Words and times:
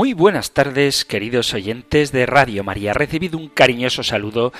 Muy 0.00 0.14
buenas 0.14 0.52
tardes, 0.52 1.04
queridos 1.04 1.52
oyentes 1.52 2.10
de 2.10 2.24
Radio 2.24 2.64
María. 2.64 2.94
Recibido 2.94 3.36
un 3.36 3.50
cariñoso 3.50 4.02
saludo 4.02 4.50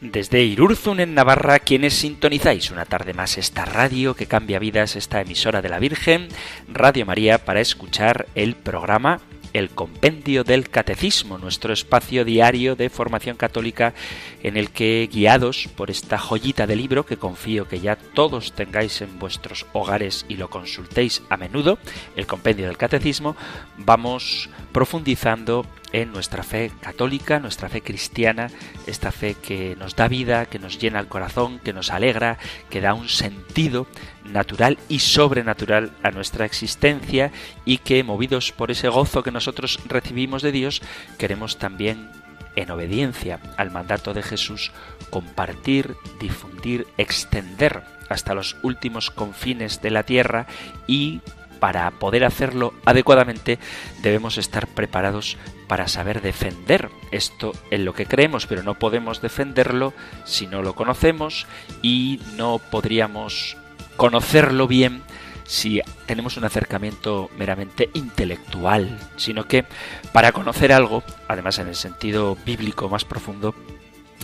desde 0.00 0.42
Irurzun, 0.42 1.00
en 1.00 1.12
Navarra, 1.12 1.58
quienes 1.58 1.92
sintonizáis 1.92 2.70
una 2.70 2.86
tarde 2.86 3.12
más 3.12 3.36
esta 3.36 3.66
radio 3.66 4.14
que 4.14 4.24
cambia 4.24 4.58
vidas, 4.58 4.96
esta 4.96 5.20
emisora 5.20 5.60
de 5.60 5.68
la 5.68 5.80
Virgen, 5.80 6.28
Radio 6.66 7.04
María, 7.04 7.44
para 7.44 7.60
escuchar 7.60 8.24
el 8.34 8.54
programa 8.54 9.20
el 9.56 9.70
Compendio 9.70 10.44
del 10.44 10.68
Catecismo, 10.68 11.38
nuestro 11.38 11.72
espacio 11.72 12.24
diario 12.24 12.76
de 12.76 12.90
formación 12.90 13.36
católica 13.36 13.94
en 14.42 14.56
el 14.56 14.70
que, 14.70 15.08
guiados 15.12 15.68
por 15.76 15.90
esta 15.90 16.18
joyita 16.18 16.66
de 16.66 16.76
libro 16.76 17.06
que 17.06 17.16
confío 17.16 17.68
que 17.68 17.80
ya 17.80 17.96
todos 17.96 18.52
tengáis 18.52 19.00
en 19.00 19.18
vuestros 19.18 19.66
hogares 19.72 20.26
y 20.28 20.36
lo 20.36 20.50
consultéis 20.50 21.22
a 21.28 21.36
menudo, 21.36 21.78
el 22.16 22.26
Compendio 22.26 22.66
del 22.66 22.76
Catecismo, 22.76 23.36
vamos 23.76 24.50
profundizando 24.72 25.66
en 25.92 26.12
nuestra 26.12 26.42
fe 26.42 26.70
católica, 26.80 27.38
nuestra 27.38 27.68
fe 27.68 27.80
cristiana, 27.80 28.50
esta 28.86 29.12
fe 29.12 29.34
que 29.34 29.76
nos 29.76 29.96
da 29.96 30.08
vida, 30.08 30.46
que 30.46 30.58
nos 30.58 30.78
llena 30.78 31.00
el 31.00 31.06
corazón, 31.06 31.58
que 31.60 31.72
nos 31.72 31.90
alegra, 31.90 32.38
que 32.68 32.80
da 32.80 32.92
un 32.92 33.08
sentido 33.08 33.86
natural 34.26 34.78
y 34.88 35.00
sobrenatural 35.00 35.92
a 36.02 36.10
nuestra 36.10 36.44
existencia 36.44 37.32
y 37.64 37.78
que, 37.78 38.02
movidos 38.04 38.52
por 38.52 38.70
ese 38.70 38.88
gozo 38.88 39.22
que 39.22 39.32
nosotros 39.32 39.80
recibimos 39.86 40.42
de 40.42 40.52
Dios, 40.52 40.82
queremos 41.18 41.58
también, 41.58 42.10
en 42.56 42.70
obediencia 42.70 43.38
al 43.56 43.70
mandato 43.70 44.14
de 44.14 44.22
Jesús, 44.22 44.72
compartir, 45.10 45.94
difundir, 46.18 46.86
extender 46.96 47.82
hasta 48.08 48.34
los 48.34 48.56
últimos 48.62 49.10
confines 49.10 49.82
de 49.82 49.90
la 49.90 50.02
tierra 50.02 50.46
y 50.86 51.20
para 51.60 51.90
poder 51.90 52.24
hacerlo 52.24 52.74
adecuadamente 52.84 53.58
debemos 54.02 54.38
estar 54.38 54.66
preparados 54.66 55.36
para 55.68 55.88
saber 55.88 56.22
defender 56.22 56.90
esto 57.10 57.52
en 57.70 57.84
lo 57.84 57.94
que 57.94 58.06
creemos, 58.06 58.46
pero 58.46 58.62
no 58.62 58.78
podemos 58.78 59.20
defenderlo 59.20 59.92
si 60.24 60.46
no 60.46 60.62
lo 60.62 60.74
conocemos 60.74 61.46
y 61.82 62.20
no 62.36 62.58
podríamos 62.58 63.56
conocerlo 63.96 64.66
bien 64.66 65.02
si 65.46 65.80
tenemos 66.06 66.36
un 66.36 66.44
acercamiento 66.44 67.30
meramente 67.38 67.90
intelectual, 67.94 68.98
sino 69.16 69.46
que 69.46 69.64
para 70.12 70.32
conocer 70.32 70.72
algo, 70.72 71.02
además 71.28 71.58
en 71.58 71.68
el 71.68 71.76
sentido 71.76 72.36
bíblico 72.44 72.88
más 72.88 73.04
profundo, 73.04 73.54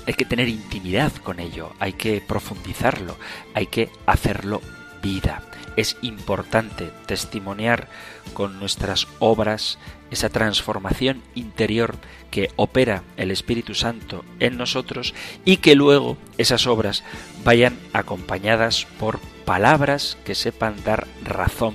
hay 0.07 0.15
que 0.15 0.25
tener 0.25 0.49
intimidad 0.49 1.13
con 1.13 1.39
ello, 1.39 1.73
hay 1.79 1.93
que 1.93 2.21
profundizarlo, 2.21 3.17
hay 3.55 3.67
que 3.67 3.91
hacerlo 4.07 4.61
vida. 5.01 5.43
Es 5.77 5.97
importante 6.03 6.91
testimoniar 7.07 7.89
con 8.35 8.59
nuestras 8.59 9.07
obras 9.21 9.79
esa 10.11 10.29
transformación 10.29 11.23
interior 11.35 11.97
que 12.31 12.51
opera 12.57 13.03
el 13.17 13.31
Espíritu 13.31 13.75
Santo 13.75 14.25
en 14.41 14.59
nosotros 14.59 15.15
y 15.45 15.59
que 15.59 15.75
luego 15.75 16.19
esas 16.37 16.67
obras 16.67 17.05
vayan 17.45 17.79
acompañadas 17.95 18.87
por 18.99 19.21
palabras 19.53 20.17
que 20.25 20.35
sepan 20.35 20.83
dar 20.83 21.07
razón 21.23 21.75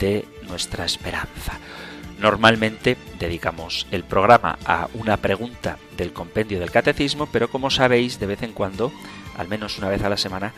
de 0.00 0.24
nuestra 0.48 0.84
esperanza. 0.84 1.60
Normalmente 2.18 2.96
dedicamos 3.20 3.86
el 3.92 4.02
programa 4.02 4.58
a 4.66 4.88
una 4.94 5.16
pregunta 5.18 5.78
del 5.96 6.12
compendio 6.12 6.58
del 6.58 6.72
catecismo, 6.72 7.28
pero 7.30 7.48
como 7.48 7.70
sabéis, 7.70 8.18
de 8.18 8.26
vez 8.26 8.42
en 8.42 8.52
cuando, 8.52 8.92
al 9.38 9.46
menos 9.46 9.78
una 9.78 9.90
vez 9.90 10.02
a 10.02 10.08
la 10.08 10.16
semana, 10.16 10.54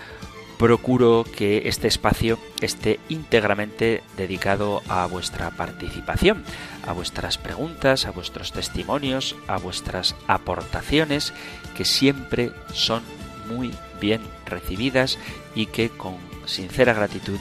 procuro 0.58 1.26
que 1.36 1.68
este 1.68 1.88
espacio 1.88 2.38
esté 2.62 3.00
íntegramente 3.10 4.02
dedicado 4.16 4.80
a 4.88 5.04
vuestra 5.04 5.50
participación, 5.50 6.42
a 6.86 6.94
vuestras 6.94 7.36
preguntas, 7.36 8.06
a 8.06 8.12
vuestros 8.12 8.52
testimonios, 8.52 9.36
a 9.46 9.58
vuestras 9.58 10.14
aportaciones, 10.26 11.34
que 11.76 11.84
siempre 11.84 12.50
son 12.72 13.02
muy 13.46 13.74
bien 14.00 14.22
recibidas 14.46 15.18
y 15.54 15.66
que 15.66 15.90
con 15.90 16.25
sincera 16.46 16.94
gratitud 16.94 17.38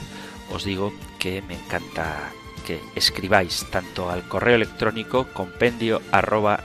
os 0.52 0.64
digo 0.64 0.92
que 1.18 1.42
me 1.42 1.54
encanta 1.54 2.32
que 2.66 2.80
escribáis 2.96 3.64
tanto 3.70 4.10
al 4.10 4.26
correo 4.28 4.56
electrónico 4.56 5.28
compendio 5.32 6.02
arroba 6.10 6.64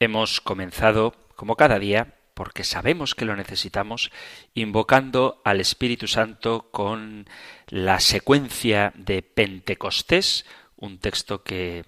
Hemos 0.00 0.40
comenzado, 0.40 1.14
como 1.36 1.54
cada 1.54 1.78
día, 1.78 2.16
porque 2.34 2.64
sabemos 2.64 3.14
que 3.14 3.24
lo 3.24 3.36
necesitamos, 3.36 4.10
invocando 4.54 5.40
al 5.44 5.60
Espíritu 5.60 6.08
Santo 6.08 6.72
con 6.72 7.28
la 7.68 8.00
secuencia 8.00 8.92
de 8.96 9.22
Pentecostés, 9.22 10.44
un 10.74 10.98
texto 10.98 11.44
que 11.44 11.84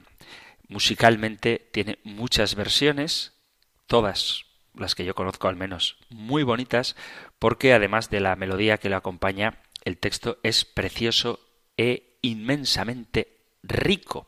musicalmente 0.69 1.69
tiene 1.73 1.99
muchas 2.05 2.55
versiones, 2.55 3.33
todas 3.89 4.50
las 4.75 4.95
que 4.95 5.05
yo 5.05 5.15
conozco 5.15 5.49
al 5.49 5.57
menos 5.57 5.99
muy 6.09 6.43
bonitas, 6.43 6.97
porque 7.39 7.73
además 7.73 8.11
de 8.11 8.21
la 8.21 8.37
melodía 8.37 8.79
que 8.79 8.89
lo 8.89 8.97
acompaña, 8.97 9.59
el 9.85 9.99
texto 9.99 10.39
es 10.43 10.65
precioso 10.65 11.41
e 11.77 12.19
inmensamente 12.23 13.39
rico. 13.63 14.27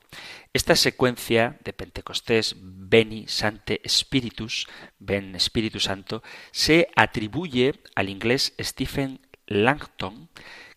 Esta 0.53 0.77
secuencia 0.77 1.59
de 1.65 1.73
Pentecostés, 1.73 2.57
Beni 2.59 3.27
Sante 3.29 3.81
Spiritus, 3.87 4.67
Ben 4.99 5.35
Espíritu 5.35 5.81
Santo, 5.81 6.23
se 6.51 6.89
atribuye 6.97 7.81
al 7.95 8.09
inglés 8.09 8.55
Stephen 8.61 9.21
Langton, 9.47 10.29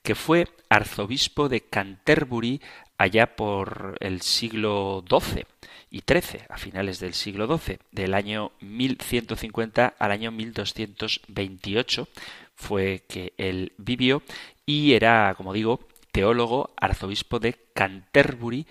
que 0.01 0.15
fue 0.15 0.47
arzobispo 0.69 1.49
de 1.49 1.61
Canterbury 1.61 2.61
allá 2.97 3.35
por 3.35 3.97
el 3.99 4.21
siglo 4.21 5.03
XII 5.09 5.45
y 5.89 6.01
XIII, 6.07 6.41
a 6.49 6.57
finales 6.57 6.99
del 6.99 7.13
siglo 7.13 7.47
XII, 7.57 7.79
del 7.91 8.13
año 8.13 8.51
1150 8.59 9.95
al 9.97 10.11
año 10.11 10.31
1228 10.31 12.07
fue 12.55 13.03
que 13.07 13.33
él 13.37 13.73
vivió 13.77 14.23
y 14.65 14.93
era, 14.93 15.33
como 15.35 15.53
digo, 15.53 15.87
teólogo, 16.11 16.73
arzobispo 16.77 17.39
de 17.39 17.53
Canterbury 17.73 18.65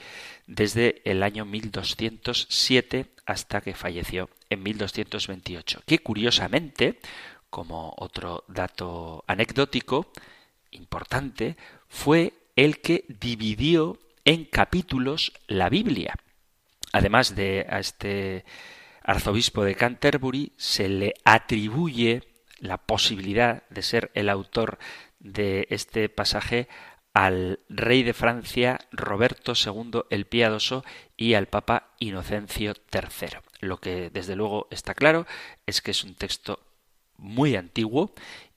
desde 0.47 1.02
el 1.04 1.23
año 1.23 1.44
1207 1.44 3.06
hasta 3.26 3.61
que 3.61 3.75
falleció 3.75 4.30
en 4.49 4.62
1228. 4.62 5.83
Que 5.87 5.99
curiosamente, 5.99 6.99
como 7.50 7.94
otro 7.99 8.44
dato 8.49 9.25
anecdótico 9.26 10.11
importante, 10.71 11.56
fue 11.88 12.33
el 12.56 12.80
que 12.80 13.04
dividió 13.09 13.99
en 14.25 14.44
capítulos 14.47 15.33
la 15.47 15.68
Biblia. 15.68 16.14
Además 16.94 17.34
de 17.34 17.66
a 17.68 17.80
este 17.80 18.44
arzobispo 19.02 19.64
de 19.64 19.74
Canterbury, 19.74 20.52
se 20.56 20.88
le 20.88 21.14
atribuye 21.24 22.22
la 22.60 22.78
posibilidad 22.78 23.64
de 23.68 23.82
ser 23.82 24.12
el 24.14 24.28
autor 24.28 24.78
de 25.18 25.66
este 25.70 26.08
pasaje 26.08 26.68
al 27.12 27.58
rey 27.68 28.04
de 28.04 28.14
Francia 28.14 28.78
Roberto 28.92 29.54
II 29.56 30.02
el 30.08 30.26
Piadoso 30.26 30.84
y 31.16 31.34
al 31.34 31.48
Papa 31.48 31.96
Inocencio 31.98 32.74
III. 32.92 33.38
Lo 33.58 33.78
que 33.78 34.10
desde 34.10 34.36
luego 34.36 34.68
está 34.70 34.94
claro 34.94 35.26
es 35.66 35.82
que 35.82 35.90
es 35.90 36.04
un 36.04 36.14
texto 36.14 36.60
muy 37.16 37.56
antiguo 37.56 38.14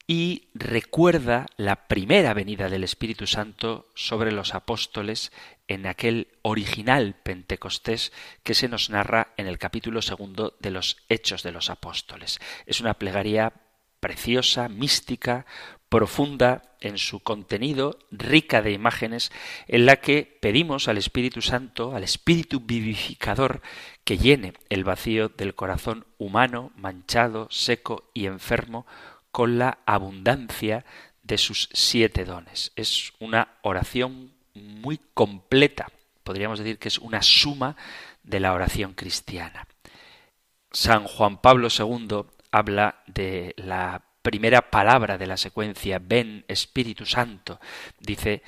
y 0.07 0.47
recuerda 0.53 1.47
la 1.57 1.87
primera 1.87 2.33
venida 2.33 2.69
del 2.69 2.85
Espíritu 2.85 3.27
Santo 3.27 3.89
sobre 3.93 4.31
los 4.31 4.55
apóstoles 4.55 5.33
en 5.67 5.85
aquel 5.85 6.29
original 6.43 7.15
Pentecostés 7.21 8.13
que 8.43 8.53
se 8.53 8.69
nos 8.69 8.89
narra 8.89 9.33
en 9.35 9.47
el 9.47 9.57
capítulo 9.57 10.01
segundo 10.01 10.55
de 10.61 10.71
los 10.71 10.95
Hechos 11.09 11.43
de 11.43 11.51
los 11.51 11.69
Apóstoles. 11.69 12.39
Es 12.65 12.79
una 12.79 12.93
plegaria 12.93 13.51
preciosa, 13.99 14.69
mística, 14.69 15.45
profunda 15.89 16.75
en 16.79 16.97
su 16.97 17.19
contenido, 17.21 17.97
rica 18.11 18.61
de 18.61 18.71
imágenes, 18.71 19.31
en 19.67 19.85
la 19.85 19.97
que 19.97 20.37
pedimos 20.41 20.87
al 20.87 20.97
Espíritu 20.97 21.41
Santo, 21.41 21.95
al 21.95 22.03
Espíritu 22.03 22.61
vivificador, 22.61 23.61
que 24.05 24.17
llene 24.17 24.53
el 24.69 24.83
vacío 24.83 25.29
del 25.29 25.55
corazón 25.55 26.05
humano, 26.17 26.71
manchado, 26.75 27.47
seco 27.49 28.09
y 28.13 28.25
enfermo, 28.25 28.85
con 29.37 29.59
la 29.59 29.77
abundancia 29.85 30.83
de 31.21 31.37
sus 31.37 31.69
siete 31.71 32.25
dones. 32.25 32.71
Es 32.75 33.13
una 33.19 33.49
oración 33.61 34.31
muy 34.55 34.99
completa, 35.13 35.85
podríamos 36.23 36.57
decir 36.57 36.79
que 36.79 36.87
es 36.87 36.97
una 36.97 37.21
suma 37.21 37.75
de 38.23 38.39
la 38.39 38.51
oración 38.51 38.95
cristiana. 38.95 39.67
San 40.71 41.03
Juan 41.03 41.37
Pablo 41.37 41.67
II 41.67 42.23
habla 42.49 43.03
de 43.05 43.53
la 43.57 44.01
primera 44.23 44.71
palabra 44.71 45.19
de 45.19 45.27
la 45.27 45.37
secuencia, 45.37 46.01
ven 46.01 46.43
Espíritu 46.47 47.05
Santo, 47.05 47.59
dice 47.99 48.41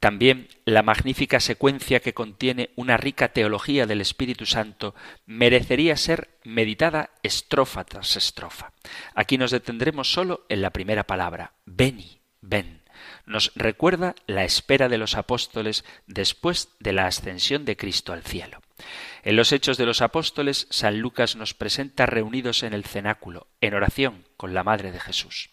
también 0.00 0.48
la 0.64 0.82
magnífica 0.82 1.40
secuencia 1.40 2.00
que 2.00 2.14
contiene 2.14 2.70
una 2.74 2.96
rica 2.96 3.28
teología 3.28 3.86
del 3.86 4.00
Espíritu 4.00 4.46
Santo 4.46 4.94
merecería 5.26 5.96
ser 5.96 6.30
meditada 6.42 7.10
estrofa 7.22 7.84
tras 7.84 8.16
estrofa. 8.16 8.72
Aquí 9.14 9.38
nos 9.38 9.50
detendremos 9.50 10.12
solo 10.12 10.46
en 10.48 10.62
la 10.62 10.70
primera 10.70 11.06
palabra, 11.06 11.52
veni, 11.66 12.20
ven 12.40 12.80
nos 13.26 13.52
recuerda 13.54 14.14
la 14.26 14.44
espera 14.44 14.88
de 14.88 14.98
los 14.98 15.16
apóstoles 15.16 15.84
después 16.06 16.70
de 16.80 16.92
la 16.92 17.06
ascensión 17.06 17.64
de 17.64 17.76
Cristo 17.76 18.12
al 18.12 18.22
cielo. 18.22 18.60
En 19.22 19.36
los 19.36 19.52
Hechos 19.52 19.76
de 19.76 19.86
los 19.86 20.02
Apóstoles, 20.02 20.66
San 20.70 21.00
Lucas 21.00 21.36
nos 21.36 21.54
presenta 21.54 22.06
reunidos 22.06 22.62
en 22.62 22.72
el 22.72 22.84
cenáculo, 22.84 23.46
en 23.60 23.74
oración 23.74 24.24
con 24.36 24.54
la 24.54 24.64
Madre 24.64 24.92
de 24.92 25.00
Jesús. 25.00 25.50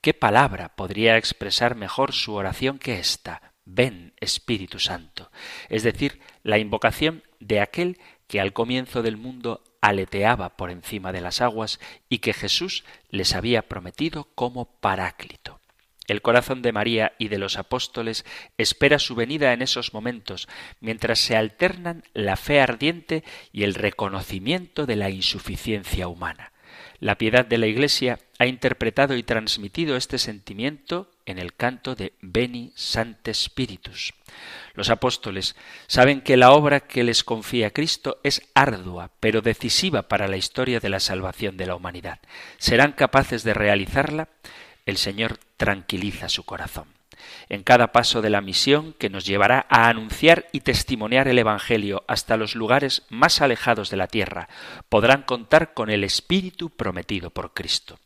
¿Qué 0.00 0.14
palabra 0.14 0.74
podría 0.74 1.16
expresar 1.16 1.76
mejor 1.76 2.12
su 2.12 2.34
oración 2.34 2.78
que 2.78 2.98
esta? 2.98 3.51
Ven, 3.64 4.14
Espíritu 4.20 4.78
Santo. 4.78 5.30
Es 5.68 5.82
decir, 5.82 6.20
la 6.42 6.58
invocación 6.58 7.22
de 7.40 7.60
aquel 7.60 7.98
que 8.26 8.40
al 8.40 8.52
comienzo 8.52 9.02
del 9.02 9.16
mundo 9.16 9.62
aleteaba 9.80 10.56
por 10.56 10.70
encima 10.70 11.12
de 11.12 11.20
las 11.20 11.40
aguas 11.40 11.80
y 12.08 12.18
que 12.18 12.32
Jesús 12.32 12.84
les 13.10 13.34
había 13.34 13.62
prometido 13.68 14.28
como 14.34 14.66
paráclito. 14.80 15.60
El 16.08 16.22
corazón 16.22 16.62
de 16.62 16.72
María 16.72 17.12
y 17.18 17.28
de 17.28 17.38
los 17.38 17.56
apóstoles 17.56 18.24
espera 18.58 18.98
su 18.98 19.14
venida 19.14 19.52
en 19.52 19.62
esos 19.62 19.94
momentos, 19.94 20.48
mientras 20.80 21.20
se 21.20 21.36
alternan 21.36 22.04
la 22.12 22.36
fe 22.36 22.60
ardiente 22.60 23.22
y 23.52 23.62
el 23.62 23.74
reconocimiento 23.74 24.84
de 24.86 24.96
la 24.96 25.10
insuficiencia 25.10 26.08
humana. 26.08 26.52
La 27.02 27.18
piedad 27.18 27.44
de 27.44 27.58
la 27.58 27.66
Iglesia 27.66 28.20
ha 28.38 28.46
interpretado 28.46 29.16
y 29.16 29.24
transmitido 29.24 29.96
este 29.96 30.18
sentimiento 30.18 31.10
en 31.26 31.40
el 31.40 31.52
canto 31.52 31.96
de 31.96 32.12
Beni 32.20 32.72
Sante 32.76 33.34
Spiritus. 33.34 34.14
Los 34.74 34.88
apóstoles 34.88 35.56
saben 35.88 36.20
que 36.20 36.36
la 36.36 36.52
obra 36.52 36.78
que 36.78 37.02
les 37.02 37.24
confía 37.24 37.72
Cristo 37.72 38.20
es 38.22 38.42
ardua, 38.54 39.10
pero 39.18 39.42
decisiva 39.42 40.02
para 40.02 40.28
la 40.28 40.36
historia 40.36 40.78
de 40.78 40.90
la 40.90 41.00
salvación 41.00 41.56
de 41.56 41.66
la 41.66 41.74
humanidad. 41.74 42.20
¿Serán 42.58 42.92
capaces 42.92 43.42
de 43.42 43.52
realizarla? 43.52 44.28
el 44.86 44.96
Señor 44.96 45.38
tranquiliza 45.56 46.28
su 46.28 46.44
corazón. 46.44 46.86
En 47.48 47.62
cada 47.62 47.92
paso 47.92 48.22
de 48.22 48.30
la 48.30 48.40
misión 48.40 48.94
que 48.94 49.10
nos 49.10 49.24
llevará 49.26 49.66
a 49.68 49.88
anunciar 49.88 50.46
y 50.52 50.60
testimoniar 50.60 51.28
el 51.28 51.38
Evangelio 51.38 52.04
hasta 52.08 52.36
los 52.36 52.54
lugares 52.54 53.02
más 53.10 53.40
alejados 53.40 53.90
de 53.90 53.96
la 53.96 54.06
tierra, 54.06 54.48
podrán 54.88 55.22
contar 55.22 55.74
con 55.74 55.90
el 55.90 56.04
Espíritu 56.04 56.70
prometido 56.70 57.30
por 57.30 57.52
Cristo. 57.52 57.98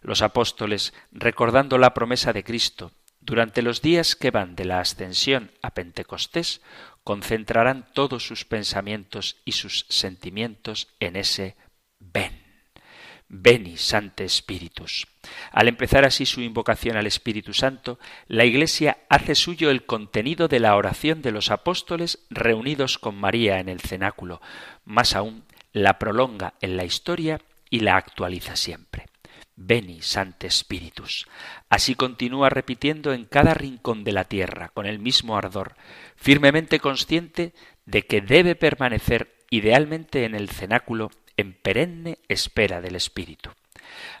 Los 0.00 0.22
apóstoles, 0.22 0.94
recordando 1.12 1.78
la 1.78 1.94
promesa 1.94 2.32
de 2.32 2.44
Cristo, 2.44 2.92
durante 3.20 3.62
los 3.62 3.82
días 3.82 4.16
que 4.16 4.30
van 4.30 4.56
de 4.56 4.64
la 4.64 4.80
ascensión 4.80 5.50
a 5.60 5.74
Pentecostés, 5.74 6.62
concentrarán 7.04 7.86
todos 7.92 8.26
sus 8.26 8.44
pensamientos 8.44 9.36
y 9.44 9.52
sus 9.52 9.86
sentimientos 9.88 10.88
en 10.98 11.16
ese 11.16 11.56
ven. 11.98 12.47
Veni, 13.30 13.76
Sante 13.76 14.26
Spiritus. 14.28 15.06
Al 15.52 15.68
empezar 15.68 16.06
así 16.06 16.24
su 16.24 16.40
invocación 16.40 16.96
al 16.96 17.06
Espíritu 17.06 17.52
Santo, 17.52 17.98
la 18.26 18.46
Iglesia 18.46 18.98
hace 19.10 19.34
suyo 19.34 19.70
el 19.70 19.84
contenido 19.84 20.48
de 20.48 20.60
la 20.60 20.74
oración 20.76 21.20
de 21.20 21.32
los 21.32 21.50
apóstoles 21.50 22.20
reunidos 22.30 22.96
con 22.96 23.16
María 23.16 23.60
en 23.60 23.68
el 23.68 23.80
cenáculo. 23.80 24.40
Más 24.86 25.14
aún, 25.14 25.44
la 25.74 25.98
prolonga 25.98 26.54
en 26.62 26.78
la 26.78 26.84
historia 26.84 27.40
y 27.68 27.80
la 27.80 27.96
actualiza 27.96 28.56
siempre. 28.56 29.06
Veni, 29.56 30.00
Sante 30.00 30.50
Spiritus. 30.50 31.26
Así 31.68 31.94
continúa 31.96 32.48
repitiendo 32.48 33.12
en 33.12 33.26
cada 33.26 33.52
rincón 33.52 34.04
de 34.04 34.12
la 34.12 34.24
tierra, 34.24 34.70
con 34.70 34.86
el 34.86 35.00
mismo 35.00 35.36
ardor, 35.36 35.74
firmemente 36.16 36.80
consciente 36.80 37.52
de 37.84 38.06
que 38.06 38.22
debe 38.22 38.54
permanecer 38.54 39.34
idealmente 39.50 40.24
en 40.24 40.34
el 40.34 40.48
cenáculo 40.48 41.10
en 41.38 41.54
perenne 41.54 42.18
espera 42.28 42.82
del 42.82 42.96
Espíritu. 42.96 43.50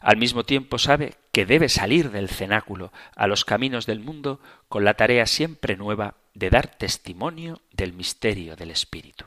Al 0.00 0.16
mismo 0.16 0.44
tiempo 0.44 0.78
sabe 0.78 1.16
que 1.32 1.44
debe 1.44 1.68
salir 1.68 2.10
del 2.10 2.30
cenáculo 2.30 2.92
a 3.14 3.26
los 3.26 3.44
caminos 3.44 3.84
del 3.84 4.00
mundo 4.00 4.40
con 4.68 4.84
la 4.84 4.94
tarea 4.94 5.26
siempre 5.26 5.76
nueva 5.76 6.14
de 6.34 6.48
dar 6.48 6.68
testimonio 6.68 7.60
del 7.72 7.92
misterio 7.92 8.56
del 8.56 8.70
Espíritu. 8.70 9.26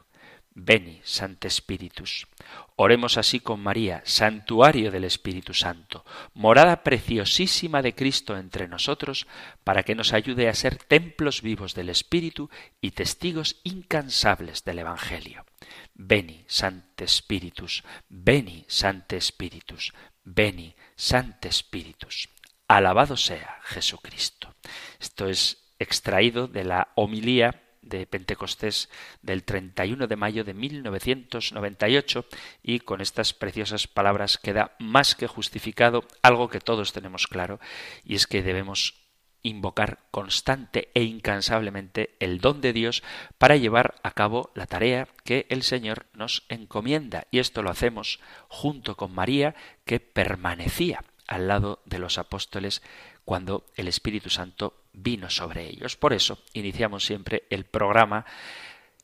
Veni, 0.53 0.99
Sante 1.03 1.49
Spiritus. 1.49 2.27
Oremos 2.75 3.17
así 3.17 3.39
con 3.39 3.61
María, 3.61 4.01
santuario 4.05 4.91
del 4.91 5.05
Espíritu 5.05 5.53
Santo, 5.53 6.03
morada 6.33 6.83
preciosísima 6.83 7.81
de 7.81 7.95
Cristo 7.95 8.37
entre 8.37 8.67
nosotros, 8.67 9.27
para 9.63 9.83
que 9.83 9.95
nos 9.95 10.11
ayude 10.11 10.49
a 10.49 10.53
ser 10.53 10.75
templos 10.75 11.41
vivos 11.41 11.73
del 11.73 11.89
Espíritu 11.89 12.49
y 12.81 12.91
testigos 12.91 13.61
incansables 13.63 14.65
del 14.65 14.79
Evangelio. 14.79 15.45
Veni, 15.93 16.43
Sante 16.47 17.07
Spiritus, 17.07 17.83
Veni, 18.09 18.65
Sante 18.67 19.19
Spiritus, 19.19 19.93
Veni, 20.23 20.75
Sante 20.95 21.51
Spiritus. 21.51 22.29
Alabado 22.67 23.17
sea 23.17 23.59
Jesucristo. 23.63 24.55
Esto 24.99 25.27
es 25.27 25.73
extraído 25.79 26.47
de 26.47 26.63
la 26.63 26.89
homilía 26.95 27.61
de 27.81 28.05
Pentecostés 28.05 28.89
del 29.21 29.43
31 29.43 30.07
de 30.07 30.15
mayo 30.15 30.43
de 30.43 30.53
1998 30.53 32.25
y 32.61 32.79
con 32.79 33.01
estas 33.01 33.33
preciosas 33.33 33.87
palabras 33.87 34.37
queda 34.37 34.75
más 34.79 35.15
que 35.15 35.27
justificado 35.27 36.05
algo 36.21 36.49
que 36.49 36.59
todos 36.59 36.93
tenemos 36.93 37.27
claro 37.27 37.59
y 38.05 38.15
es 38.15 38.27
que 38.27 38.43
debemos 38.43 39.00
invocar 39.43 39.99
constante 40.11 40.89
e 40.93 41.03
incansablemente 41.03 42.15
el 42.19 42.39
don 42.39 42.61
de 42.61 42.73
Dios 42.73 43.03
para 43.37 43.55
llevar 43.55 43.95
a 44.03 44.11
cabo 44.11 44.51
la 44.55 44.67
tarea 44.67 45.07
que 45.23 45.45
el 45.49 45.63
Señor 45.63 46.05
nos 46.13 46.43
encomienda. 46.49 47.27
Y 47.31 47.39
esto 47.39 47.63
lo 47.63 47.69
hacemos 47.69 48.19
junto 48.47 48.95
con 48.95 49.13
María, 49.13 49.55
que 49.85 49.99
permanecía 49.99 51.03
al 51.27 51.47
lado 51.47 51.81
de 51.85 51.99
los 51.99 52.17
apóstoles 52.17 52.81
cuando 53.25 53.65
el 53.75 53.87
Espíritu 53.87 54.29
Santo 54.29 54.83
vino 54.93 55.29
sobre 55.29 55.67
ellos. 55.67 55.95
Por 55.95 56.13
eso 56.13 56.39
iniciamos 56.53 57.05
siempre 57.05 57.43
el 57.49 57.65
programa 57.65 58.25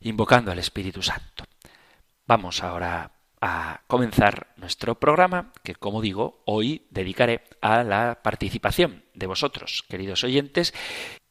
invocando 0.02 0.52
al 0.52 0.60
Espíritu 0.60 1.02
Santo. 1.02 1.46
Vamos 2.26 2.64
ahora 2.64 3.12
a 3.42 3.82
comenzar 3.88 4.48
nuestro 4.58 4.96
programa 4.96 5.52
que, 5.64 5.76
como 5.76 6.02
digo, 6.02 6.42
hoy 6.46 6.86
dedicaré 6.90 7.44
a 7.62 7.84
la 7.84 8.20
participación 8.24 9.04
de 9.14 9.28
vosotros, 9.28 9.84
queridos 9.90 10.24
oyentes. 10.24 10.74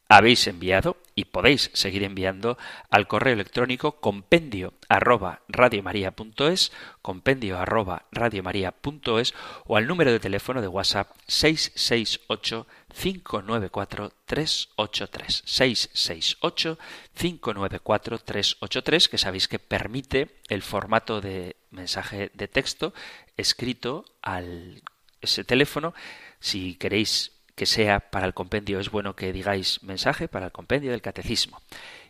Habéis 0.09 0.47
enviado 0.47 0.97
y 1.17 1.25
podéis 1.25 1.71
seguir 1.73 2.03
enviando 2.03 2.59
al 2.91 3.07
correo 3.07 3.33
electrónico 3.33 3.99
compendio 3.99 4.75
arroba 4.87 5.41
radiomaria.es, 5.47 6.71
compendio 7.01 7.57
arroba 7.57 8.05
radiomaria.es 8.11 9.33
o 9.65 9.77
al 9.77 9.87
número 9.87 10.11
de 10.11 10.19
teléfono 10.19 10.61
de 10.61 10.67
WhatsApp 10.67 11.09
668 11.25 12.67
594 12.93 14.13
383 14.25 15.43
668 15.43 16.77
594 17.15 18.19
383 18.19 19.09
que 19.09 19.17
sabéis 19.17 19.47
que 19.47 19.57
permite 19.57 20.37
el 20.49 20.61
formato 20.61 21.19
de 21.19 21.55
mensaje 21.71 22.29
de 22.35 22.47
texto 22.47 22.93
escrito 23.37 24.05
al 24.21 24.83
ese 25.19 25.43
teléfono. 25.43 25.95
Si 26.39 26.75
queréis 26.75 27.36
que 27.57 27.65
sea 27.65 28.11
para 28.11 28.27
el 28.27 28.35
compendio, 28.35 28.79
es 28.79 28.91
bueno 28.91 29.15
que 29.15 29.33
digáis 29.33 29.81
mensaje 29.81 30.27
para 30.27 30.45
el 30.45 30.51
compendio 30.51 30.91
del 30.91 31.01
catecismo. 31.01 31.59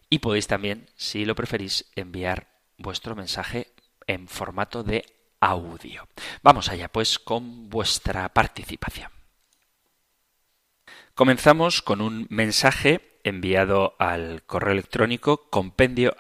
Y 0.10 0.20
podéis 0.20 0.46
también, 0.46 0.90
si 0.98 1.24
lo 1.24 1.36
preferís, 1.36 1.86
enviar 1.96 2.50
vuestro 2.78 3.16
mensaje 3.16 3.72
en 4.08 4.28
formato 4.28 4.84
de 4.84 5.06
audio. 5.40 6.06
Vamos 6.44 6.68
allá 6.68 6.90
pues 6.90 7.18
con 7.18 7.70
vuestra 7.70 8.28
participación. 8.34 9.10
Comenzamos 11.16 11.82
con 11.82 12.02
un 12.02 12.28
mensaje 12.30 13.20
enviado 13.24 13.96
al 14.00 14.44
correo 14.44 14.74
electrónico 14.74 15.50
compendio 15.50 16.14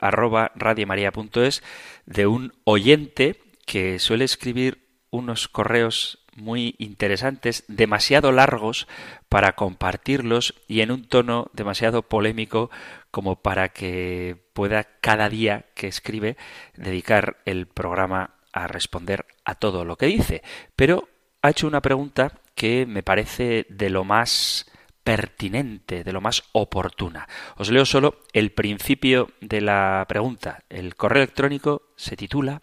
de 2.06 2.28
un 2.28 2.54
oyente 2.64 3.42
que 3.66 4.00
suele 4.00 4.24
escribir 4.24 4.88
unos 5.10 5.50
correos 5.50 6.20
muy 6.38 6.76
interesantes, 6.78 7.66
demasiado 7.68 8.32
largos 8.32 8.88
para 9.28 9.54
compartirlos 9.54 10.54
y 10.68 10.82
en 10.82 10.92
un 10.92 11.08
tono 11.08 11.50
demasiado 11.54 12.04
polémico 12.04 12.70
como 13.12 13.42
para 13.42 13.70
que 13.70 14.38
pueda 14.54 14.86
cada 15.02 15.30
día 15.30 15.66
que 15.74 15.88
escribe 15.88 16.38
dedicar 16.76 17.38
el 17.46 17.68
programa 17.68 18.36
a 18.54 18.68
responder 18.68 19.26
a 19.44 19.56
todo 19.56 19.84
lo 19.84 19.98
que 19.98 20.06
dice. 20.06 20.44
Pero 20.76 21.10
ha 21.42 21.50
hecho 21.50 21.68
una 21.68 21.82
pregunta 21.82 22.32
que 22.56 22.86
me 22.86 23.04
parece 23.04 23.66
de 23.70 23.90
lo 23.90 24.04
más 24.04 24.72
pertinente, 25.04 26.04
de 26.04 26.12
lo 26.12 26.20
más 26.20 26.44
oportuna. 26.52 27.28
Os 27.56 27.72
leo 27.72 27.86
solo 27.86 28.20
el 28.34 28.52
principio 28.52 29.32
de 29.40 29.62
la 29.62 30.06
pregunta. 30.08 30.64
El 30.70 30.96
correo 30.96 31.24
electrónico 31.24 31.84
se 31.96 32.18
titula 32.18 32.62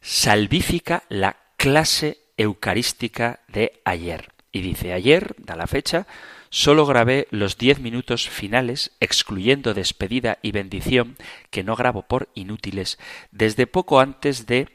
Salvífica 0.00 1.02
la 1.08 1.36
clase 1.56 2.23
eucarística 2.36 3.40
de 3.48 3.80
ayer. 3.84 4.30
Y 4.52 4.60
dice, 4.60 4.92
ayer, 4.92 5.34
da 5.38 5.56
la 5.56 5.66
fecha, 5.66 6.06
solo 6.48 6.86
grabé 6.86 7.26
los 7.30 7.58
diez 7.58 7.80
minutos 7.80 8.28
finales, 8.28 8.92
excluyendo 9.00 9.74
despedida 9.74 10.38
y 10.42 10.52
bendición, 10.52 11.16
que 11.50 11.64
no 11.64 11.74
grabo 11.74 12.02
por 12.02 12.28
inútiles, 12.34 12.98
desde 13.32 13.66
poco 13.66 14.00
antes 14.00 14.46
de 14.46 14.68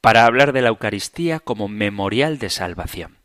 para 0.00 0.24
hablar 0.24 0.52
de 0.52 0.62
la 0.62 0.70
Eucaristía 0.70 1.40
como 1.40 1.68
memorial 1.68 2.38
de 2.38 2.50
salvación. 2.50 3.18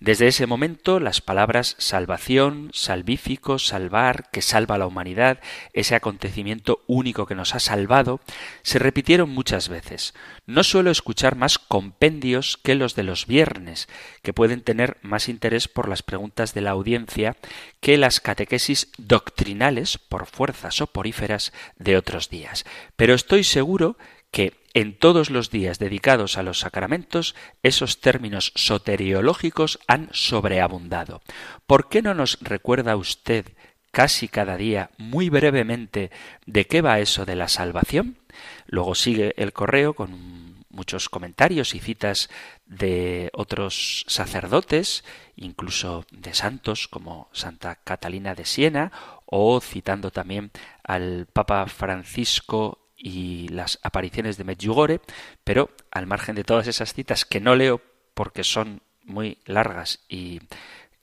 Desde 0.00 0.28
ese 0.28 0.46
momento 0.46 0.98
las 0.98 1.20
palabras 1.20 1.76
salvación, 1.78 2.70
salvífico, 2.72 3.58
salvar, 3.58 4.30
que 4.30 4.40
salva 4.40 4.76
a 4.76 4.78
la 4.78 4.86
humanidad, 4.86 5.40
ese 5.74 5.94
acontecimiento 5.94 6.82
único 6.86 7.26
que 7.26 7.34
nos 7.34 7.54
ha 7.54 7.60
salvado, 7.60 8.20
se 8.62 8.78
repitieron 8.78 9.28
muchas 9.28 9.68
veces. 9.68 10.14
No 10.46 10.64
suelo 10.64 10.90
escuchar 10.90 11.36
más 11.36 11.58
compendios 11.58 12.56
que 12.56 12.74
los 12.74 12.94
de 12.94 13.02
los 13.02 13.26
viernes, 13.26 13.88
que 14.22 14.32
pueden 14.32 14.62
tener 14.62 14.96
más 15.02 15.28
interés 15.28 15.68
por 15.68 15.86
las 15.86 16.02
preguntas 16.02 16.54
de 16.54 16.62
la 16.62 16.70
audiencia 16.70 17.36
que 17.80 17.98
las 17.98 18.20
catequesis 18.20 18.88
doctrinales, 18.96 19.98
por 19.98 20.24
fuerzas 20.24 20.76
soporíferas, 20.76 21.52
de 21.76 21.98
otros 21.98 22.30
días. 22.30 22.64
Pero 22.96 23.12
estoy 23.12 23.44
seguro 23.44 23.98
que 24.30 24.54
en 24.74 24.96
todos 24.96 25.30
los 25.30 25.50
días 25.50 25.78
dedicados 25.78 26.38
a 26.38 26.42
los 26.42 26.60
sacramentos 26.60 27.34
esos 27.62 28.00
términos 28.00 28.52
soteriológicos 28.54 29.80
han 29.86 30.08
sobreabundado. 30.12 31.22
¿Por 31.66 31.88
qué 31.88 32.02
no 32.02 32.14
nos 32.14 32.38
recuerda 32.40 32.96
usted 32.96 33.46
casi 33.90 34.28
cada 34.28 34.56
día 34.56 34.90
muy 34.98 35.28
brevemente 35.28 36.10
de 36.46 36.66
qué 36.66 36.82
va 36.82 37.00
eso 37.00 37.24
de 37.24 37.34
la 37.34 37.48
salvación? 37.48 38.18
Luego 38.66 38.94
sigue 38.94 39.34
el 39.36 39.52
correo 39.52 39.94
con 39.94 40.50
muchos 40.70 41.08
comentarios 41.08 41.74
y 41.74 41.80
citas 41.80 42.30
de 42.64 43.30
otros 43.34 44.04
sacerdotes, 44.06 45.04
incluso 45.34 46.06
de 46.12 46.32
santos 46.32 46.86
como 46.86 47.28
Santa 47.32 47.74
Catalina 47.74 48.36
de 48.36 48.44
Siena, 48.44 48.92
o 49.26 49.60
citando 49.60 50.12
también 50.12 50.52
al 50.84 51.26
Papa 51.32 51.66
Francisco 51.66 52.79
y 53.00 53.48
las 53.48 53.78
apariciones 53.82 54.36
de 54.36 54.44
Medjugorje, 54.44 55.00
pero 55.42 55.70
al 55.90 56.06
margen 56.06 56.36
de 56.36 56.44
todas 56.44 56.66
esas 56.66 56.92
citas 56.92 57.24
que 57.24 57.40
no 57.40 57.56
leo 57.56 57.80
porque 58.14 58.44
son 58.44 58.82
muy 59.04 59.38
largas 59.46 60.00
y 60.08 60.40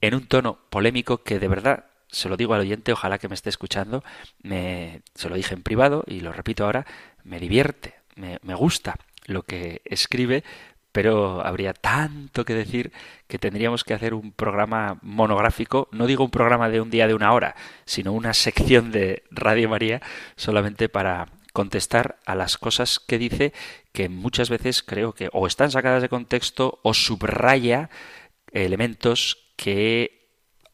en 0.01 0.13
un 0.13 0.27
tono 0.27 0.60
polémico 0.69 1.23
que 1.23 1.39
de 1.39 1.47
verdad 1.47 1.86
se 2.10 2.29
lo 2.29 2.38
digo 2.38 2.53
al 2.53 2.62
oyente, 2.62 2.93
ojalá 2.93 3.17
que 3.17 3.27
me 3.27 3.36
esté 3.36 3.49
escuchando, 3.49 4.03
me, 4.41 5.01
se 5.15 5.27
lo 5.27 5.36
dije 5.36 5.55
en 5.55 5.63
privado 5.63 6.03
y 6.07 6.21
lo 6.21 6.31
repito 6.31 6.63
ahora, 6.63 6.86
me 7.23 7.39
divierte, 7.39 7.95
me, 8.15 8.39
me 8.43 8.55
gusta 8.55 8.95
lo 9.25 9.43
que 9.43 9.81
escribe, 9.83 10.43
pero 10.91 11.45
habría 11.45 11.73
tanto 11.73 12.45
que 12.45 12.53
decir 12.53 12.93
que 13.27 13.39
tendríamos 13.39 13.83
que 13.83 13.93
hacer 13.93 14.13
un 14.13 14.31
programa 14.31 14.99
monográfico, 15.01 15.89
no 15.91 16.07
digo 16.07 16.23
un 16.23 16.31
programa 16.31 16.69
de 16.69 16.79
un 16.79 16.89
día 16.89 17.07
de 17.07 17.13
una 17.13 17.33
hora, 17.33 17.55
sino 17.86 18.13
una 18.13 18.33
sección 18.33 18.91
de 18.91 19.23
Radio 19.29 19.67
María 19.67 20.01
solamente 20.38 20.88
para 20.88 21.27
contestar 21.57 22.19
a 22.27 22.35
las 22.35 22.59
cosas 22.59 22.99
que 22.99 23.17
dice 23.17 23.51
que 23.91 24.09
muchas 24.09 24.47
veces 24.47 24.83
creo 24.83 25.13
que 25.13 25.31
o 25.33 25.47
están 25.47 25.71
sacadas 25.71 26.03
de 26.03 26.07
contexto 26.07 26.79
o 26.83 26.93
subraya 26.93 27.89
elementos 28.51 29.49
que 29.55 30.29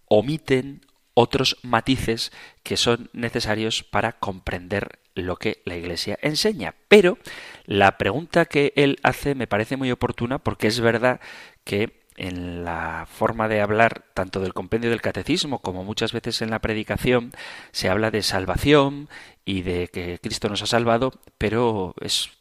omiten 0.09 0.81
otros 1.13 1.57
matices 1.63 2.33
que 2.63 2.75
son 2.75 3.09
necesarios 3.13 3.81
para 3.81 4.19
comprender 4.19 4.99
lo 5.15 5.37
que 5.37 5.61
la 5.63 5.77
Iglesia 5.77 6.19
enseña. 6.21 6.75
Pero 6.89 7.17
la 7.65 7.97
pregunta 7.97 8.43
que 8.43 8.73
él 8.75 8.99
hace 9.03 9.35
me 9.35 9.47
parece 9.47 9.77
muy 9.77 9.89
oportuna 9.89 10.39
porque 10.39 10.67
es 10.67 10.81
verdad 10.81 11.21
que 11.63 12.02
en 12.17 12.63
la 12.63 13.08
forma 13.10 13.47
de 13.47 13.62
hablar 13.62 14.06
tanto 14.13 14.39
del 14.39 14.54
compendio 14.54 14.89
del 14.89 15.02
catecismo 15.02 15.60
como 15.60 15.84
muchas 15.84 16.13
veces 16.13 16.41
en 16.41 16.49
la 16.49 16.60
predicación 16.60 17.32
se 17.71 17.89
habla 17.89 18.12
de 18.12 18.23
salvación 18.23 19.10
y 19.45 19.62
de 19.62 19.88
que 19.88 20.19
Cristo 20.19 20.49
nos 20.49 20.62
ha 20.62 20.67
salvado, 20.67 21.13
pero 21.38 21.95
es 22.02 22.32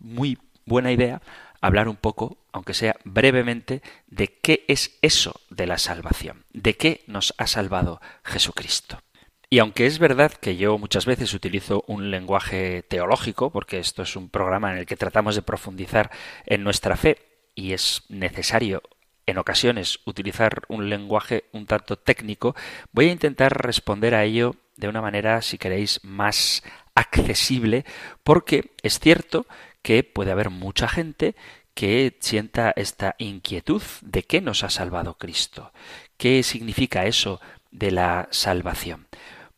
muy 0.00 0.38
buena 0.64 0.92
idea 0.92 1.22
hablar 1.60 1.88
un 1.88 1.96
poco, 1.96 2.38
aunque 2.52 2.74
sea 2.74 2.96
brevemente, 3.04 3.82
de 4.06 4.28
qué 4.28 4.64
es 4.68 4.98
eso 5.02 5.40
de 5.50 5.66
la 5.66 5.78
salvación, 5.78 6.44
de 6.52 6.76
qué 6.76 7.02
nos 7.06 7.34
ha 7.38 7.46
salvado 7.46 8.00
Jesucristo. 8.24 9.00
Y 9.48 9.60
aunque 9.60 9.86
es 9.86 9.98
verdad 9.98 10.32
que 10.32 10.56
yo 10.56 10.76
muchas 10.76 11.06
veces 11.06 11.32
utilizo 11.32 11.84
un 11.86 12.10
lenguaje 12.10 12.82
teológico, 12.82 13.50
porque 13.50 13.78
esto 13.78 14.02
es 14.02 14.16
un 14.16 14.28
programa 14.28 14.72
en 14.72 14.78
el 14.78 14.86
que 14.86 14.96
tratamos 14.96 15.36
de 15.36 15.42
profundizar 15.42 16.10
en 16.46 16.64
nuestra 16.64 16.96
fe 16.96 17.18
y 17.54 17.72
es 17.72 18.02
necesario 18.08 18.82
en 19.26 19.38
ocasiones 19.38 20.00
utilizar 20.04 20.62
un 20.68 20.88
lenguaje 20.88 21.44
un 21.52 21.66
tanto 21.66 21.96
técnico, 21.96 22.54
voy 22.92 23.08
a 23.08 23.12
intentar 23.12 23.62
responder 23.62 24.14
a 24.14 24.24
ello 24.24 24.56
de 24.76 24.88
una 24.88 25.02
manera, 25.02 25.42
si 25.42 25.58
queréis, 25.58 26.00
más 26.04 26.62
accesible, 26.94 27.84
porque 28.22 28.72
es 28.82 28.98
cierto 29.00 29.46
que 29.82 30.04
puede 30.04 30.32
haber 30.32 30.50
mucha 30.50 30.88
gente 30.88 31.34
que 31.74 32.16
sienta 32.20 32.72
esta 32.74 33.16
inquietud 33.18 33.82
de 34.00 34.22
qué 34.22 34.40
nos 34.40 34.64
ha 34.64 34.70
salvado 34.70 35.18
Cristo, 35.18 35.72
qué 36.16 36.42
significa 36.42 37.04
eso 37.04 37.40
de 37.70 37.90
la 37.90 38.28
salvación. 38.30 39.08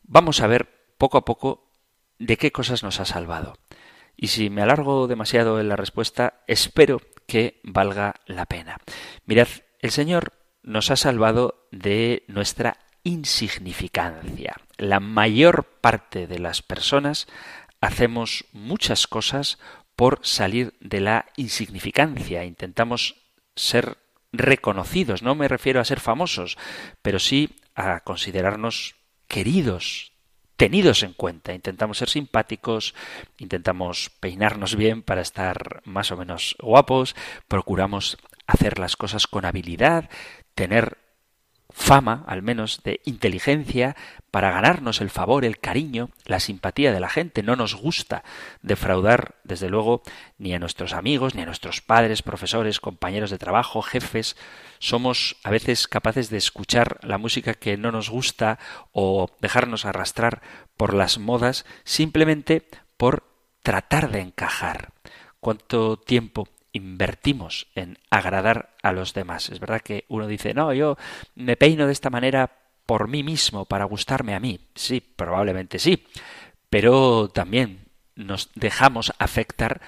Vamos 0.03 0.41
a 0.41 0.49
ver 0.49 0.69
poco 0.99 1.19
a 1.19 1.25
poco 1.25 1.71
de 2.19 2.37
qué 2.37 2.51
cosas 2.51 2.83
nos 2.83 2.99
ha 2.99 3.05
salvado. 3.05 3.57
Y 4.21 4.27
si 4.29 4.51
me 4.51 4.63
alargo 4.63 5.07
demasiado 5.07 5.61
en 5.61 5.69
la 5.69 5.77
respuesta, 5.77 6.43
espero 6.49 7.01
que 7.29 7.61
valga 7.63 8.17
la 8.27 8.47
pena. 8.47 8.79
Mirad, 9.27 9.47
el 9.79 9.93
Señor 9.93 10.33
nos 10.65 10.91
ha 10.91 10.97
salvado 10.97 11.69
de 11.71 12.25
nuestra 12.27 12.79
insignificancia. 13.05 14.57
La 14.77 14.99
mayor 14.99 15.65
parte 15.81 16.27
de 16.27 16.41
las 16.41 16.63
personas 16.63 17.29
hacemos 17.81 18.45
muchas 18.53 19.07
cosas 19.07 19.59
por 19.95 20.19
salir 20.23 20.75
de 20.81 21.01
la 21.01 21.27
insignificancia. 21.37 22.45
Intentamos 22.45 23.15
ser 23.55 23.99
reconocidos, 24.33 25.23
no 25.23 25.37
me 25.37 25.47
refiero 25.47 25.81
a 25.81 25.85
ser 25.85 26.01
famosos, 26.01 26.59
pero 27.03 27.21
sí 27.21 27.57
a 27.77 28.01
considerarnos 28.01 28.97
queridos, 29.29 30.13
tenidos 30.59 31.05
en 31.05 31.15
cuenta. 31.15 31.55
Intentamos 31.55 31.99
ser 31.99 32.11
simpáticos, 32.11 32.95
intentamos 33.39 34.11
peinarnos 34.21 34.75
bien 34.75 35.03
para 35.03 35.23
estar 35.23 35.81
más 35.85 36.11
o 36.11 36.17
menos 36.19 36.57
guapos, 36.61 37.17
procuramos 37.47 38.19
hacer 38.47 38.79
las 38.79 38.97
cosas 38.97 39.27
con 39.27 39.47
habilidad, 39.47 40.11
tener 40.55 40.99
fama, 41.79 42.25
al 42.27 42.43
menos, 42.43 42.83
de 42.83 43.01
inteligencia 43.05 43.97
para 44.33 44.51
ganarnos 44.51 45.01
el 45.01 45.11
favor, 45.11 45.45
el 45.45 45.59
cariño, 45.59 46.11
la 46.27 46.41
simpatía 46.41 46.93
de 46.93 46.99
la 46.99 47.09
gente. 47.09 47.45
No 47.45 47.55
nos 47.55 47.77
gusta 47.77 48.25
defraudar, 48.63 49.37
desde 49.45 49.71
luego, 49.71 50.03
ni 50.39 50.53
a 50.53 50.59
nuestros 50.59 50.93
amigos, 50.93 51.37
ni 51.37 51.43
a 51.43 51.47
nuestros 51.47 51.81
padres, 51.81 52.23
profesores, 52.23 52.81
compañeros 52.81 53.31
de 53.31 53.39
trabajo, 53.39 53.81
jefes. 53.81 54.37
Somos 54.81 55.37
a 55.45 55.51
veces 55.51 55.87
capaces 55.87 56.31
de 56.31 56.37
escuchar 56.37 56.99
la 57.03 57.17
música 57.17 57.55
que 57.55 57.77
no 57.77 57.93
nos 57.93 58.11
gusta 58.11 58.59
o 58.93 59.31
dejarnos 59.41 59.85
arrastrar 59.85 60.43
por 60.77 60.95
las 60.95 61.19
modas 61.19 61.65
simplemente 61.85 62.69
por 62.97 63.25
tratar 63.63 64.11
de 64.11 64.21
encajar. 64.21 64.93
¿Cuánto 65.39 65.97
tiempo 65.97 66.49
invertimos 66.79 67.69
en 67.75 67.99
agradar 68.11 68.75
a 68.83 68.93
los 68.93 69.13
demás. 69.13 69.51
Es 69.51 69.61
verdad 69.61 69.83
que 69.83 70.05
uno 70.09 70.27
dice, 70.27 70.55
no, 70.55 70.73
yo 70.73 70.97
me 71.35 71.57
peino 71.57 71.87
de 71.87 71.93
esta 71.93 72.11
manera 72.11 72.51
por 72.87 73.07
mí 73.07 73.23
mismo, 73.23 73.67
para 73.67 73.85
gustarme 73.85 74.35
a 74.35 74.41
mí. 74.41 74.59
Sí, 74.75 75.01
probablemente 75.01 75.79
sí. 75.79 76.07
Pero 76.71 77.29
también 77.29 77.87
nos 78.15 78.51
dejamos 78.55 79.13
afectar 79.19 79.83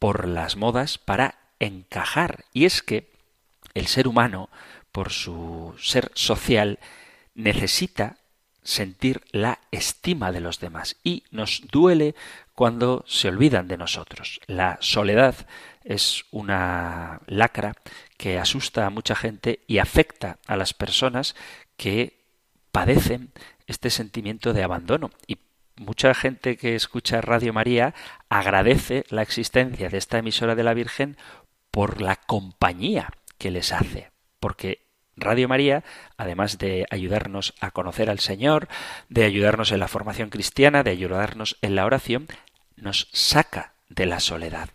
por 0.00 0.26
las 0.26 0.56
modas 0.56 0.98
para 0.98 1.38
encajar. 1.60 2.44
Y 2.52 2.64
es 2.64 2.82
que 2.82 3.12
el 3.74 3.86
ser 3.86 4.08
humano, 4.08 4.50
por 4.90 5.12
su 5.12 5.74
ser 5.78 6.10
social, 6.14 6.80
necesita 7.34 8.16
sentir 8.66 9.22
la 9.30 9.60
estima 9.70 10.32
de 10.32 10.40
los 10.40 10.60
demás 10.60 10.96
y 11.04 11.22
nos 11.30 11.62
duele 11.70 12.14
cuando 12.54 13.04
se 13.06 13.28
olvidan 13.28 13.68
de 13.68 13.76
nosotros. 13.76 14.40
La 14.46 14.78
soledad 14.80 15.46
es 15.84 16.24
una 16.32 17.20
lacra 17.26 17.74
que 18.16 18.38
asusta 18.38 18.86
a 18.86 18.90
mucha 18.90 19.14
gente 19.14 19.60
y 19.66 19.78
afecta 19.78 20.38
a 20.46 20.56
las 20.56 20.74
personas 20.74 21.36
que 21.76 22.24
padecen 22.72 23.30
este 23.66 23.90
sentimiento 23.90 24.52
de 24.52 24.64
abandono. 24.64 25.10
Y 25.26 25.38
mucha 25.76 26.12
gente 26.14 26.56
que 26.56 26.74
escucha 26.74 27.20
Radio 27.20 27.52
María 27.52 27.94
agradece 28.28 29.04
la 29.10 29.22
existencia 29.22 29.88
de 29.88 29.98
esta 29.98 30.18
emisora 30.18 30.54
de 30.54 30.64
la 30.64 30.74
Virgen 30.74 31.16
por 31.70 32.00
la 32.00 32.16
compañía 32.16 33.10
que 33.38 33.50
les 33.50 33.72
hace, 33.72 34.10
porque 34.40 34.85
Radio 35.16 35.48
María, 35.48 35.84
además 36.16 36.58
de 36.58 36.86
ayudarnos 36.90 37.54
a 37.60 37.70
conocer 37.70 38.10
al 38.10 38.18
Señor, 38.18 38.68
de 39.08 39.24
ayudarnos 39.24 39.72
en 39.72 39.80
la 39.80 39.88
formación 39.88 40.30
cristiana, 40.30 40.82
de 40.82 40.90
ayudarnos 40.90 41.56
en 41.62 41.74
la 41.74 41.86
oración, 41.86 42.28
nos 42.76 43.08
saca 43.12 43.72
de 43.88 44.06
la 44.06 44.20
soledad. 44.20 44.70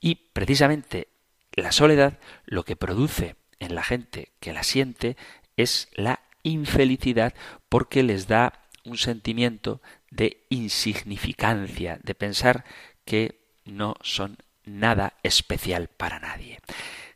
Y 0.00 0.16
precisamente 0.32 1.08
la 1.52 1.72
soledad 1.72 2.18
lo 2.44 2.64
que 2.64 2.76
produce 2.76 3.36
en 3.60 3.74
la 3.74 3.82
gente 3.82 4.32
que 4.40 4.52
la 4.52 4.62
siente 4.62 5.16
es 5.56 5.88
la 5.94 6.20
infelicidad 6.42 7.34
porque 7.68 8.02
les 8.02 8.26
da 8.26 8.64
un 8.84 8.96
sentimiento 8.96 9.80
de 10.10 10.44
insignificancia, 10.48 11.98
de 12.02 12.14
pensar 12.14 12.64
que 13.04 13.40
no 13.64 13.96
son 14.02 14.38
nada 14.64 15.14
especial 15.22 15.88
para 15.88 16.20
nadie. 16.20 16.60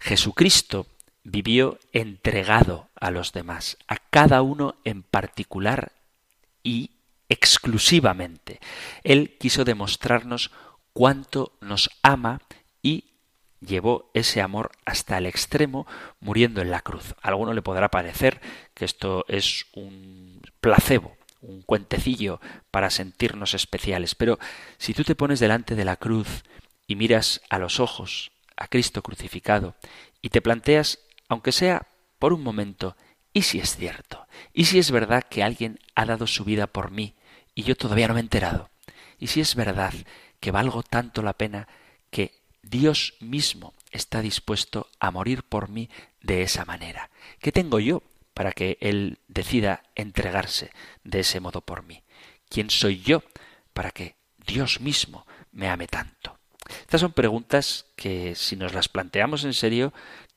Jesucristo 0.01 0.87
vivió 1.25 1.79
entregado 1.93 2.89
a 2.95 3.11
los 3.11 3.33
demás, 3.33 3.79
a 3.89 3.97
cada 3.97 4.43
uno 4.43 4.77
en 4.85 5.03
particular 5.03 5.93
y 6.63 6.91
exclusivamente. 7.29 8.61
Él 9.05 9.37
quiso 9.39 9.65
demostrarnos 9.65 10.51
cuánto 10.93 11.53
nos 11.61 11.91
ama 12.03 12.41
y 12.83 13.05
llevó 13.61 14.11
ese 14.15 14.41
amor 14.41 14.73
hasta 14.85 15.19
el 15.19 15.27
extremo 15.27 15.87
muriendo 16.21 16.61
en 16.61 16.71
la 16.71 16.81
cruz. 16.81 17.15
A 17.23 17.29
alguno 17.29 17.55
le 17.55 17.63
podrá 17.63 17.89
parecer 17.89 18.41
que 18.75 18.85
esto 18.85 19.25
es 19.29 19.67
un 19.73 20.43
placebo, 20.61 21.17
un 21.41 21.63
cuentecillo 21.63 22.41
para 22.71 22.91
sentirnos 22.91 23.55
especiales, 23.55 24.15
pero 24.15 24.39
si 24.79 24.95
tú 24.95 25.05
te 25.05 25.15
pones 25.15 25.41
delante 25.41 25.75
de 25.75 25.85
la 25.85 25.97
cruz 25.97 26.45
y 26.87 26.97
miras 26.97 27.41
a 27.49 27.59
los 27.59 27.81
ojos 27.81 28.33
a 28.57 28.69
Cristo 28.69 29.03
crucificado 29.03 29.75
y 30.21 30.29
te 30.29 30.43
planteas, 30.43 30.99
aunque 31.33 31.53
sea 31.53 31.87
por 32.19 32.33
un 32.33 32.43
momento, 32.43 32.97
¿y 33.33 33.43
si 33.43 33.59
es 33.59 33.77
cierto? 33.77 34.27
¿Y 34.53 34.67
si 34.67 34.79
es 34.79 34.91
verdad 34.91 35.25
que 35.29 35.43
alguien 35.43 35.79
ha 35.95 36.07
dado 36.07 36.27
su 36.27 36.45
vida 36.45 36.67
por 36.67 36.91
mí 36.91 37.15
y 37.55 37.63
yo 37.65 37.77
todavía 37.77 38.09
no 38.09 38.15
me 38.15 38.21
he 38.21 38.23
enterado? 38.23 38.71
¿Y 39.19 39.29
si 39.29 39.41
es 39.41 39.55
verdad 39.55 39.93
que 40.41 40.51
valgo 40.51 40.83
tanto 40.83 41.23
la 41.23 41.33
pena 41.35 41.69
que 42.11 42.43
Dios 42.63 43.15
mismo 43.21 43.75
está 43.91 44.23
dispuesto 44.23 44.89
a 44.99 45.11
morir 45.11 45.43
por 45.43 45.69
mí 45.69 45.91
de 46.21 46.43
esa 46.43 46.65
manera. 46.65 47.11
¿Qué 47.41 47.53
tengo 47.53 47.79
yo 47.81 48.03
para 48.35 48.53
que 48.53 48.79
Él 48.81 49.19
decida 49.29 49.83
entregarse 49.95 50.71
de 51.05 51.21
ese 51.21 51.41
modo 51.41 51.61
por 51.61 51.85
mí? 51.85 52.03
¿Quién 52.49 52.71
soy 52.71 53.01
yo 53.01 53.23
para 53.73 53.91
que 53.91 54.17
Dios 54.47 54.81
mismo 54.81 55.27
me 55.53 55.69
ame 55.69 55.87
tanto? 55.87 56.39
Estas 56.81 57.01
son 57.01 57.13
preguntas 57.13 57.87
que 57.97 58.35
si 58.35 58.57
nos 58.57 58.73
las 58.73 58.89
planteamos 58.89 59.45
en 59.45 59.53
serio 59.53 59.93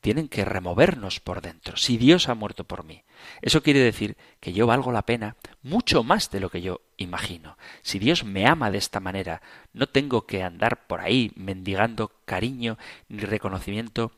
tienen 0.06 0.28
que 0.28 0.44
removernos 0.44 1.18
por 1.18 1.42
dentro. 1.42 1.76
Si 1.76 1.96
Dios 1.96 2.28
ha 2.28 2.36
muerto 2.36 2.62
por 2.62 2.84
mí, 2.84 3.02
eso 3.42 3.60
quiere 3.60 3.80
decir 3.80 4.16
que 4.38 4.52
yo 4.52 4.64
valgo 4.64 4.92
la 4.92 5.02
pena 5.02 5.34
mucho 5.64 6.04
más 6.04 6.30
de 6.30 6.38
lo 6.38 6.48
que 6.48 6.62
yo 6.62 6.80
imagino. 6.96 7.58
Si 7.82 7.98
Dios 7.98 8.22
me 8.22 8.46
ama 8.46 8.70
de 8.70 8.78
esta 8.78 9.00
manera, 9.00 9.42
no 9.72 9.88
tengo 9.88 10.24
que 10.24 10.44
andar 10.44 10.86
por 10.86 11.00
ahí 11.00 11.32
mendigando 11.34 12.12
cariño 12.24 12.78
ni 13.08 13.18
reconocimiento 13.18 14.12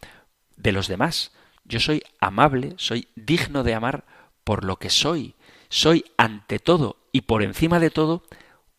de 0.58 0.72
los 0.72 0.88
demás. 0.88 1.32
Yo 1.64 1.80
soy 1.80 2.02
amable, 2.20 2.74
soy 2.76 3.08
digno 3.16 3.64
de 3.64 3.72
amar 3.72 4.04
por 4.44 4.64
lo 4.64 4.76
que 4.76 4.90
soy. 4.90 5.36
Soy 5.70 6.04
ante 6.18 6.58
todo 6.58 6.98
y 7.12 7.22
por 7.22 7.42
encima 7.42 7.80
de 7.80 7.88
todo 7.88 8.24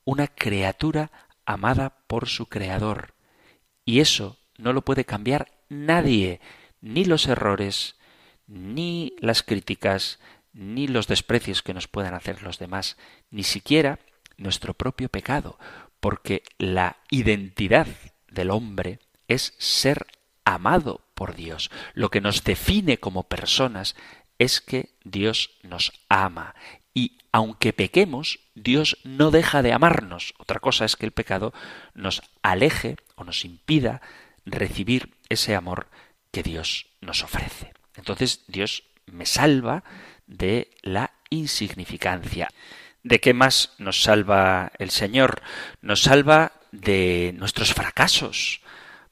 una 0.06 0.28
criatura 0.28 1.10
amada 1.44 2.04
por 2.06 2.28
su 2.28 2.46
Creador. 2.46 3.16
Y 3.84 4.00
eso 4.00 4.38
no 4.60 4.74
lo 4.74 4.84
puede 4.86 5.06
cambiar 5.06 5.48
nadie, 5.70 6.40
ni 6.82 7.06
los 7.06 7.28
errores, 7.28 7.96
ni 8.48 9.14
las 9.20 9.44
críticas, 9.44 10.20
ni 10.54 10.88
los 10.88 11.08
desprecios 11.08 11.62
que 11.62 11.74
nos 11.74 11.88
puedan 11.88 12.14
hacer 12.14 12.42
los 12.42 12.60
demás, 12.60 12.98
ni 13.30 13.44
siquiera 13.44 14.00
nuestro 14.38 14.74
propio 14.74 15.10
pecado, 15.10 15.60
porque 16.00 16.44
la 16.58 16.98
identidad 17.10 17.88
del 18.30 18.52
hombre 18.52 19.00
es 19.28 19.54
ser 19.58 20.08
amado 20.46 21.02
por 21.14 21.36
Dios. 21.36 21.70
Lo 21.94 22.10
que 22.10 22.22
nos 22.22 22.44
define 22.44 22.98
como 22.98 23.28
personas 23.28 23.96
es 24.40 24.62
que 24.62 24.96
Dios 25.04 25.52
nos 25.64 25.92
ama. 26.08 26.56
Y 26.94 27.18
aunque 27.32 27.74
pequemos, 27.74 28.40
Dios 28.56 28.98
no 29.04 29.30
deja 29.30 29.62
de 29.62 29.74
amarnos. 29.74 30.34
Otra 30.40 30.60
cosa 30.60 30.86
es 30.86 30.96
que 30.96 31.06
el 31.06 31.12
pecado 31.12 31.54
nos 31.94 32.24
aleje 32.42 32.96
o 33.16 33.24
nos 33.24 33.46
impida 33.46 34.02
recibir 34.46 35.16
ese 35.30 35.56
amor 35.56 35.88
que 36.32 36.44
Dios 36.44 36.88
nos 37.02 37.24
ofrece. 37.24 37.74
Entonces 37.96 38.44
Dios 38.48 38.84
me 39.06 39.26
salva 39.26 39.84
de 40.28 40.72
la 40.82 41.12
insignificancia. 41.30 42.50
¿De 43.04 43.20
qué 43.20 43.34
más 43.34 43.74
nos 43.78 44.04
salva 44.04 44.72
el 44.78 44.90
Señor? 44.90 45.42
Nos 45.82 46.02
salva 46.02 46.54
de 46.72 47.34
nuestros 47.38 47.74
fracasos. 47.74 48.62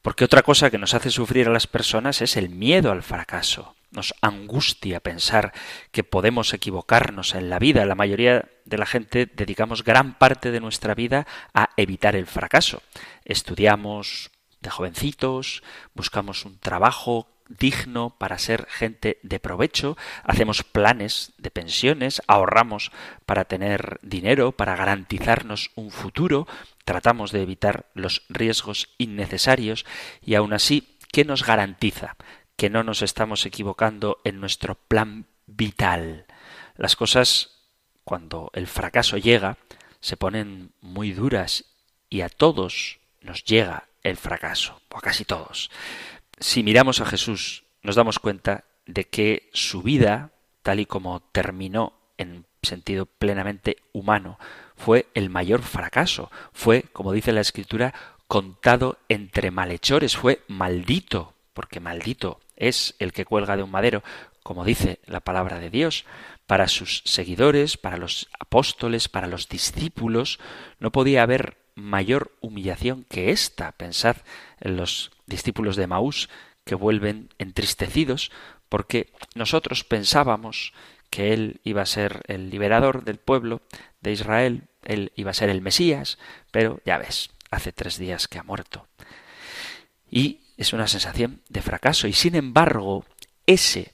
Porque 0.02 0.24
otra 0.24 0.42
cosa 0.42 0.70
que 0.70 0.78
nos 0.78 0.94
hace 0.94 1.10
sufrir 1.10 1.48
a 1.48 1.52
las 1.52 1.66
personas 1.66 2.22
es 2.22 2.36
el 2.36 2.50
miedo 2.50 2.92
al 2.92 3.02
fracaso. 3.02 3.74
Nos 3.90 4.14
angustia 4.20 5.00
pensar 5.00 5.52
que 5.90 6.04
podemos 6.04 6.52
equivocarnos 6.52 7.34
en 7.34 7.48
la 7.48 7.58
vida. 7.58 7.86
La 7.86 7.94
mayoría 7.94 8.48
de 8.64 8.78
la 8.78 8.86
gente 8.86 9.26
dedicamos 9.26 9.82
gran 9.82 10.18
parte 10.18 10.50
de 10.50 10.60
nuestra 10.60 10.94
vida 10.94 11.26
a 11.54 11.70
evitar 11.76 12.14
el 12.14 12.26
fracaso. 12.26 12.82
Estudiamos 13.24 14.30
jovencitos, 14.70 15.62
buscamos 15.94 16.44
un 16.44 16.58
trabajo 16.58 17.28
digno 17.48 18.10
para 18.18 18.38
ser 18.38 18.66
gente 18.68 19.18
de 19.22 19.40
provecho, 19.40 19.96
hacemos 20.22 20.62
planes 20.62 21.32
de 21.38 21.50
pensiones, 21.50 22.22
ahorramos 22.26 22.92
para 23.26 23.44
tener 23.46 23.98
dinero, 24.02 24.52
para 24.52 24.76
garantizarnos 24.76 25.70
un 25.74 25.90
futuro, 25.90 26.46
tratamos 26.84 27.32
de 27.32 27.42
evitar 27.42 27.86
los 27.94 28.22
riesgos 28.28 28.88
innecesarios 28.98 29.86
y 30.22 30.34
aún 30.34 30.52
así, 30.52 30.96
¿qué 31.10 31.24
nos 31.24 31.44
garantiza 31.44 32.16
que 32.56 32.70
no 32.70 32.82
nos 32.82 33.02
estamos 33.02 33.46
equivocando 33.46 34.20
en 34.24 34.40
nuestro 34.40 34.74
plan 34.74 35.26
vital? 35.46 36.26
Las 36.76 36.96
cosas, 36.96 37.50
cuando 38.04 38.50
el 38.54 38.66
fracaso 38.66 39.16
llega, 39.16 39.56
se 40.00 40.16
ponen 40.16 40.72
muy 40.80 41.12
duras 41.12 41.64
y 42.10 42.20
a 42.20 42.28
todos 42.28 43.00
nos 43.20 43.44
llega 43.44 43.88
el 44.08 44.16
fracaso, 44.16 44.80
o 44.90 44.98
casi 45.00 45.24
todos 45.24 45.70
si 46.40 46.62
miramos 46.62 47.00
a 47.00 47.06
Jesús, 47.06 47.64
nos 47.82 47.96
damos 47.96 48.18
cuenta 48.18 48.64
de 48.86 49.04
que 49.04 49.50
su 49.52 49.82
vida, 49.82 50.32
tal 50.62 50.80
y 50.80 50.86
como 50.86 51.20
terminó 51.20 51.94
en 52.16 52.46
sentido 52.62 53.06
plenamente 53.06 53.78
humano, 53.92 54.38
fue 54.76 55.06
el 55.14 55.30
mayor 55.30 55.62
fracaso. 55.62 56.30
Fue, 56.52 56.84
como 56.92 57.12
dice 57.12 57.32
la 57.32 57.40
Escritura, 57.40 57.94
contado 58.26 58.98
entre 59.08 59.50
malhechores, 59.50 60.16
fue 60.16 60.42
maldito, 60.48 61.34
porque 61.54 61.80
maldito 61.80 62.40
es 62.56 62.94
el 62.98 63.12
que 63.12 63.24
cuelga 63.24 63.56
de 63.56 63.62
un 63.62 63.70
madero, 63.70 64.02
como 64.42 64.64
dice 64.64 65.00
la 65.06 65.20
palabra 65.20 65.58
de 65.58 65.70
Dios, 65.70 66.04
para 66.46 66.68
sus 66.68 67.02
seguidores, 67.04 67.76
para 67.76 67.98
los 67.98 68.28
apóstoles, 68.38 69.08
para 69.08 69.26
los 69.26 69.48
discípulos, 69.48 70.38
no 70.78 70.90
podía 70.90 71.22
haber 71.22 71.58
mayor 71.78 72.32
humillación 72.40 73.04
que 73.08 73.30
esta. 73.30 73.72
Pensad 73.72 74.16
en 74.60 74.76
los 74.76 75.10
discípulos 75.26 75.76
de 75.76 75.86
Maús 75.86 76.28
que 76.64 76.74
vuelven 76.74 77.30
entristecidos 77.38 78.30
porque 78.68 79.12
nosotros 79.34 79.84
pensábamos 79.84 80.72
que 81.10 81.32
él 81.32 81.60
iba 81.64 81.82
a 81.82 81.86
ser 81.86 82.22
el 82.26 82.50
liberador 82.50 83.04
del 83.04 83.16
pueblo 83.18 83.62
de 84.00 84.12
Israel, 84.12 84.64
él 84.84 85.12
iba 85.16 85.30
a 85.30 85.34
ser 85.34 85.48
el 85.48 85.62
Mesías, 85.62 86.18
pero 86.50 86.80
ya 86.84 86.98
ves, 86.98 87.30
hace 87.50 87.72
tres 87.72 87.98
días 87.98 88.28
que 88.28 88.38
ha 88.38 88.42
muerto. 88.42 88.86
Y 90.10 90.40
es 90.56 90.72
una 90.72 90.86
sensación 90.86 91.40
de 91.48 91.62
fracaso. 91.62 92.06
Y 92.08 92.12
sin 92.12 92.34
embargo, 92.34 93.04
ese 93.46 93.92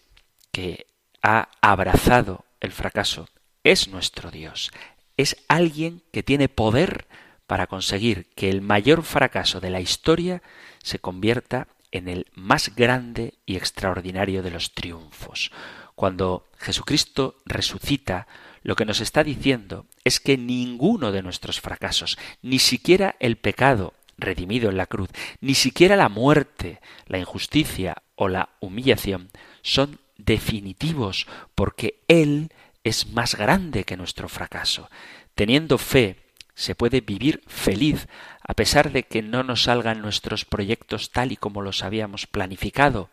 que 0.50 0.86
ha 1.22 1.48
abrazado 1.60 2.44
el 2.60 2.72
fracaso 2.72 3.28
es 3.62 3.88
nuestro 3.88 4.30
Dios. 4.30 4.72
Es 5.16 5.36
alguien 5.48 6.02
que 6.12 6.22
tiene 6.22 6.48
poder 6.48 7.06
para 7.46 7.66
conseguir 7.66 8.26
que 8.34 8.50
el 8.50 8.60
mayor 8.60 9.02
fracaso 9.02 9.60
de 9.60 9.70
la 9.70 9.80
historia 9.80 10.42
se 10.82 10.98
convierta 10.98 11.68
en 11.92 12.08
el 12.08 12.26
más 12.34 12.74
grande 12.74 13.34
y 13.46 13.56
extraordinario 13.56 14.42
de 14.42 14.50
los 14.50 14.72
triunfos. 14.74 15.52
Cuando 15.94 16.48
Jesucristo 16.58 17.36
resucita, 17.44 18.26
lo 18.62 18.74
que 18.74 18.84
nos 18.84 19.00
está 19.00 19.22
diciendo 19.22 19.86
es 20.02 20.18
que 20.18 20.36
ninguno 20.36 21.12
de 21.12 21.22
nuestros 21.22 21.60
fracasos, 21.60 22.18
ni 22.42 22.58
siquiera 22.58 23.14
el 23.20 23.36
pecado 23.36 23.94
redimido 24.16 24.70
en 24.70 24.76
la 24.76 24.86
cruz, 24.86 25.08
ni 25.40 25.54
siquiera 25.54 25.96
la 25.96 26.08
muerte, 26.08 26.80
la 27.06 27.18
injusticia 27.18 28.02
o 28.16 28.28
la 28.28 28.50
humillación, 28.60 29.30
son 29.62 30.00
definitivos, 30.16 31.26
porque 31.54 32.00
Él 32.08 32.52
es 32.82 33.08
más 33.08 33.34
grande 33.34 33.84
que 33.84 33.96
nuestro 33.96 34.28
fracaso. 34.28 34.88
Teniendo 35.34 35.78
fe, 35.78 36.23
se 36.54 36.74
puede 36.74 37.00
vivir 37.00 37.42
feliz 37.46 38.08
a 38.42 38.54
pesar 38.54 38.92
de 38.92 39.04
que 39.04 39.22
no 39.22 39.42
nos 39.42 39.64
salgan 39.64 40.00
nuestros 40.00 40.44
proyectos 40.44 41.10
tal 41.10 41.32
y 41.32 41.36
como 41.36 41.62
los 41.62 41.82
habíamos 41.82 42.26
planificado. 42.26 43.10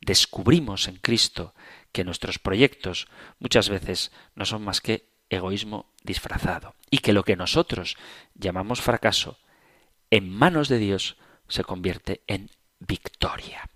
Descubrimos 0.00 0.88
en 0.88 0.96
Cristo 0.96 1.54
que 1.92 2.04
nuestros 2.04 2.38
proyectos 2.38 3.08
muchas 3.38 3.68
veces 3.68 4.12
no 4.34 4.44
son 4.44 4.62
más 4.62 4.80
que 4.80 5.08
egoísmo 5.30 5.92
disfrazado 6.02 6.74
y 6.90 6.98
que 6.98 7.12
lo 7.12 7.24
que 7.24 7.36
nosotros 7.36 7.96
llamamos 8.34 8.80
fracaso 8.80 9.38
en 10.10 10.30
manos 10.30 10.68
de 10.68 10.78
Dios 10.78 11.16
se 11.48 11.64
convierte 11.64 12.22
en 12.26 12.50
victoria. 12.78 13.68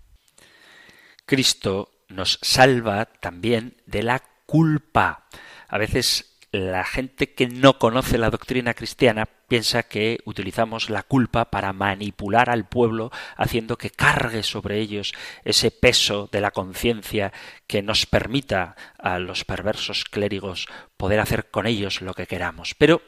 Cristo 1.25 1.91
nos 2.07 2.39
salva 2.41 3.05
también 3.05 3.81
de 3.85 4.03
la 4.03 4.23
culpa. 4.45 5.27
A 5.67 5.77
veces 5.77 6.32
la 6.53 6.83
gente 6.83 7.33
que 7.33 7.47
no 7.47 7.79
conoce 7.79 8.19
la 8.19 8.29
doctrina 8.29 8.75
cristiana 8.75 9.25
piensa 9.25 9.81
que 9.81 10.19
utilizamos 10.23 10.91
la 10.91 11.01
culpa 11.01 11.45
para 11.45 11.73
manipular 11.73 12.51
al 12.51 12.67
pueblo, 12.69 13.11
haciendo 13.35 13.75
que 13.75 13.89
cargue 13.89 14.43
sobre 14.43 14.79
ellos 14.79 15.13
ese 15.45 15.71
peso 15.71 16.29
de 16.31 16.41
la 16.41 16.51
conciencia 16.51 17.33
que 17.65 17.81
nos 17.81 18.05
permita 18.05 18.75
a 18.99 19.17
los 19.17 19.45
perversos 19.45 20.05
clérigos 20.05 20.67
poder 20.95 21.21
hacer 21.21 21.49
con 21.49 21.65
ellos 21.65 22.03
lo 22.03 22.13
que 22.13 22.27
queramos. 22.27 22.75
Pero 22.75 23.01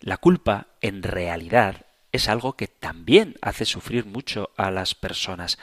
la 0.00 0.16
culpa, 0.16 0.68
en 0.80 1.02
realidad, 1.02 1.86
es 2.12 2.28
algo 2.28 2.52
que 2.52 2.68
también 2.68 3.34
hace 3.42 3.64
sufrir 3.64 4.06
mucho 4.06 4.50
a 4.56 4.70
las 4.70 4.94
personas. 4.94 5.58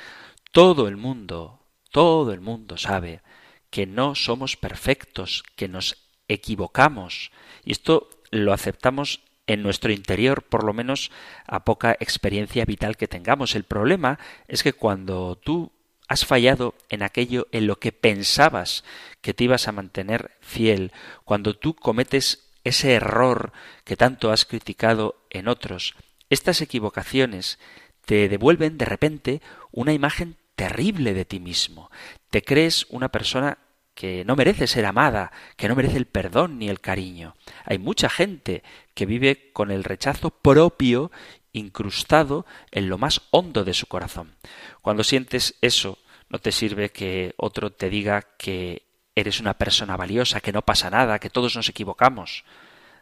Todo 0.51 0.89
el 0.89 0.97
mundo, 0.97 1.65
todo 1.91 2.33
el 2.33 2.41
mundo 2.41 2.75
sabe 2.75 3.21
que 3.69 3.87
no 3.87 4.15
somos 4.15 4.57
perfectos, 4.57 5.45
que 5.55 5.69
nos 5.69 6.00
equivocamos. 6.33 7.31
Y 7.63 7.71
esto 7.71 8.09
lo 8.31 8.53
aceptamos 8.53 9.21
en 9.47 9.63
nuestro 9.63 9.91
interior, 9.91 10.43
por 10.43 10.63
lo 10.63 10.73
menos 10.73 11.11
a 11.45 11.65
poca 11.65 11.97
experiencia 11.99 12.65
vital 12.65 12.95
que 12.95 13.07
tengamos. 13.07 13.55
El 13.55 13.63
problema 13.63 14.19
es 14.47 14.63
que 14.63 14.73
cuando 14.73 15.35
tú 15.35 15.71
has 16.07 16.25
fallado 16.25 16.75
en 16.89 17.03
aquello 17.03 17.47
en 17.51 17.67
lo 17.67 17.79
que 17.79 17.91
pensabas 17.91 18.83
que 19.21 19.33
te 19.33 19.45
ibas 19.45 19.67
a 19.67 19.71
mantener 19.71 20.31
fiel, 20.41 20.91
cuando 21.25 21.55
tú 21.55 21.75
cometes 21.75 22.49
ese 22.63 22.93
error 22.93 23.51
que 23.83 23.97
tanto 23.97 24.31
has 24.31 24.45
criticado 24.45 25.25
en 25.29 25.47
otros, 25.47 25.95
estas 26.29 26.61
equivocaciones 26.61 27.59
te 28.05 28.29
devuelven 28.29 28.77
de 28.77 28.85
repente 28.85 29.41
una 29.71 29.93
imagen 29.93 30.37
terrible 30.55 31.13
de 31.13 31.25
ti 31.25 31.39
mismo. 31.39 31.89
Te 32.29 32.43
crees 32.43 32.85
una 32.89 33.09
persona 33.09 33.57
que 34.01 34.25
no 34.25 34.35
merece 34.35 34.65
ser 34.65 34.87
amada, 34.87 35.31
que 35.55 35.67
no 35.67 35.75
merece 35.75 35.97
el 35.97 36.07
perdón 36.07 36.57
ni 36.57 36.69
el 36.69 36.79
cariño. 36.79 37.35
Hay 37.65 37.77
mucha 37.77 38.09
gente 38.09 38.63
que 38.95 39.05
vive 39.05 39.51
con 39.53 39.69
el 39.69 39.83
rechazo 39.83 40.31
propio 40.31 41.11
incrustado 41.53 42.47
en 42.71 42.89
lo 42.89 42.97
más 42.97 43.21
hondo 43.29 43.63
de 43.63 43.75
su 43.75 43.85
corazón. 43.85 44.33
Cuando 44.81 45.03
sientes 45.03 45.53
eso, 45.61 45.99
no 46.29 46.39
te 46.39 46.51
sirve 46.51 46.89
que 46.89 47.35
otro 47.37 47.71
te 47.71 47.91
diga 47.91 48.23
que 48.39 48.87
eres 49.13 49.39
una 49.39 49.53
persona 49.53 49.95
valiosa, 49.97 50.41
que 50.41 50.51
no 50.51 50.63
pasa 50.63 50.89
nada, 50.89 51.19
que 51.19 51.29
todos 51.29 51.55
nos 51.55 51.69
equivocamos. 51.69 52.43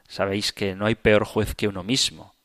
Sabéis 0.05 0.51
que 0.51 0.75
no 0.75 0.85
hay 0.85 0.95
peor 0.95 1.23
juez 1.23 1.55
que 1.55 1.69
uno 1.69 1.81
mismo. 1.81 2.35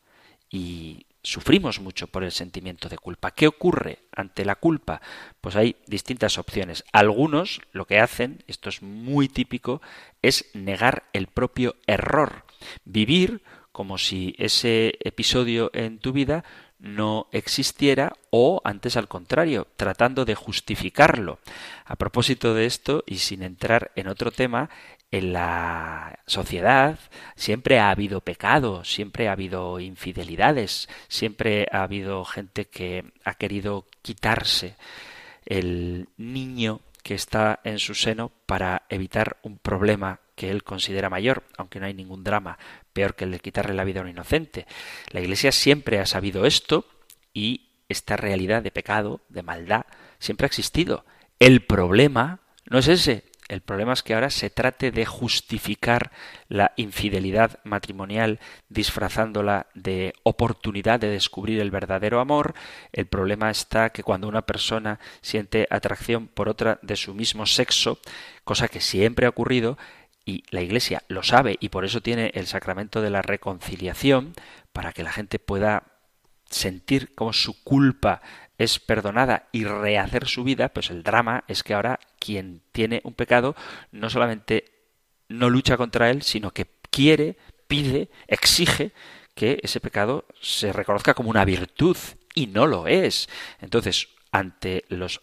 Y 0.48 1.06
sufrimos 1.24 1.80
mucho 1.80 2.06
por 2.06 2.22
el 2.22 2.30
sentimiento 2.30 2.88
de 2.88 2.98
culpa. 2.98 3.32
¿Qué 3.32 3.48
ocurre 3.48 3.98
ante 4.12 4.44
la 4.44 4.54
culpa? 4.54 5.00
Pues 5.40 5.56
hay 5.56 5.76
distintas 5.86 6.38
opciones. 6.38 6.84
Algunos 6.92 7.60
lo 7.72 7.86
que 7.86 7.98
hacen, 7.98 8.44
esto 8.46 8.68
es 8.68 8.82
muy 8.82 9.28
típico, 9.28 9.82
es 10.22 10.50
negar 10.54 11.04
el 11.12 11.26
propio 11.26 11.74
error, 11.86 12.44
vivir 12.84 13.42
como 13.72 13.98
si 13.98 14.36
ese 14.38 14.98
episodio 15.00 15.70
en 15.74 15.98
tu 15.98 16.12
vida 16.12 16.44
no 16.78 17.28
existiera 17.32 18.12
o 18.30 18.60
antes 18.62 18.96
al 18.96 19.08
contrario, 19.08 19.66
tratando 19.76 20.24
de 20.24 20.34
justificarlo. 20.34 21.38
A 21.86 21.96
propósito 21.96 22.54
de 22.54 22.66
esto, 22.66 23.02
y 23.06 23.18
sin 23.18 23.42
entrar 23.42 23.90
en 23.96 24.06
otro 24.06 24.30
tema, 24.30 24.68
en 25.10 25.32
la 25.32 26.18
sociedad 26.26 26.98
siempre 27.36 27.78
ha 27.78 27.90
habido 27.90 28.20
pecado, 28.20 28.84
siempre 28.84 29.28
ha 29.28 29.32
habido 29.32 29.78
infidelidades, 29.80 30.88
siempre 31.08 31.68
ha 31.70 31.82
habido 31.82 32.24
gente 32.24 32.64
que 32.66 33.04
ha 33.24 33.34
querido 33.34 33.86
quitarse 34.02 34.76
el 35.46 36.08
niño 36.16 36.80
que 37.02 37.14
está 37.14 37.60
en 37.64 37.78
su 37.78 37.94
seno 37.94 38.32
para 38.46 38.82
evitar 38.88 39.36
un 39.42 39.58
problema 39.58 40.20
que 40.34 40.50
él 40.50 40.64
considera 40.64 41.10
mayor, 41.10 41.44
aunque 41.56 41.78
no 41.78 41.86
hay 41.86 41.94
ningún 41.94 42.24
drama 42.24 42.58
peor 42.92 43.14
que 43.14 43.24
el 43.24 43.30
de 43.30 43.40
quitarle 43.40 43.74
la 43.74 43.84
vida 43.84 44.00
a 44.00 44.04
un 44.04 44.08
inocente. 44.08 44.66
La 45.10 45.20
Iglesia 45.20 45.52
siempre 45.52 46.00
ha 46.00 46.06
sabido 46.06 46.46
esto 46.46 46.86
y 47.32 47.68
esta 47.88 48.16
realidad 48.16 48.62
de 48.62 48.70
pecado, 48.70 49.20
de 49.28 49.42
maldad, 49.42 49.84
siempre 50.18 50.46
ha 50.46 50.48
existido. 50.48 51.04
El 51.38 51.64
problema 51.64 52.40
no 52.66 52.78
es 52.78 52.88
ese, 52.88 53.24
el 53.48 53.60
problema 53.60 53.92
es 53.92 54.02
que 54.02 54.14
ahora 54.14 54.30
se 54.30 54.48
trate 54.48 54.90
de 54.90 55.04
justificar 55.04 56.10
la 56.48 56.72
infidelidad 56.76 57.60
matrimonial 57.64 58.40
disfrazándola 58.68 59.66
de 59.74 60.14
oportunidad 60.22 60.98
de 60.98 61.08
descubrir 61.08 61.60
el 61.60 61.70
verdadero 61.70 62.20
amor. 62.20 62.54
El 62.92 63.06
problema 63.06 63.50
está 63.50 63.90
que 63.90 64.02
cuando 64.02 64.28
una 64.28 64.42
persona 64.42 64.98
siente 65.20 65.66
atracción 65.70 66.26
por 66.26 66.48
otra 66.48 66.78
de 66.82 66.96
su 66.96 67.12
mismo 67.12 67.44
sexo, 67.44 67.98
cosa 68.44 68.68
que 68.68 68.80
siempre 68.80 69.26
ha 69.26 69.30
ocurrido, 69.30 69.76
y 70.24 70.42
la 70.50 70.62
Iglesia 70.62 71.02
lo 71.08 71.22
sabe 71.22 71.58
y 71.60 71.68
por 71.68 71.84
eso 71.84 72.00
tiene 72.00 72.30
el 72.34 72.46
sacramento 72.46 73.02
de 73.02 73.10
la 73.10 73.20
reconciliación, 73.20 74.32
para 74.72 74.92
que 74.92 75.02
la 75.02 75.12
gente 75.12 75.38
pueda 75.38 75.84
sentir 76.48 77.14
como 77.14 77.32
su 77.32 77.62
culpa 77.62 78.22
es 78.64 78.78
perdonada 78.78 79.48
y 79.52 79.64
rehacer 79.64 80.26
su 80.26 80.44
vida, 80.44 80.68
pues 80.68 80.90
el 80.90 81.02
drama 81.02 81.44
es 81.48 81.62
que 81.62 81.74
ahora 81.74 82.00
quien 82.18 82.62
tiene 82.72 83.00
un 83.04 83.14
pecado 83.14 83.54
no 83.92 84.10
solamente 84.10 84.72
no 85.28 85.50
lucha 85.50 85.76
contra 85.76 86.10
él, 86.10 86.22
sino 86.22 86.50
que 86.52 86.66
quiere, 86.90 87.36
pide, 87.66 88.08
exige 88.28 88.92
que 89.34 89.58
ese 89.62 89.80
pecado 89.80 90.26
se 90.40 90.72
reconozca 90.72 91.14
como 91.14 91.30
una 91.30 91.44
virtud 91.44 91.96
y 92.34 92.46
no 92.46 92.66
lo 92.66 92.86
es. 92.86 93.28
Entonces, 93.60 94.08
ante 94.30 94.84
los 94.88 95.20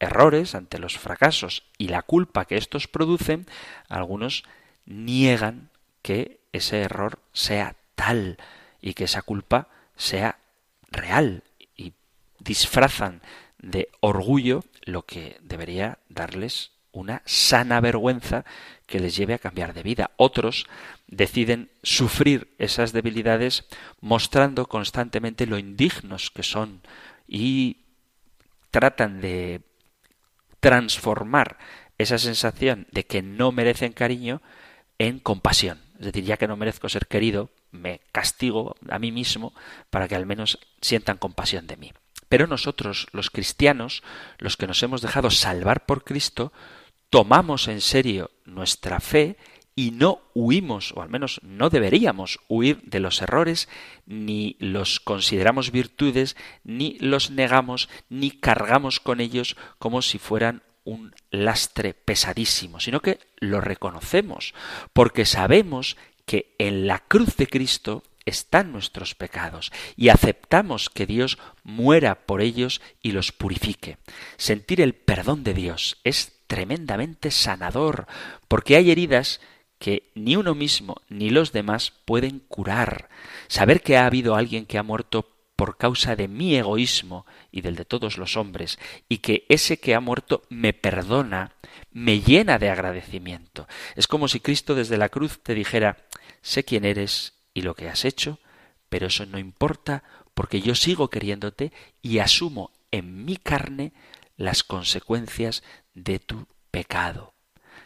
errores, 0.00 0.54
ante 0.54 0.78
los 0.78 0.98
fracasos 0.98 1.64
y 1.78 1.88
la 1.88 2.02
culpa 2.02 2.46
que 2.46 2.56
estos 2.56 2.88
producen, 2.88 3.46
algunos 3.88 4.44
niegan 4.86 5.70
que 6.02 6.40
ese 6.52 6.82
error 6.82 7.20
sea 7.32 7.76
tal 7.94 8.38
y 8.80 8.94
que 8.94 9.04
esa 9.04 9.22
culpa 9.22 9.68
sea 9.96 10.38
real 10.90 11.43
disfrazan 12.44 13.22
de 13.58 13.88
orgullo 14.00 14.64
lo 14.84 15.02
que 15.02 15.38
debería 15.42 15.98
darles 16.08 16.72
una 16.92 17.22
sana 17.24 17.80
vergüenza 17.80 18.44
que 18.86 19.00
les 19.00 19.16
lleve 19.16 19.34
a 19.34 19.38
cambiar 19.38 19.74
de 19.74 19.82
vida. 19.82 20.10
Otros 20.16 20.66
deciden 21.08 21.70
sufrir 21.82 22.54
esas 22.58 22.92
debilidades 22.92 23.64
mostrando 24.00 24.66
constantemente 24.66 25.46
lo 25.46 25.58
indignos 25.58 26.30
que 26.30 26.42
son 26.42 26.82
y 27.26 27.78
tratan 28.70 29.20
de 29.20 29.62
transformar 30.60 31.58
esa 31.98 32.18
sensación 32.18 32.86
de 32.90 33.04
que 33.04 33.22
no 33.22 33.52
merecen 33.52 33.92
cariño 33.92 34.40
en 34.98 35.18
compasión. 35.18 35.80
Es 35.98 36.06
decir, 36.06 36.24
ya 36.24 36.36
que 36.36 36.48
no 36.48 36.56
merezco 36.56 36.88
ser 36.88 37.06
querido, 37.06 37.50
me 37.70 38.00
castigo 38.12 38.76
a 38.88 38.98
mí 38.98 39.12
mismo 39.12 39.52
para 39.90 40.08
que 40.08 40.14
al 40.14 40.26
menos 40.26 40.58
sientan 40.80 41.18
compasión 41.18 41.66
de 41.66 41.76
mí. 41.76 41.92
Pero 42.34 42.48
nosotros, 42.48 43.06
los 43.12 43.30
cristianos, 43.30 44.02
los 44.38 44.56
que 44.56 44.66
nos 44.66 44.82
hemos 44.82 45.00
dejado 45.00 45.30
salvar 45.30 45.86
por 45.86 46.02
Cristo, 46.02 46.52
tomamos 47.08 47.68
en 47.68 47.80
serio 47.80 48.32
nuestra 48.44 48.98
fe 48.98 49.36
y 49.76 49.92
no 49.92 50.20
huimos, 50.34 50.90
o 50.96 51.02
al 51.02 51.10
menos 51.10 51.40
no 51.44 51.70
deberíamos 51.70 52.40
huir 52.48 52.82
de 52.82 52.98
los 52.98 53.22
errores, 53.22 53.68
ni 54.04 54.56
los 54.58 54.98
consideramos 54.98 55.70
virtudes, 55.70 56.36
ni 56.64 56.98
los 56.98 57.30
negamos, 57.30 57.88
ni 58.08 58.32
cargamos 58.32 58.98
con 58.98 59.20
ellos 59.20 59.56
como 59.78 60.02
si 60.02 60.18
fueran 60.18 60.64
un 60.82 61.14
lastre 61.30 61.94
pesadísimo, 61.94 62.80
sino 62.80 62.98
que 62.98 63.20
lo 63.36 63.60
reconocemos, 63.60 64.54
porque 64.92 65.24
sabemos 65.24 65.96
que 66.26 66.56
en 66.58 66.88
la 66.88 66.98
cruz 66.98 67.36
de 67.36 67.46
Cristo 67.46 68.02
están 68.26 68.72
nuestros 68.72 69.14
pecados 69.14 69.72
y 69.96 70.08
aceptamos 70.08 70.90
que 70.90 71.06
Dios 71.06 71.38
muera 71.62 72.26
por 72.26 72.40
ellos 72.40 72.80
y 73.02 73.12
los 73.12 73.32
purifique. 73.32 73.98
Sentir 74.36 74.80
el 74.80 74.94
perdón 74.94 75.44
de 75.44 75.54
Dios 75.54 75.98
es 76.04 76.32
tremendamente 76.46 77.30
sanador, 77.30 78.06
porque 78.48 78.76
hay 78.76 78.90
heridas 78.90 79.40
que 79.78 80.10
ni 80.14 80.36
uno 80.36 80.54
mismo 80.54 80.96
ni 81.08 81.30
los 81.30 81.52
demás 81.52 81.92
pueden 82.04 82.40
curar. 82.40 83.08
Saber 83.48 83.82
que 83.82 83.96
ha 83.96 84.06
habido 84.06 84.34
alguien 84.34 84.66
que 84.66 84.78
ha 84.78 84.82
muerto 84.82 85.30
por 85.56 85.76
causa 85.76 86.16
de 86.16 86.28
mi 86.28 86.56
egoísmo 86.56 87.26
y 87.52 87.60
del 87.60 87.76
de 87.76 87.84
todos 87.84 88.18
los 88.18 88.36
hombres, 88.36 88.78
y 89.08 89.18
que 89.18 89.46
ese 89.48 89.78
que 89.78 89.94
ha 89.94 90.00
muerto 90.00 90.42
me 90.48 90.72
perdona, 90.72 91.52
me 91.92 92.20
llena 92.20 92.58
de 92.58 92.70
agradecimiento. 92.70 93.68
Es 93.94 94.06
como 94.06 94.26
si 94.28 94.40
Cristo 94.40 94.74
desde 94.74 94.98
la 94.98 95.08
cruz 95.08 95.40
te 95.42 95.54
dijera, 95.54 95.98
sé 96.42 96.64
quién 96.64 96.84
eres 96.84 97.33
y 97.54 97.62
lo 97.62 97.74
que 97.74 97.88
has 97.88 98.04
hecho, 98.04 98.38
pero 98.88 99.06
eso 99.06 99.24
no 99.26 99.38
importa 99.38 100.02
porque 100.34 100.60
yo 100.60 100.74
sigo 100.74 101.08
queriéndote 101.08 101.72
y 102.02 102.18
asumo 102.18 102.72
en 102.90 103.24
mi 103.24 103.36
carne 103.36 103.92
las 104.36 104.62
consecuencias 104.64 105.62
de 105.94 106.18
tu 106.18 106.46
pecado. 106.70 107.34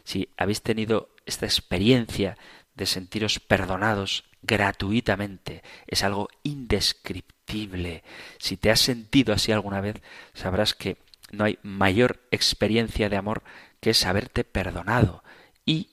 Si 0.05 0.31
habéis 0.37 0.63
tenido 0.63 1.15
esta 1.27 1.47
experiencia 1.47 2.39
de 2.75 2.87
sentiros 2.87 3.39
perdonados 3.39 4.25
gratuitamente, 4.43 5.63
es 5.87 6.03
algo 6.03 6.29
indescriptible. 6.43 8.03
Si 8.39 8.57
te 8.57 8.71
has 8.71 8.81
sentido 8.81 9.35
así 9.35 9.53
alguna 9.53 9.81
vez, 9.81 9.97
sabrás 10.33 10.75
que 10.75 10.97
no 11.31 11.45
hay 11.45 11.59
mayor 11.63 12.27
experiencia 12.31 13.09
de 13.09 13.17
amor 13.17 13.43
que 13.81 13.93
saberte 13.95 14.45
perdonado. 14.45 15.23
Y 15.67 15.91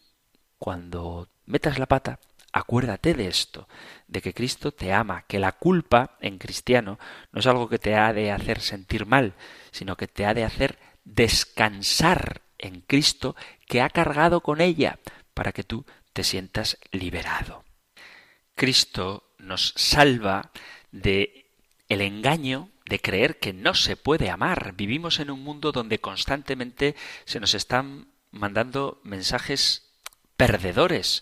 cuando 0.58 1.28
metas 1.46 1.80
la 1.80 1.88
pata, 1.88 2.20
acuérdate 2.56 3.14
de 3.14 3.28
esto, 3.28 3.68
de 4.08 4.22
que 4.22 4.34
Cristo 4.34 4.72
te 4.72 4.94
ama, 4.94 5.26
que 5.28 5.40
la 5.40 5.52
culpa 5.52 6.16
en 6.22 6.38
cristiano 6.38 6.98
no 7.34 7.42
es 7.42 7.48
algo 7.48 7.68
que 7.68 7.80
te 7.80 7.96
ha 7.96 8.14
de 8.14 8.32
hacer 8.32 8.62
sentir 8.62 9.06
mal, 9.06 9.34
sino 9.72 9.98
que 9.98 10.08
te 10.08 10.26
ha 10.26 10.34
de 10.34 10.46
hacer 10.46 10.80
descansar 11.04 12.42
en 12.58 12.80
Cristo 12.80 13.36
que 13.68 13.82
ha 13.82 13.90
cargado 13.90 14.40
con 14.40 14.62
ella 14.62 15.00
para 15.34 15.52
que 15.52 15.66
tú 15.66 15.86
te 16.14 16.24
sientas 16.24 16.78
liberado. 16.94 17.66
Cristo 18.56 19.36
nos 19.38 19.74
salva 19.76 20.52
de 20.94 21.52
el 21.90 22.00
engaño 22.00 22.70
de 22.86 23.02
creer 23.02 23.38
que 23.38 23.52
no 23.52 23.74
se 23.74 23.98
puede 23.98 24.30
amar. 24.30 24.76
Vivimos 24.78 25.20
en 25.20 25.30
un 25.30 25.44
mundo 25.44 25.74
donde 25.74 26.00
constantemente 26.00 26.96
se 27.26 27.42
nos 27.42 27.54
están 27.54 28.08
mandando 28.32 29.02
mensajes 29.04 29.92
perdedores. 30.38 31.22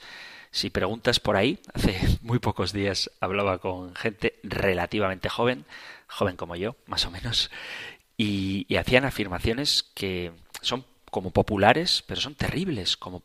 Si 0.54 0.70
preguntas 0.70 1.20
por 1.20 1.36
ahí, 1.36 1.58
hace 1.74 2.00
muy 2.22 2.38
pocos 2.38 2.74
días 2.74 3.10
hablaba 3.20 3.58
con 3.58 3.96
gente 3.96 4.40
relativamente 4.44 5.28
joven, 5.28 5.66
joven 6.08 6.36
como 6.36 6.56
yo, 6.56 6.76
más 6.86 7.08
o 7.08 7.12
menos, 7.12 7.50
y, 8.18 8.68
y 8.70 8.76
hacían 8.76 9.04
afirmaciones 9.04 9.82
que 9.96 10.32
son 10.62 10.86
como 11.10 11.32
populares, 11.32 12.04
pero 12.06 12.22
son 12.22 12.36
terribles, 12.36 12.98
como 12.98 13.24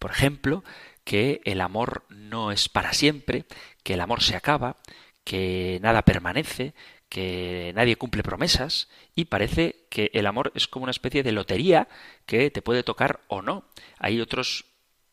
por 0.00 0.10
ejemplo, 0.10 0.64
que 1.04 1.40
el 1.44 1.60
amor 1.60 2.02
no 2.08 2.50
es 2.50 2.68
para 2.68 2.92
siempre, 2.92 3.44
que 3.84 3.94
el 3.94 4.00
amor 4.00 4.20
se 4.20 4.34
acaba, 4.34 4.78
que 5.22 5.78
nada 5.80 6.02
permanece, 6.02 6.74
que 7.08 7.72
nadie 7.76 7.94
cumple 7.94 8.24
promesas 8.24 8.88
y 9.14 9.26
parece 9.26 9.86
que 9.90 10.10
el 10.12 10.26
amor 10.26 10.50
es 10.56 10.66
como 10.66 10.82
una 10.82 10.90
especie 10.90 11.22
de 11.22 11.30
lotería 11.32 11.88
que 12.26 12.50
te 12.50 12.62
puede 12.62 12.82
tocar 12.82 13.20
o 13.28 13.42
no. 13.42 13.64
Hay 13.98 14.20
otros 14.20 14.64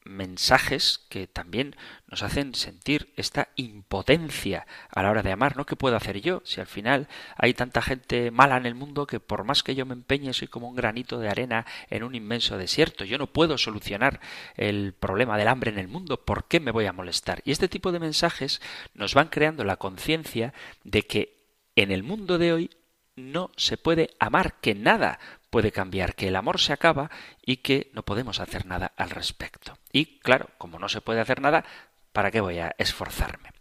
mensajes 0.06 1.00
que 1.10 1.28
también 1.28 1.76
nos 2.08 2.24
hacen 2.24 2.54
sentir 2.54 3.12
esta 3.18 3.50
impotencia 3.56 4.68
a 4.90 5.04
la 5.04 5.10
hora 5.10 5.24
de 5.24 5.32
amar, 5.32 5.58
¿no? 5.58 5.66
¿Qué 5.66 5.76
puedo 5.76 5.96
hacer 5.96 6.22
yo? 6.22 6.42
Si 6.46 6.62
al 6.62 6.68
final 6.68 7.08
hay 7.36 7.54
tanta 7.54 7.82
gente 7.82 8.32
mala 8.32 8.56
en 8.58 8.68
el 8.68 8.76
mundo 8.76 9.08
que 9.08 9.20
por 9.20 9.44
más 9.44 9.64
que 9.64 9.76
yo 9.76 9.86
me 9.86 9.94
empeñe 9.94 10.34
soy 10.34 10.48
como 10.48 10.70
un 10.70 10.76
granito 10.76 11.20
de 11.20 11.28
arena 11.28 11.66
en 11.90 12.04
un 12.04 12.16
inmenso 12.16 12.58
desierto. 12.58 13.04
Yo 13.04 13.18
no 13.18 13.28
puedo 13.28 13.58
solucionar 13.58 14.22
el 14.56 14.94
problema 14.94 15.38
del 15.38 15.48
hambre 15.48 15.72
en 15.72 15.80
el 15.80 15.88
mundo. 15.88 16.24
¿Por 16.24 16.48
qué 16.48 16.60
me 16.60 16.72
voy 16.72 16.86
a 16.86 16.94
molestar? 16.94 17.42
Y 17.44 17.52
este 17.52 17.68
tipo 17.68 17.92
de 17.92 18.00
mensajes 18.00 18.62
nos 18.94 19.16
van 19.16 19.30
creando 19.30 19.64
la 19.64 19.78
conciencia 19.78 20.54
de 20.84 21.02
que 21.04 21.36
en 21.76 21.92
el 21.92 22.04
mundo 22.04 22.38
de 22.38 22.54
hoy 22.54 22.70
no 23.16 23.52
se 23.56 23.78
puede 23.78 24.12
amar, 24.20 24.56
que 24.62 24.76
nada 24.76 25.20
puede 25.56 25.72
cambiar, 25.72 26.16
que 26.16 26.28
el 26.28 26.36
amor 26.36 26.60
se 26.60 26.74
acaba 26.74 27.10
y 27.42 27.58
que 27.58 27.90
no 27.94 28.04
podemos 28.04 28.42
hacer 28.42 28.66
nada 28.66 28.92
al 28.98 29.10
respecto. 29.10 29.78
Y 29.94 30.20
claro, 30.20 30.50
como 30.58 30.80
no 30.80 30.90
se 30.90 31.00
puede 31.00 31.22
hacer 31.22 31.40
nada, 31.40 31.64
¿para 32.12 32.30
qué 32.30 32.42
voy 32.42 32.60
a 32.60 32.76
esforzarme? 32.78 33.52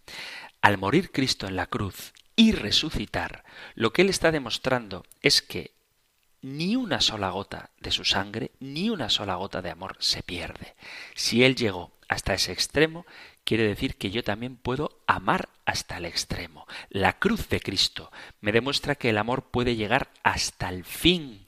Al 0.61 0.76
morir 0.76 1.12
Cristo 1.12 1.46
en 1.46 1.54
la 1.54 1.68
cruz 1.68 2.12
y 2.35 2.50
resucitar, 2.50 3.44
lo 3.76 3.92
que 3.92 4.02
Él 4.02 4.09
está 4.09 4.33
demostrando 4.33 5.04
es 5.22 5.40
que 5.40 5.70
ni 6.42 6.74
una 6.74 7.00
sola 7.00 7.30
gota 7.30 7.70
de 7.78 7.92
su 7.92 8.04
sangre, 8.04 8.50
ni 8.59 8.90
una 8.90 9.09
sola 9.09 9.37
gota 9.37 9.62
de 9.62 9.70
amor 9.70 9.96
se 10.00 10.24
pierde. 10.24 10.74
Si 11.14 11.44
Él 11.44 11.54
llegó 11.54 11.92
hasta 12.09 12.35
ese 12.35 12.50
extremo, 12.50 13.07
quiere 13.44 13.68
decir 13.68 13.94
que 13.98 14.11
yo 14.11 14.24
también 14.24 14.57
puedo 14.57 14.98
amar 15.07 15.48
hasta 15.64 15.98
el 15.98 16.07
extremo. 16.07 16.66
La 16.88 17.20
cruz 17.20 17.48
de 17.48 17.61
Cristo 17.61 18.11
me 18.40 18.50
demuestra 18.50 18.96
que 18.96 19.11
el 19.11 19.18
amor 19.18 19.44
puede 19.52 19.76
llegar 19.76 20.11
hasta 20.24 20.68
el 20.70 20.85
fin, 20.85 21.44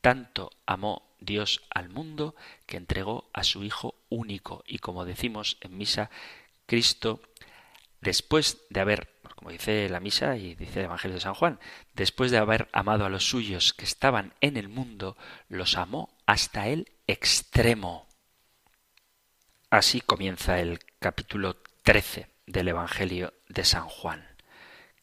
tanto 0.00 0.50
amó 0.66 1.08
Dios 1.20 1.62
al 1.70 1.88
mundo 1.88 2.34
que 2.66 2.76
entregó 2.76 3.28
a 3.32 3.44
su 3.44 3.64
Hijo 3.64 3.94
único. 4.08 4.62
Y 4.66 4.78
como 4.78 5.04
decimos 5.04 5.58
en 5.60 5.76
misa, 5.76 6.10
Cristo, 6.66 7.20
después 8.00 8.58
de 8.70 8.80
haber, 8.80 9.08
como 9.36 9.50
dice 9.50 9.88
la 9.88 10.00
misa 10.00 10.36
y 10.36 10.54
dice 10.54 10.80
el 10.80 10.86
Evangelio 10.86 11.16
de 11.16 11.20
San 11.20 11.34
Juan, 11.34 11.58
después 11.94 12.30
de 12.30 12.38
haber 12.38 12.68
amado 12.72 13.04
a 13.04 13.10
los 13.10 13.28
suyos 13.28 13.72
que 13.72 13.84
estaban 13.84 14.34
en 14.40 14.56
el 14.56 14.68
mundo, 14.68 15.16
los 15.48 15.76
amó 15.76 16.16
hasta 16.26 16.68
el 16.68 16.92
extremo. 17.06 18.06
Así 19.70 20.00
comienza 20.00 20.60
el 20.60 20.80
capítulo 20.98 21.56
13 21.82 22.30
del 22.46 22.68
Evangelio 22.68 23.34
de 23.48 23.64
San 23.64 23.88
Juan. 23.88 24.26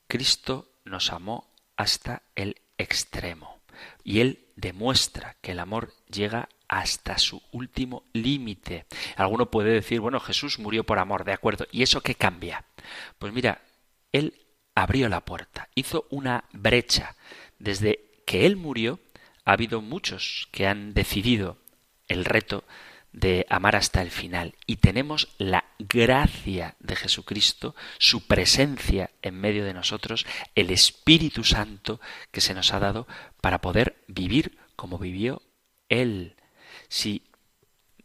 Cristo 0.08 0.72
nos 0.86 1.12
amó 1.12 1.52
hasta 1.78 2.24
el 2.36 2.62
extremo. 2.78 3.60
Y 4.04 4.22
Él 4.22 4.45
demuestra 4.56 5.36
que 5.42 5.52
el 5.52 5.60
amor 5.60 5.94
llega 6.10 6.50
hasta 6.68 7.18
su 7.18 7.42
último 7.52 8.04
límite. 8.14 8.86
Alguno 9.16 9.52
puede 9.52 9.72
decir, 9.72 10.00
bueno, 10.00 10.20
Jesús 10.20 10.60
murió 10.60 10.84
por 10.84 11.00
amor, 11.00 11.24
de 11.24 11.34
acuerdo, 11.34 11.68
¿y 11.72 11.84
eso 11.84 12.02
qué 12.02 12.16
cambia? 12.16 12.66
Pues 13.20 13.34
mira, 13.34 13.62
Él 14.12 14.34
abrió 14.74 15.10
la 15.10 15.22
puerta, 15.22 15.70
hizo 15.76 16.08
una 16.10 16.46
brecha. 16.52 17.16
Desde 17.60 18.22
que 18.26 18.46
Él 18.46 18.56
murió, 18.56 19.00
ha 19.46 19.54
habido 19.54 19.82
muchos 19.82 20.48
que 20.52 20.68
han 20.68 20.94
decidido 20.94 21.58
el 22.08 22.26
reto 22.26 22.64
de 23.16 23.46
amar 23.50 23.78
hasta 23.78 24.02
el 24.02 24.12
final. 24.12 24.56
Y 24.68 24.78
tenemos 24.78 25.30
la 25.38 25.64
gracia 25.80 26.76
de 26.80 26.98
Jesucristo, 26.98 27.74
su 27.98 28.28
presencia 28.28 29.10
en 29.22 29.40
medio 29.40 29.64
de 29.64 29.74
nosotros, 29.74 30.26
el 30.54 30.70
Espíritu 30.70 31.46
Santo 31.46 32.02
que 32.32 32.42
se 32.42 32.54
nos 32.54 32.74
ha 32.74 32.80
dado 32.80 33.08
para 33.40 33.62
poder 33.62 34.04
vivir 34.08 34.58
como 34.76 34.98
vivió 34.98 35.42
Él. 35.88 36.36
Si 36.90 37.24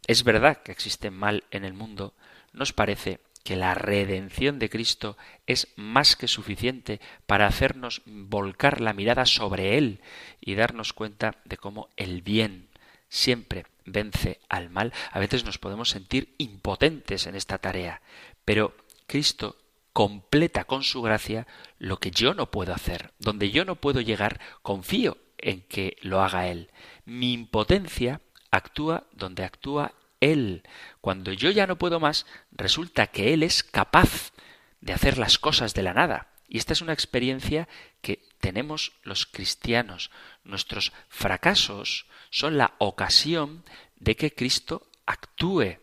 es 0.07 0.23
verdad 0.23 0.63
que 0.63 0.71
existe 0.71 1.11
mal 1.11 1.43
en 1.51 1.65
el 1.65 1.73
mundo, 1.73 2.13
nos 2.53 2.71
parece 2.71 3.19
que 3.43 3.57
la 3.57 3.73
redención 3.73 4.59
de 4.59 4.69
Cristo 4.69 5.17
es 5.45 5.67
más 5.75 6.15
que 6.15 6.29
suficiente 6.29 7.01
para 7.25 7.47
hacernos 7.47 8.01
volcar 8.05 8.79
la 8.79 8.93
mirada 8.93 9.25
sobre 9.25 9.77
Él 9.77 9.99
y 10.39 10.55
darnos 10.55 10.93
cuenta 10.93 11.35
de 11.43 11.57
cómo 11.57 11.89
el 11.97 12.21
bien 12.21 12.69
siempre 13.09 13.65
vence 13.85 14.39
al 14.49 14.69
mal, 14.69 14.93
a 15.11 15.19
veces 15.19 15.45
nos 15.45 15.57
podemos 15.57 15.89
sentir 15.89 16.35
impotentes 16.37 17.27
en 17.27 17.35
esta 17.35 17.57
tarea, 17.57 18.01
pero 18.45 18.75
Cristo 19.07 19.57
completa 19.93 20.63
con 20.63 20.83
su 20.83 21.01
gracia 21.01 21.47
lo 21.77 21.97
que 21.99 22.11
yo 22.11 22.33
no 22.33 22.49
puedo 22.51 22.73
hacer, 22.73 23.11
donde 23.19 23.51
yo 23.51 23.65
no 23.65 23.75
puedo 23.75 24.01
llegar, 24.01 24.39
confío 24.61 25.17
en 25.37 25.61
que 25.61 25.97
lo 26.01 26.21
haga 26.21 26.47
Él. 26.47 26.69
Mi 27.05 27.33
impotencia 27.33 28.21
actúa 28.51 29.05
donde 29.11 29.43
actúa 29.43 29.93
Él. 30.19 30.63
Cuando 31.01 31.33
yo 31.33 31.49
ya 31.49 31.67
no 31.67 31.77
puedo 31.77 31.99
más, 31.99 32.25
resulta 32.51 33.07
que 33.07 33.33
Él 33.33 33.43
es 33.43 33.63
capaz 33.63 34.31
de 34.79 34.93
hacer 34.93 35.17
las 35.17 35.37
cosas 35.39 35.73
de 35.73 35.83
la 35.83 35.93
nada. 35.93 36.27
Y 36.47 36.57
esta 36.57 36.73
es 36.73 36.81
una 36.81 36.93
experiencia 36.93 37.67
que 38.01 38.23
tenemos 38.41 38.93
los 39.03 39.25
cristianos. 39.25 40.11
Nuestros 40.43 40.91
fracasos 41.07 42.05
son 42.29 42.57
la 42.57 42.73
ocasión 42.79 43.63
de 43.97 44.15
que 44.15 44.33
Cristo 44.33 44.87
actúe. 45.05 45.77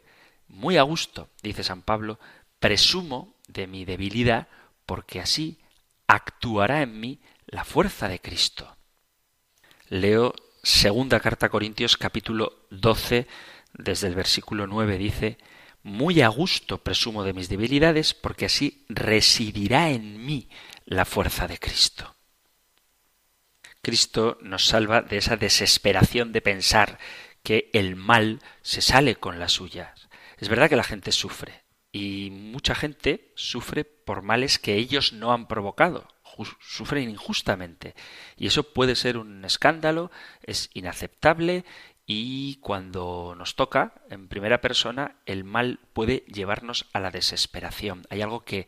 Muy 0.48 0.76
a 0.76 0.82
gusto, 0.82 1.30
dice 1.42 1.64
San 1.64 1.82
Pablo, 1.82 2.18
presumo 2.58 3.34
de 3.46 3.66
mi 3.66 3.84
debilidad 3.84 4.48
porque 4.84 5.20
así 5.20 5.58
actuará 6.06 6.82
en 6.82 7.00
mí 7.00 7.20
la 7.46 7.64
fuerza 7.64 8.08
de 8.08 8.20
Cristo. 8.20 8.76
Leo 9.88 10.34
segunda 10.62 11.20
carta 11.20 11.46
a 11.46 11.48
Corintios 11.48 11.96
capítulo 11.96 12.66
12 12.70 13.26
desde 13.74 14.08
el 14.08 14.14
versículo 14.14 14.66
9 14.66 14.98
dice, 14.98 15.38
muy 15.82 16.20
a 16.20 16.28
gusto 16.28 16.82
presumo 16.82 17.24
de 17.24 17.32
mis 17.32 17.48
debilidades 17.48 18.14
porque 18.14 18.46
así 18.46 18.84
residirá 18.88 19.90
en 19.90 20.24
mí 20.24 20.48
la 20.84 21.04
fuerza 21.04 21.46
de 21.46 21.58
Cristo. 21.58 22.14
Cristo 23.82 24.38
nos 24.42 24.66
salva 24.66 25.02
de 25.02 25.18
esa 25.18 25.36
desesperación 25.36 26.32
de 26.32 26.42
pensar 26.42 26.98
que 27.42 27.70
el 27.72 27.96
mal 27.96 28.40
se 28.62 28.82
sale 28.82 29.16
con 29.16 29.38
las 29.38 29.52
suyas. 29.52 30.08
Es 30.38 30.48
verdad 30.48 30.68
que 30.68 30.76
la 30.76 30.84
gente 30.84 31.12
sufre 31.12 31.64
y 31.92 32.30
mucha 32.30 32.74
gente 32.74 33.32
sufre 33.34 33.84
por 33.84 34.22
males 34.22 34.58
que 34.58 34.74
ellos 34.74 35.12
no 35.12 35.32
han 35.32 35.48
provocado, 35.48 36.06
sufren 36.60 37.08
injustamente 37.08 37.94
y 38.36 38.46
eso 38.46 38.72
puede 38.72 38.94
ser 38.94 39.16
un 39.16 39.44
escándalo, 39.44 40.10
es 40.42 40.70
inaceptable 40.74 41.64
y 42.06 42.56
cuando 42.56 43.34
nos 43.36 43.56
toca 43.56 43.94
en 44.10 44.28
primera 44.28 44.60
persona 44.60 45.16
el 45.26 45.44
mal 45.44 45.80
puede 45.92 46.24
llevarnos 46.26 46.86
a 46.92 47.00
la 47.00 47.10
desesperación. 47.10 48.06
Hay 48.10 48.22
algo 48.22 48.44
que 48.44 48.66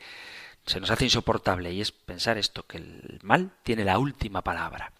se 0.71 0.79
nos 0.79 0.93
hace 0.93 1.05
insoportable 1.05 1.73
y 1.73 1.81
es 1.81 1.91
pensar 1.91 2.39
esto, 2.39 2.65
que 2.65 2.77
el 2.77 3.19
mal 3.23 3.57
tiene 3.65 3.85
la 3.85 3.99
última 3.99 4.43
palabra. 4.43 4.93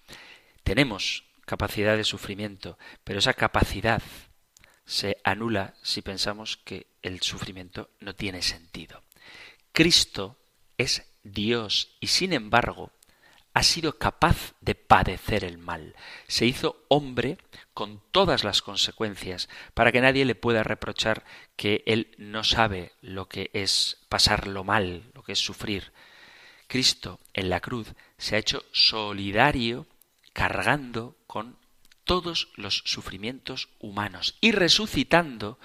Tenemos 0.65 1.25
capacidad 1.47 1.97
de 1.97 2.03
sufrimiento, 2.03 2.77
pero 3.05 3.21
esa 3.21 3.35
capacidad 3.35 4.03
se 4.85 5.19
anula 5.23 5.75
si 5.83 6.03
pensamos 6.03 6.57
que 6.57 6.89
el 7.03 7.21
sufrimiento 7.21 7.91
no 8.01 8.17
tiene 8.17 8.43
sentido. 8.43 9.05
Cristo 9.71 10.37
es 10.77 11.05
Dios 11.23 11.97
y 12.01 12.09
sin 12.09 12.33
embargo 12.33 12.91
ha 13.53 13.63
sido 13.63 13.99
capaz 13.99 14.55
de 14.61 14.75
padecer 14.75 15.45
el 15.45 15.59
mal. 15.59 15.95
Se 16.27 16.47
hizo 16.47 16.85
hombre 16.89 17.39
con 17.75 18.03
todas 18.11 18.45
las 18.45 18.63
consecuencias, 18.63 19.49
para 19.75 19.93
que 19.93 20.01
nadie 20.01 20.25
le 20.25 20.35
pueda 20.35 20.63
reprochar 20.63 21.25
que 21.57 21.83
él 21.87 22.15
no 22.19 22.45
sabe 22.45 22.93
lo 23.01 23.29
que 23.29 23.51
es 23.53 23.99
pasarlo 24.09 24.65
mal, 24.65 25.11
es 25.33 25.39
sufrir. 25.39 25.93
Cristo 26.67 27.21
en 27.35 27.51
la 27.51 27.61
cruz 27.61 27.95
se 28.19 28.37
ha 28.37 28.39
hecho 28.39 28.65
solidario 28.73 29.87
cargando 30.33 31.17
con 31.27 31.59
todos 32.05 32.49
los 32.57 32.83
sufrimientos 32.87 33.69
humanos 33.79 34.37
y 34.41 34.53
resucitando 34.53 35.59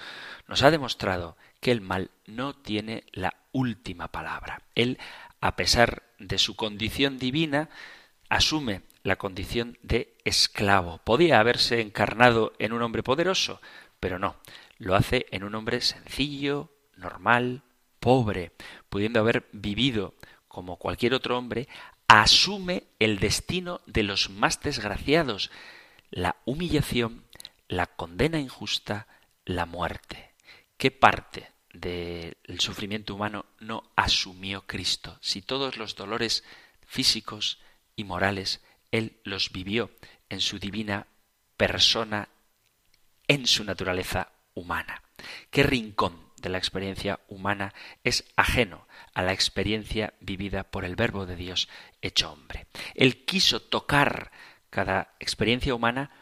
nos 0.48 0.62
ha 0.62 0.70
demostrado 0.70 1.36
que 1.60 1.72
el 1.72 1.80
mal 1.80 2.10
no 2.26 2.54
tiene 2.54 3.04
la 3.12 3.34
última 3.52 4.08
palabra. 4.08 4.62
Él 4.74 4.98
a 5.40 5.56
pesar 5.56 6.02
de 6.18 6.38
su 6.38 6.56
condición 6.56 7.18
divina, 7.18 7.68
asume 8.28 8.82
la 9.02 9.16
condición 9.16 9.78
de 9.82 10.16
esclavo. 10.24 10.98
Podía 11.04 11.38
haberse 11.38 11.80
encarnado 11.80 12.52
en 12.58 12.72
un 12.72 12.82
hombre 12.82 13.02
poderoso, 13.02 13.60
pero 14.00 14.18
no, 14.18 14.36
lo 14.78 14.96
hace 14.96 15.26
en 15.30 15.44
un 15.44 15.54
hombre 15.54 15.80
sencillo, 15.80 16.72
normal, 16.96 17.62
pobre, 18.06 18.52
pudiendo 18.88 19.18
haber 19.18 19.48
vivido 19.50 20.14
como 20.46 20.76
cualquier 20.76 21.12
otro 21.12 21.36
hombre, 21.36 21.66
asume 22.06 22.84
el 23.00 23.18
destino 23.18 23.80
de 23.86 24.04
los 24.04 24.30
más 24.30 24.60
desgraciados, 24.60 25.50
la 26.12 26.36
humillación, 26.44 27.24
la 27.66 27.86
condena 27.86 28.38
injusta, 28.38 29.08
la 29.44 29.66
muerte. 29.66 30.34
¿Qué 30.76 30.92
parte 30.92 31.50
del 31.72 32.60
sufrimiento 32.60 33.12
humano 33.12 33.44
no 33.58 33.90
asumió 33.96 34.62
Cristo. 34.68 35.18
Si 35.20 35.42
todos 35.42 35.76
los 35.76 35.96
dolores 35.96 36.44
físicos 36.86 37.58
y 37.96 38.04
morales 38.04 38.62
Él 38.92 39.18
los 39.24 39.50
vivió 39.50 39.90
en 40.28 40.40
su 40.40 40.60
divina 40.60 41.08
persona, 41.56 42.28
en 43.26 43.48
su 43.48 43.64
naturaleza 43.64 44.30
humana. 44.54 45.02
¿Qué 45.50 45.64
rincón 45.64 46.25
de 46.46 46.50
la 46.50 46.58
experiencia 46.58 47.18
humana 47.26 47.74
es 48.04 48.24
ajeno 48.36 48.86
a 49.14 49.22
la 49.22 49.32
experiencia 49.32 50.14
vivida 50.20 50.62
por 50.62 50.84
el 50.84 50.94
Verbo 50.94 51.26
de 51.26 51.34
Dios 51.34 51.68
hecho 52.02 52.30
hombre? 52.30 52.68
Él 52.94 53.24
quiso 53.24 53.60
tocar 53.60 54.30
cada 54.70 55.16
experiencia 55.18 55.74
humana 55.74 56.12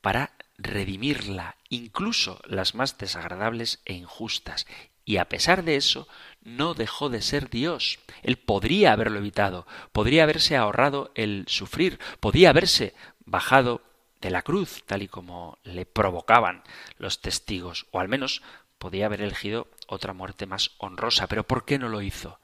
para 0.00 0.34
redimirla, 0.56 1.56
incluso 1.68 2.40
las 2.46 2.76
más 2.76 2.96
desagradables 2.96 3.80
e 3.84 3.94
injustas, 3.94 4.68
y 5.04 5.16
a 5.16 5.28
pesar 5.28 5.64
de 5.64 5.74
eso, 5.74 6.06
no 6.42 6.74
dejó 6.74 7.08
de 7.08 7.22
ser 7.22 7.50
Dios. 7.50 7.98
Él 8.22 8.36
podría 8.36 8.92
haberlo 8.92 9.18
evitado, 9.18 9.66
podría 9.90 10.22
haberse 10.22 10.56
ahorrado 10.56 11.10
el 11.16 11.44
sufrir, 11.48 11.98
podía 12.20 12.50
haberse 12.50 12.94
bajado 13.24 13.82
de 14.20 14.30
la 14.30 14.42
cruz, 14.42 14.84
tal 14.86 15.02
y 15.02 15.08
como 15.08 15.58
le 15.64 15.84
provocaban 15.84 16.62
los 16.98 17.20
testigos, 17.20 17.86
o 17.90 17.98
al 17.98 18.08
menos 18.08 18.42
podía 18.82 19.06
haber 19.06 19.22
elegido 19.22 19.68
otra 19.86 20.12
muerte 20.12 20.46
más 20.46 20.72
honrosa. 20.78 21.28
Pero 21.28 21.46
¿por 21.46 21.64
qué 21.64 21.78
no 21.78 21.88
lo 21.88 22.02
hizo? 22.02 22.40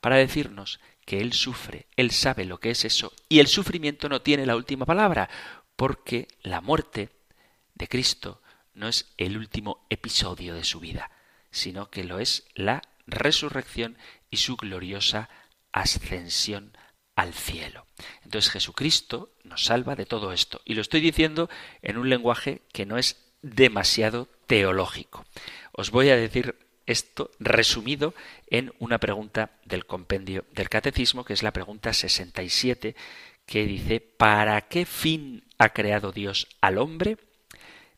Para 0.00 0.16
decirnos 0.16 0.78
que 1.04 1.20
Él 1.20 1.32
sufre, 1.32 1.88
Él 1.96 2.12
sabe 2.12 2.44
lo 2.44 2.60
que 2.60 2.70
es 2.70 2.84
eso, 2.84 3.12
y 3.28 3.40
el 3.40 3.48
sufrimiento 3.48 4.08
no 4.08 4.22
tiene 4.22 4.46
la 4.46 4.54
última 4.54 4.86
palabra, 4.86 5.28
porque 5.74 6.28
la 6.42 6.60
muerte 6.60 7.10
de 7.74 7.88
Cristo 7.88 8.40
no 8.72 8.86
es 8.86 9.12
el 9.16 9.36
último 9.36 9.84
episodio 9.90 10.54
de 10.54 10.62
su 10.62 10.78
vida 10.78 11.10
sino 11.50 11.90
que 11.90 12.04
lo 12.04 12.18
es 12.18 12.44
la 12.54 12.82
resurrección 13.06 13.98
y 14.30 14.38
su 14.38 14.56
gloriosa 14.56 15.28
ascensión 15.72 16.76
al 17.16 17.34
cielo. 17.34 17.86
Entonces 18.24 18.50
Jesucristo 18.50 19.34
nos 19.42 19.64
salva 19.64 19.96
de 19.96 20.06
todo 20.06 20.32
esto. 20.32 20.62
Y 20.64 20.74
lo 20.74 20.80
estoy 20.80 21.00
diciendo 21.00 21.50
en 21.82 21.98
un 21.98 22.08
lenguaje 22.08 22.62
que 22.72 22.86
no 22.86 22.98
es 22.98 23.29
demasiado 23.42 24.28
teológico. 24.46 25.24
Os 25.72 25.90
voy 25.90 26.10
a 26.10 26.16
decir 26.16 26.56
esto 26.86 27.30
resumido 27.38 28.14
en 28.48 28.72
una 28.78 28.98
pregunta 28.98 29.50
del 29.64 29.86
compendio 29.86 30.44
del 30.52 30.68
catecismo, 30.68 31.24
que 31.24 31.32
es 31.32 31.42
la 31.42 31.52
pregunta 31.52 31.92
67, 31.92 32.96
que 33.46 33.64
dice, 33.64 34.00
¿para 34.00 34.60
qué 34.62 34.84
fin 34.86 35.44
ha 35.58 35.70
creado 35.70 36.12
Dios 36.12 36.48
al 36.60 36.78
hombre? 36.78 37.18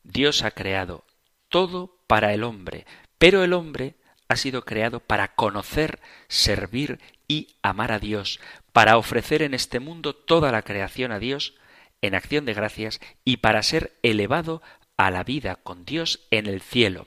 Dios 0.03 0.43
ha 0.43 0.51
creado 0.51 1.05
todo 1.49 1.97
para 2.07 2.35
el 2.35 2.45
hombre, 2.45 2.87
pero 3.19 3.45
el 3.45 3.53
hombre 3.53 3.95
ha 4.29 4.37
sido 4.37 4.65
creado 4.65 5.01
para 5.01 5.35
conocer, 5.35 6.01
servir 6.29 7.01
y 7.29 7.49
amar 7.63 7.93
a 7.93 7.99
Dios, 7.99 8.41
para 8.73 8.97
ofrecer 8.97 9.43
en 9.43 9.55
este 9.55 9.81
mundo 9.81 10.15
toda 10.15 10.53
la 10.53 10.63
creación 10.63 11.13
a 11.13 11.19
Dios 11.19 11.55
en 12.01 12.15
acción 12.15 12.45
de 12.45 12.55
gracias 12.55 13.01
y 13.25 13.39
para 13.39 13.63
ser 13.63 13.93
elevado 14.03 14.61
a 14.97 15.11
la 15.11 15.25
vida 15.25 15.57
con 15.57 15.85
Dios 15.85 16.27
en 16.31 16.47
el 16.47 16.61
cielo. 16.61 17.07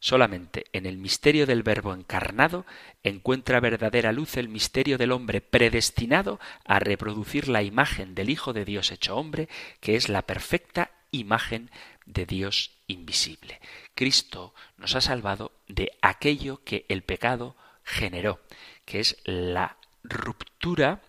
Solamente 0.00 0.66
en 0.72 0.86
el 0.86 0.98
misterio 0.98 1.46
del 1.46 1.62
Verbo 1.62 1.94
encarnado 1.94 2.66
encuentra 3.02 3.60
verdadera 3.60 4.12
luz 4.12 4.36
el 4.36 4.48
misterio 4.48 4.98
del 4.98 5.12
hombre 5.12 5.40
predestinado 5.40 6.38
a 6.64 6.78
reproducir 6.78 7.48
la 7.48 7.62
imagen 7.62 8.14
del 8.14 8.30
Hijo 8.30 8.52
de 8.52 8.64
Dios 8.64 8.92
hecho 8.92 9.16
hombre, 9.16 9.48
que 9.80 9.96
es 9.96 10.08
la 10.08 10.22
perfecta 10.22 10.90
imagen 11.10 11.70
de 12.04 12.26
Dios 12.26 12.72
invisible. 12.86 13.60
Cristo 13.94 14.54
nos 14.76 14.94
ha 14.94 15.00
salvado 15.00 15.52
de 15.66 15.92
aquello 16.02 16.62
que 16.64 16.84
el 16.88 17.02
pecado 17.02 17.56
generó, 17.82 18.40
que 18.84 19.00
es 19.00 19.16
la 19.24 19.76
ruptura, 20.04 21.02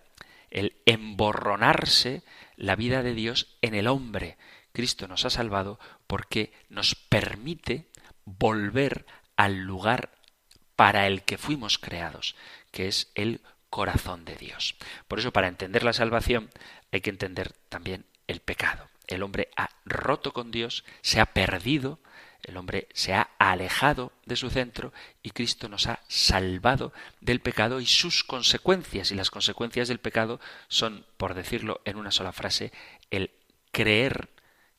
el 0.50 0.76
emborronarse 0.86 2.22
la 2.56 2.74
vida 2.76 3.02
de 3.02 3.14
Dios 3.14 3.56
en 3.62 3.74
el 3.74 3.86
hombre. 3.86 4.36
Cristo 4.78 5.08
nos 5.08 5.24
ha 5.24 5.30
salvado 5.30 5.78
porque 6.06 6.52
nos 6.68 6.94
permite 6.94 7.88
volver 8.24 9.06
al 9.36 9.58
lugar 9.58 10.12
para 10.76 11.06
el 11.06 11.22
que 11.22 11.38
fuimos 11.38 11.78
creados, 11.78 12.36
que 12.70 12.88
es 12.88 13.10
el 13.14 13.40
corazón 13.70 14.24
de 14.24 14.36
Dios. 14.36 14.76
Por 15.08 15.18
eso, 15.18 15.32
para 15.32 15.48
entender 15.48 15.82
la 15.82 15.92
salvación, 15.92 16.50
hay 16.92 17.00
que 17.00 17.10
entender 17.10 17.52
también 17.68 18.06
el 18.26 18.40
pecado 18.40 18.88
el 19.08 19.22
hombre 19.22 19.48
ha 19.56 19.70
roto 19.84 20.32
con 20.32 20.50
Dios, 20.52 20.84
se 21.00 21.18
ha 21.18 21.26
perdido, 21.26 21.98
el 22.44 22.56
hombre 22.56 22.88
se 22.92 23.14
ha 23.14 23.30
alejado 23.38 24.12
de 24.26 24.36
su 24.36 24.50
centro 24.50 24.92
y 25.22 25.30
Cristo 25.30 25.68
nos 25.68 25.86
ha 25.86 26.00
salvado 26.08 26.92
del 27.20 27.40
pecado 27.40 27.80
y 27.80 27.86
sus 27.86 28.22
consecuencias. 28.22 29.10
Y 29.10 29.16
las 29.16 29.30
consecuencias 29.30 29.88
del 29.88 29.98
pecado 29.98 30.40
son, 30.68 31.04
por 31.16 31.34
decirlo 31.34 31.80
en 31.84 31.96
una 31.96 32.12
sola 32.12 32.32
frase, 32.32 32.70
el 33.10 33.32
creer 33.72 34.28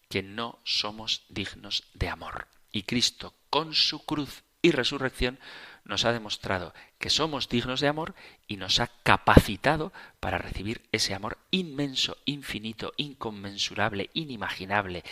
que 0.09 0.23
no 0.23 0.59
somos 0.63 1.23
dignos 1.29 1.83
de 1.93 2.09
amor. 2.09 2.47
Y 2.71 2.83
Cristo, 2.83 3.33
con 3.49 3.73
su 3.73 4.05
cruz 4.05 4.43
y 4.61 4.71
resurrección, 4.71 5.39
nos 5.85 6.05
ha 6.05 6.11
demostrado 6.11 6.73
que 6.97 7.09
somos 7.09 7.49
dignos 7.49 7.79
de 7.79 7.87
amor 7.87 8.13
y 8.47 8.57
nos 8.57 8.79
ha 8.79 8.87
capacitado 9.03 9.93
para 10.19 10.37
recibir 10.37 10.81
ese 10.91 11.13
amor 11.13 11.37
inmenso, 11.51 12.17
infinito, 12.25 12.93
inconmensurable, 12.97 14.09
inimaginable, 14.13 15.03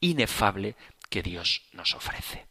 inefable 0.00 0.74
que 1.08 1.22
Dios 1.22 1.62
nos 1.72 1.94
ofrece. 1.94 2.46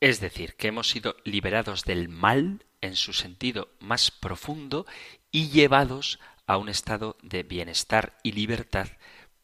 Es 0.00 0.20
decir, 0.20 0.54
que 0.54 0.68
hemos 0.68 0.88
sido 0.88 1.16
liberados 1.24 1.84
del 1.84 2.08
mal 2.08 2.64
en 2.80 2.96
su 2.96 3.12
sentido 3.12 3.68
más 3.80 4.10
profundo 4.10 4.86
y 5.30 5.48
llevados 5.48 6.18
a 6.46 6.56
un 6.56 6.68
estado 6.68 7.16
de 7.22 7.42
bienestar 7.42 8.16
y 8.22 8.32
libertad 8.32 8.88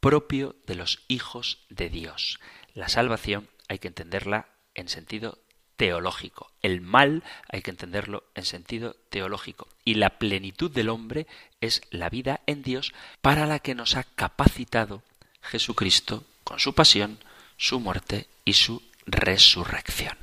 propio 0.04 0.54
de 0.66 0.74
los 0.74 1.02
hijos 1.08 1.60
de 1.70 1.88
Dios. 1.88 2.38
La 2.74 2.90
salvación 2.90 3.48
hay 3.68 3.78
que 3.78 3.88
entenderla 3.88 4.48
en 4.74 4.90
sentido 4.90 5.38
teológico. 5.76 6.52
El 6.60 6.82
mal 6.82 7.22
hay 7.48 7.62
que 7.62 7.70
entenderlo 7.70 8.24
en 8.34 8.44
sentido 8.44 8.96
teológico. 9.08 9.66
Y 9.82 9.94
la 9.94 10.18
plenitud 10.18 10.70
del 10.70 10.90
hombre 10.90 11.26
es 11.62 11.80
la 11.88 12.10
vida 12.10 12.42
en 12.44 12.62
Dios 12.62 12.92
para 13.22 13.46
la 13.46 13.60
que 13.60 13.74
nos 13.74 13.96
ha 13.96 14.04
capacitado 14.04 15.02
Jesucristo 15.40 16.24
con 16.44 16.60
su 16.60 16.74
pasión, 16.74 17.18
su 17.56 17.80
muerte 17.80 18.28
y 18.44 18.52
su 18.52 18.82
resurrección. 19.06 20.18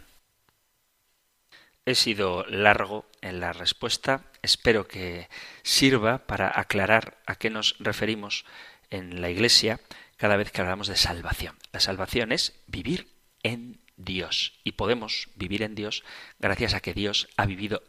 He 1.87 1.95
sido 1.95 2.45
largo 2.45 3.07
en 3.21 3.39
la 3.39 3.51
respuesta. 3.51 4.25
Espero 4.43 4.87
que 4.87 5.27
sirva 5.63 6.19
para 6.19 6.59
aclarar 6.59 7.17
a 7.25 7.33
qué 7.33 7.49
nos 7.49 7.75
referimos 7.79 8.45
en 8.91 9.21
la 9.21 9.29
Iglesia 9.29 9.79
cada 10.17 10.37
vez 10.37 10.51
que 10.51 10.61
hablamos 10.61 10.87
de 10.87 10.95
salvación. 10.95 11.57
La 11.71 11.79
salvación 11.79 12.31
es 12.31 12.53
vivir 12.67 13.07
en 13.41 13.81
Dios 13.97 14.53
y 14.63 14.73
podemos 14.73 15.29
vivir 15.35 15.63
en 15.63 15.73
Dios 15.73 16.03
gracias 16.39 16.73
a 16.73 16.79
que 16.79 16.93
Dios 16.93 17.27
ha 17.37 17.45
vivido 17.45 17.81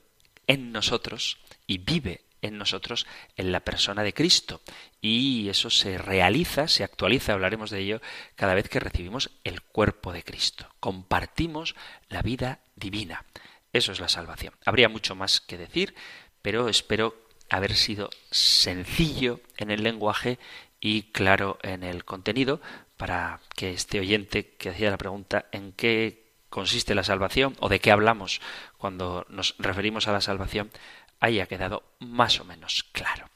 en 0.47 0.73
nosotros 0.73 1.39
y 1.67 1.79
vive 1.79 2.23
en 2.43 2.59
nosotros 2.59 3.07
en 3.37 3.53
la 3.53 3.61
persona 3.61 4.03
de 4.03 4.13
Cristo. 4.13 4.61
Y 5.01 5.49
eso 5.49 5.71
se 5.71 5.97
realiza, 5.97 6.69
se 6.69 6.85
actualiza, 6.85 7.33
hablaremos 7.33 7.71
de 7.71 7.81
ello, 7.81 8.01
cada 8.35 8.55
vez 8.55 8.69
que 8.69 8.81
recibimos 8.81 9.31
el 9.45 9.63
cuerpo 9.63 10.13
de 10.13 10.25
Cristo. 10.25 10.69
Compartimos 10.81 11.75
la 12.09 12.23
vida 12.23 12.61
divina. 12.75 13.25
Eso 13.73 13.93
es 13.93 14.01
la 14.01 14.09
salvación. 14.09 14.55
Habría 14.65 14.89
mucho 14.89 15.15
más 15.15 15.41
que 15.41 15.57
decir, 15.57 15.95
pero 16.43 16.69
espero 16.69 17.17
haber 17.49 17.75
sido 17.77 18.11
sencillo 18.31 19.41
en 19.57 19.71
el 19.71 19.83
lenguaje 19.83 20.39
y 20.83 21.05
claro 21.05 21.59
en 21.63 21.85
el 21.85 22.05
contenido 22.05 22.61
para 22.99 23.41
que 23.55 23.71
este 23.71 24.01
oyente 24.01 24.57
que 24.57 24.71
hacía 24.71 24.91
la 24.91 24.99
pregunta 24.99 25.47
en 25.53 25.73
qué 25.73 26.33
consiste 26.51 26.97
la 26.97 27.05
salvación 27.05 27.57
o 27.61 27.69
de 27.69 27.79
qué 27.79 27.93
hablamos 27.93 28.43
cuando 28.77 29.25
nos 29.31 29.55
referimos 29.59 30.09
a 30.09 30.13
la 30.13 30.21
salvación 30.21 30.71
haya 31.21 31.47
quedado 31.47 31.85
más 32.01 32.41
o 32.41 32.45
menos 32.45 32.85
claro. 32.93 33.27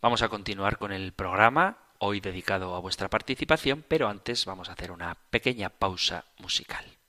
Vamos 0.00 0.22
a 0.22 0.28
continuar 0.28 0.78
con 0.78 0.92
el 0.92 1.12
programa, 1.12 1.76
hoy 1.98 2.20
dedicado 2.20 2.76
a 2.76 2.80
vuestra 2.80 3.10
participación, 3.10 3.84
pero 3.86 4.08
antes 4.08 4.46
vamos 4.46 4.68
a 4.68 4.72
hacer 4.72 4.92
una 4.92 5.16
pequeña 5.30 5.70
pausa 5.70 6.24
musical. 6.38 6.99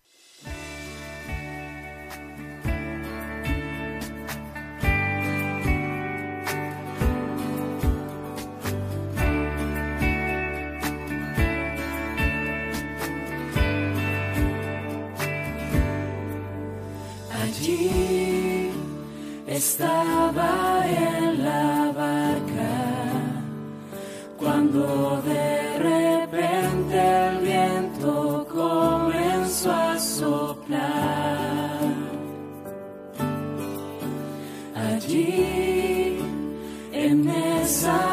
Estaba 19.61 20.83
en 20.87 21.43
la 21.43 21.91
barca 21.95 22.73
cuando 24.35 25.21
de 25.21 25.77
repente 25.77 26.95
el 27.27 27.37
viento 27.45 28.47
comenzó 28.51 29.71
a 29.71 29.99
soplar. 29.99 31.79
Allí 34.73 36.17
en 36.91 37.29
esa 37.29 38.10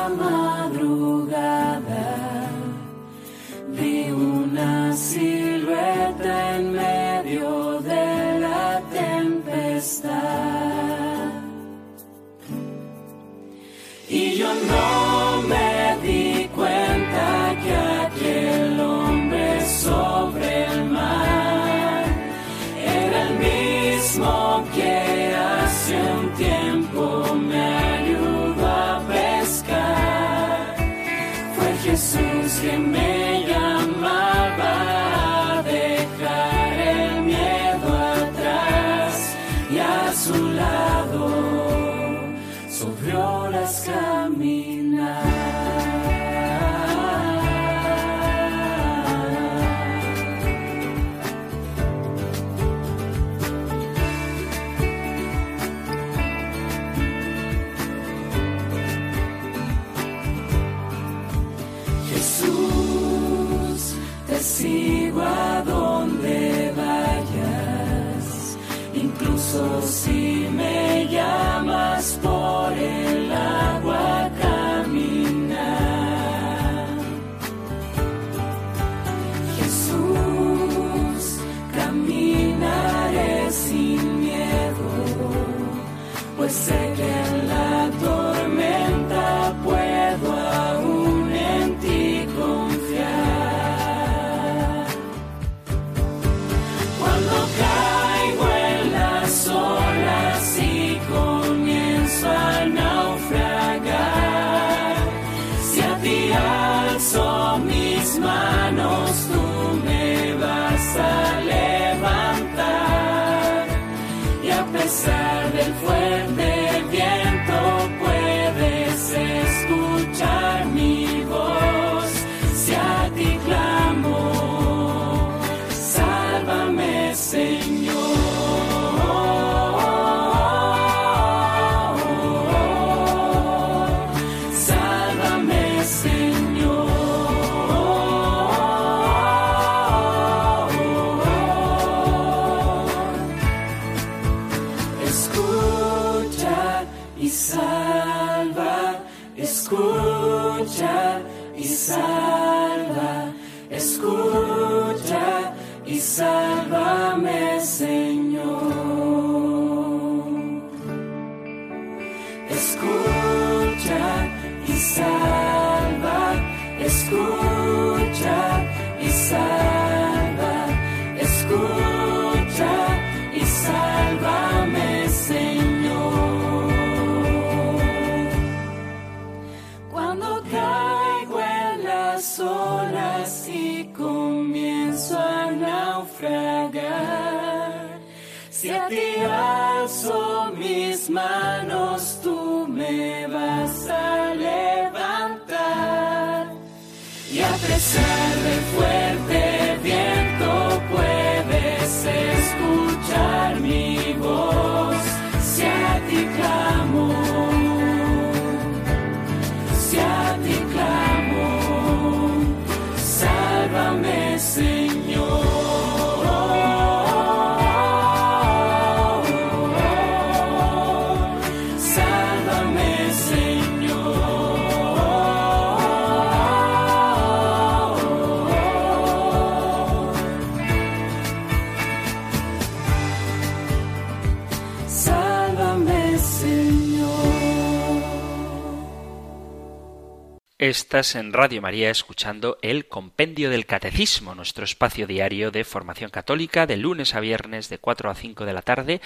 Estás 240.69 241.14
en 241.14 241.33
Radio 241.33 241.62
María 241.62 241.89
escuchando 241.89 242.59
el 242.61 242.89
Compendio 242.89 243.49
del 243.49 243.64
Catecismo, 243.64 244.35
nuestro 244.35 244.64
espacio 244.64 245.07
diario 245.07 245.51
de 245.51 245.64
formación 245.64 246.11
católica 246.11 246.66
de 246.66 246.77
lunes 246.77 247.14
a 247.14 247.21
viernes 247.21 247.71
de 247.71 247.79
4 247.79 248.11
a 248.11 248.14
5 248.14 248.45
de 248.45 248.53
la 248.53 248.61
tarde, 248.61 249.01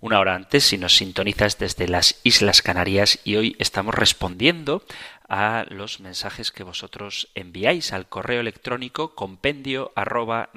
una 0.00 0.20
hora 0.20 0.34
antes 0.34 0.64
si 0.64 0.76
nos 0.76 0.96
sintonizas 0.96 1.56
desde 1.56 1.88
las 1.88 2.20
Islas 2.24 2.60
Canarias. 2.60 3.20
Y 3.24 3.36
hoy 3.36 3.56
estamos 3.58 3.94
respondiendo 3.94 4.82
a 5.30 5.64
los 5.70 6.00
mensajes 6.00 6.52
que 6.52 6.62
vosotros 6.62 7.28
enviáis 7.34 7.94
al 7.94 8.06
correo 8.06 8.40
electrónico 8.40 9.14
compendio 9.14 9.92
arroba 9.96 10.50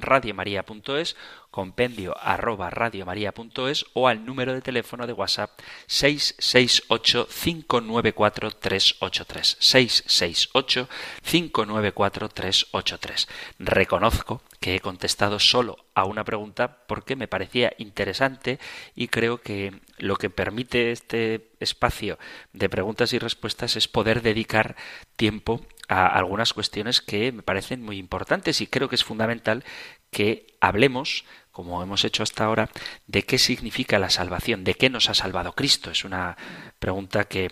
compendio 1.51 2.15
arroba 2.19 2.69
radiomaria.es 2.69 3.85
o 3.93 4.07
al 4.07 4.25
número 4.25 4.53
de 4.53 4.61
teléfono 4.61 5.05
de 5.05 5.13
WhatsApp 5.13 5.51
668 5.87 7.27
594 7.27 8.51
383 8.51 9.57
668 9.59 10.89
594 11.21 12.29
383 12.29 13.27
reconozco 13.59 14.41
que 14.61 14.75
he 14.75 14.79
contestado 14.79 15.39
solo 15.39 15.85
a 15.93 16.05
una 16.05 16.23
pregunta 16.23 16.85
porque 16.87 17.15
me 17.15 17.27
parecía 17.27 17.73
interesante 17.77 18.59
y 18.95 19.09
creo 19.09 19.41
que 19.41 19.73
lo 19.97 20.15
que 20.15 20.29
permite 20.29 20.91
este 20.91 21.49
espacio 21.59 22.17
de 22.53 22.69
preguntas 22.69 23.11
y 23.13 23.19
respuestas 23.19 23.75
es 23.75 23.87
poder 23.87 24.21
dedicar 24.21 24.75
tiempo 25.15 25.65
a 25.89 26.07
algunas 26.07 26.53
cuestiones 26.53 27.01
que 27.01 27.33
me 27.33 27.43
parecen 27.43 27.83
muy 27.83 27.97
importantes 27.97 28.61
y 28.61 28.67
creo 28.67 28.87
que 28.87 28.95
es 28.95 29.03
fundamental 29.03 29.65
que 30.09 30.47
hablemos 30.61 31.25
como 31.51 31.81
hemos 31.83 32.03
hecho 32.05 32.23
hasta 32.23 32.45
ahora, 32.45 32.69
de 33.07 33.23
qué 33.23 33.37
significa 33.37 33.99
la 33.99 34.09
salvación, 34.09 34.63
de 34.63 34.75
qué 34.75 34.89
nos 34.89 35.09
ha 35.09 35.13
salvado 35.13 35.53
Cristo. 35.53 35.91
Es 35.91 36.05
una 36.05 36.37
pregunta 36.79 37.25
que 37.25 37.49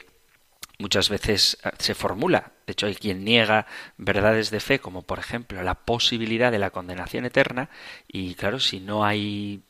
muchas 0.80 1.10
veces 1.10 1.58
eh, 1.64 1.70
se 1.78 1.93
formula. 1.93 2.54
De 2.66 2.72
hecho, 2.72 2.88
hay 2.88 2.95
quien 2.95 3.24
niega 3.24 3.68
verdades 3.97 4.50
de 4.50 4.60
fe, 4.60 4.80
como 4.80 5.04
por 5.04 5.20
ejemplo 5.20 5.62
la 5.62 5.76
posibilidad 5.76 6.52
de 6.52 6.60
la 6.60 6.72
condenación 6.72 7.26
eterna, 7.26 7.70
y 8.08 8.36
claro, 8.36 8.60
si 8.60 8.80
no 8.80 9.06
hay 9.06 9.62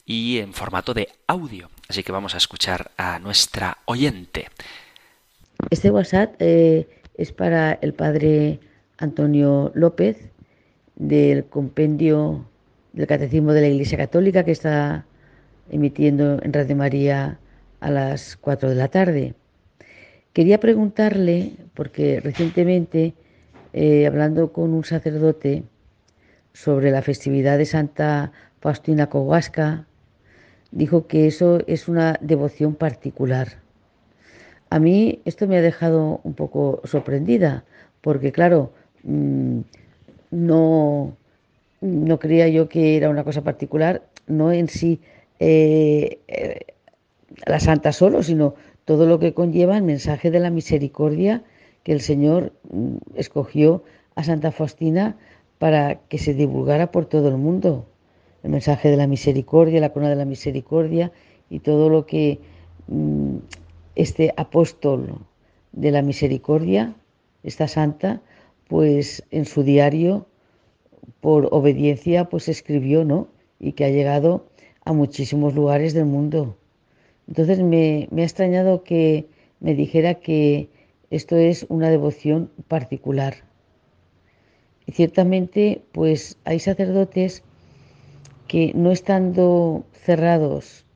y 0.06 0.38
en 0.38 0.54
formato 0.54 0.94
de 0.94 1.08
audio. 1.26 1.68
Así 1.88 2.04
que 2.04 2.12
vamos 2.12 2.34
a 2.34 2.38
escuchar 2.38 2.92
a 2.96 3.18
nuestra 3.18 3.76
oyente. 3.84 4.48
Este 5.70 5.90
WhatsApp 5.90 6.36
eh, 6.38 6.88
es 7.16 7.32
para 7.32 7.72
el 7.72 7.92
padre 7.92 8.60
Antonio 8.98 9.72
López 9.74 10.30
del 10.94 11.44
compendio 11.46 12.46
del 12.92 13.06
Catecismo 13.06 13.52
de 13.52 13.62
la 13.62 13.68
Iglesia 13.68 13.98
Católica 13.98 14.44
que 14.44 14.52
está 14.52 15.04
emitiendo 15.70 16.40
en 16.42 16.52
Radio 16.52 16.76
María 16.76 17.38
a 17.80 17.90
las 17.90 18.36
4 18.36 18.70
de 18.70 18.74
la 18.74 18.88
tarde. 18.88 19.34
Quería 20.32 20.60
preguntarle, 20.60 21.52
porque 21.74 22.20
recientemente, 22.20 23.14
eh, 23.72 24.06
hablando 24.06 24.52
con 24.52 24.74
un 24.74 24.84
sacerdote 24.84 25.62
sobre 26.52 26.90
la 26.90 27.02
festividad 27.02 27.58
de 27.58 27.66
Santa 27.66 28.32
Faustina 28.60 29.08
Kowalska, 29.08 29.86
dijo 30.72 31.06
que 31.06 31.26
eso 31.26 31.60
es 31.66 31.88
una 31.88 32.18
devoción 32.20 32.74
particular. 32.74 33.58
A 34.68 34.78
mí 34.78 35.20
esto 35.24 35.46
me 35.46 35.56
ha 35.56 35.62
dejado 35.62 36.20
un 36.24 36.34
poco 36.34 36.82
sorprendida, 36.84 37.64
porque 38.00 38.32
claro, 38.32 38.72
mm, 39.04 39.60
no, 40.30 41.16
no 41.80 42.18
creía 42.18 42.48
yo 42.48 42.68
que 42.68 42.96
era 42.96 43.08
una 43.08 43.24
cosa 43.24 43.42
particular, 43.42 44.02
no 44.26 44.52
en 44.52 44.68
sí 44.68 45.00
eh, 45.38 46.20
eh, 46.28 46.60
la 47.46 47.60
santa 47.60 47.92
solo, 47.92 48.22
sino 48.22 48.54
todo 48.84 49.06
lo 49.06 49.18
que 49.18 49.34
conlleva 49.34 49.76
el 49.76 49.82
mensaje 49.82 50.30
de 50.30 50.40
la 50.40 50.50
misericordia 50.50 51.42
que 51.82 51.92
el 51.92 52.00
Señor 52.00 52.52
mm, 52.70 52.96
escogió 53.14 53.84
a 54.14 54.24
Santa 54.24 54.50
Faustina 54.52 55.16
para 55.58 55.96
que 56.08 56.18
se 56.18 56.34
divulgara 56.34 56.90
por 56.90 57.06
todo 57.06 57.28
el 57.28 57.36
mundo. 57.36 57.86
El 58.42 58.50
mensaje 58.50 58.90
de 58.90 58.96
la 58.96 59.06
misericordia, 59.06 59.80
la 59.80 59.92
corona 59.92 60.10
de 60.10 60.16
la 60.16 60.24
misericordia 60.24 61.12
y 61.50 61.60
todo 61.60 61.88
lo 61.88 62.06
que 62.06 62.40
mm, 62.88 63.36
este 63.94 64.32
apóstol 64.36 65.18
de 65.72 65.90
la 65.90 66.02
misericordia, 66.02 66.94
esta 67.42 67.68
santa, 67.68 68.20
pues 68.68 69.24
en 69.30 69.44
su 69.44 69.62
diario, 69.62 70.26
por 71.20 71.48
obediencia, 71.50 72.24
pues 72.28 72.48
escribió, 72.48 73.04
¿no? 73.04 73.28
Y 73.58 73.72
que 73.72 73.84
ha 73.84 73.90
llegado 73.90 74.46
a 74.86 74.92
muchísimos 74.92 75.54
lugares 75.54 75.92
del 75.92 76.06
mundo. 76.06 76.56
Entonces 77.28 77.58
me, 77.58 78.08
me 78.10 78.22
ha 78.22 78.24
extrañado 78.24 78.82
que 78.84 79.26
me 79.60 79.74
dijera 79.74 80.14
que 80.14 80.70
esto 81.10 81.36
es 81.36 81.66
una 81.68 81.90
devoción 81.90 82.50
particular. 82.68 83.34
Y 84.86 84.92
ciertamente, 84.92 85.82
pues 85.92 86.38
hay 86.44 86.60
sacerdotes 86.60 87.42
que 88.46 88.72
no 88.74 88.92
estando 88.92 89.84
cerrados 89.92 90.86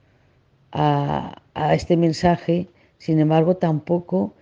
a, 0.71 1.43
a 1.55 1.75
este 1.75 1.97
mensaje, 1.97 2.69
sin 2.99 3.19
embargo, 3.19 3.57
tampoco 3.57 4.35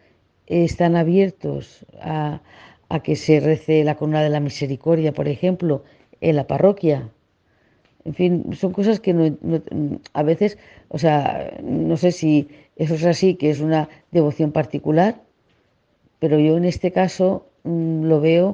están 0.47 0.95
abiertos 0.95 1.87
a, 2.03 2.43
a 2.91 3.03
que 3.03 3.17
se 3.17 3.41
rece 3.41 3.83
la 3.83 3.97
corona 3.97 4.23
de 4.23 4.29
la 4.29 4.41
misericordia, 4.41 5.13
por 5.13 5.27
ejemplo, 5.27 5.85
en 6.21 6.37
la 6.37 6.47
parroquia. 6.47 7.11
En 8.09 8.15
fin, 8.21 8.33
son 8.63 8.73
cosas 8.79 8.97
que 9.05 9.13
no- 9.13 9.37
a 10.21 10.23
veces, 10.31 10.51
o 10.89 10.99
sea, 11.03 11.23
no 11.63 11.97
sé 12.03 12.11
si 12.21 12.33
eso 12.83 12.95
es 12.95 13.05
así, 13.05 13.29
que 13.39 13.51
es 13.51 13.61
una 13.61 13.83
devoción 14.17 14.51
particular, 14.61 15.13
pero 16.21 16.35
yo 16.39 16.57
en 16.57 16.65
este 16.65 16.91
caso 17.01 17.27
mm, 17.65 18.05
lo 18.11 18.19
veo 18.29 18.47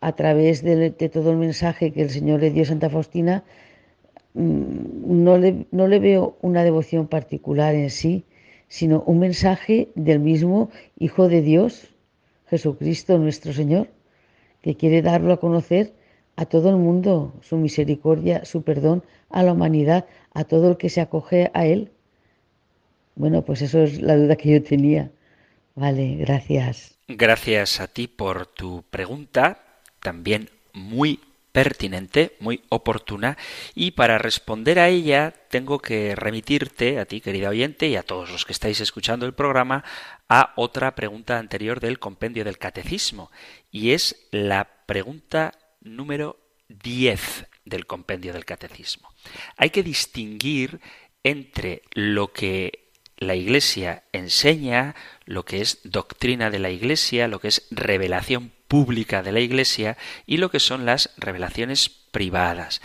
a 0.00 0.12
través 0.20 0.54
de, 0.64 0.90
todo 1.16 1.30
el 1.30 1.36
mensaje 1.36 1.92
que 1.92 2.02
el 2.02 2.10
Señor 2.10 2.40
le 2.40 2.50
dio 2.50 2.64
a 2.64 2.72
Santa 2.72 2.90
Faustina, 2.90 3.44
mm, 4.34 5.22
no 5.78 5.86
le 5.92 5.98
veo 6.08 6.36
una 6.42 6.64
devoción 6.64 7.06
particular 7.06 7.72
en 7.76 7.90
sí, 7.90 8.24
sino 8.66 9.04
un 9.06 9.18
mensaje 9.20 9.76
del 9.94 10.18
mismo 10.18 10.70
Hijo 10.98 11.28
de 11.28 11.42
Dios, 11.42 11.94
Jesucristo 12.48 13.18
nuestro 13.18 13.52
Señor, 13.52 13.86
que 14.62 14.74
quiere 14.74 15.00
darlo 15.00 15.32
a 15.32 15.40
conocer 15.46 15.92
a 16.36 16.46
todo 16.46 16.70
el 16.70 16.76
mundo, 16.76 17.34
su 17.42 17.56
misericordia, 17.56 18.44
su 18.44 18.62
perdón 18.62 19.02
a 19.28 19.42
la 19.42 19.52
humanidad, 19.52 20.06
a 20.32 20.44
todo 20.44 20.70
el 20.70 20.76
que 20.76 20.88
se 20.88 21.00
acoge 21.00 21.50
a 21.54 21.66
Él. 21.66 21.90
Bueno, 23.14 23.42
pues 23.42 23.62
eso 23.62 23.80
es 23.80 24.00
la 24.00 24.16
duda 24.16 24.36
que 24.36 24.52
yo 24.52 24.62
tenía. 24.62 25.10
Vale, 25.74 26.16
gracias. 26.16 26.98
Gracias 27.08 27.80
a 27.80 27.86
ti 27.88 28.06
por 28.06 28.46
tu 28.46 28.84
pregunta, 28.90 29.62
también 30.00 30.50
muy 30.72 31.20
pertinente, 31.52 32.36
muy 32.38 32.62
oportuna, 32.68 33.36
y 33.74 33.92
para 33.92 34.18
responder 34.18 34.78
a 34.78 34.88
ella 34.88 35.34
tengo 35.48 35.80
que 35.80 36.14
remitirte, 36.14 36.98
a 36.98 37.06
ti 37.06 37.20
querida 37.20 37.48
oyente, 37.48 37.88
y 37.88 37.96
a 37.96 38.02
todos 38.02 38.30
los 38.30 38.44
que 38.44 38.52
estáis 38.52 38.80
escuchando 38.80 39.26
el 39.26 39.34
programa, 39.34 39.84
a 40.28 40.52
otra 40.56 40.94
pregunta 40.94 41.38
anterior 41.38 41.80
del 41.80 41.98
compendio 41.98 42.44
del 42.44 42.58
catecismo, 42.58 43.30
y 43.70 43.90
es 43.90 44.28
la 44.30 44.68
pregunta 44.86 45.52
número 45.80 46.38
10 46.68 47.46
del 47.64 47.86
compendio 47.86 48.32
del 48.32 48.44
catecismo. 48.44 49.08
Hay 49.56 49.70
que 49.70 49.82
distinguir 49.82 50.80
entre 51.22 51.82
lo 51.92 52.32
que 52.32 52.90
la 53.16 53.34
Iglesia 53.34 54.04
enseña, 54.12 54.94
lo 55.26 55.44
que 55.44 55.60
es 55.60 55.80
doctrina 55.84 56.50
de 56.50 56.58
la 56.58 56.70
Iglesia, 56.70 57.28
lo 57.28 57.38
que 57.38 57.48
es 57.48 57.66
revelación 57.70 58.52
pública 58.66 59.22
de 59.22 59.32
la 59.32 59.40
Iglesia 59.40 59.98
y 60.26 60.38
lo 60.38 60.50
que 60.50 60.60
son 60.60 60.86
las 60.86 61.10
revelaciones 61.18 61.88
privadas. 61.88 62.80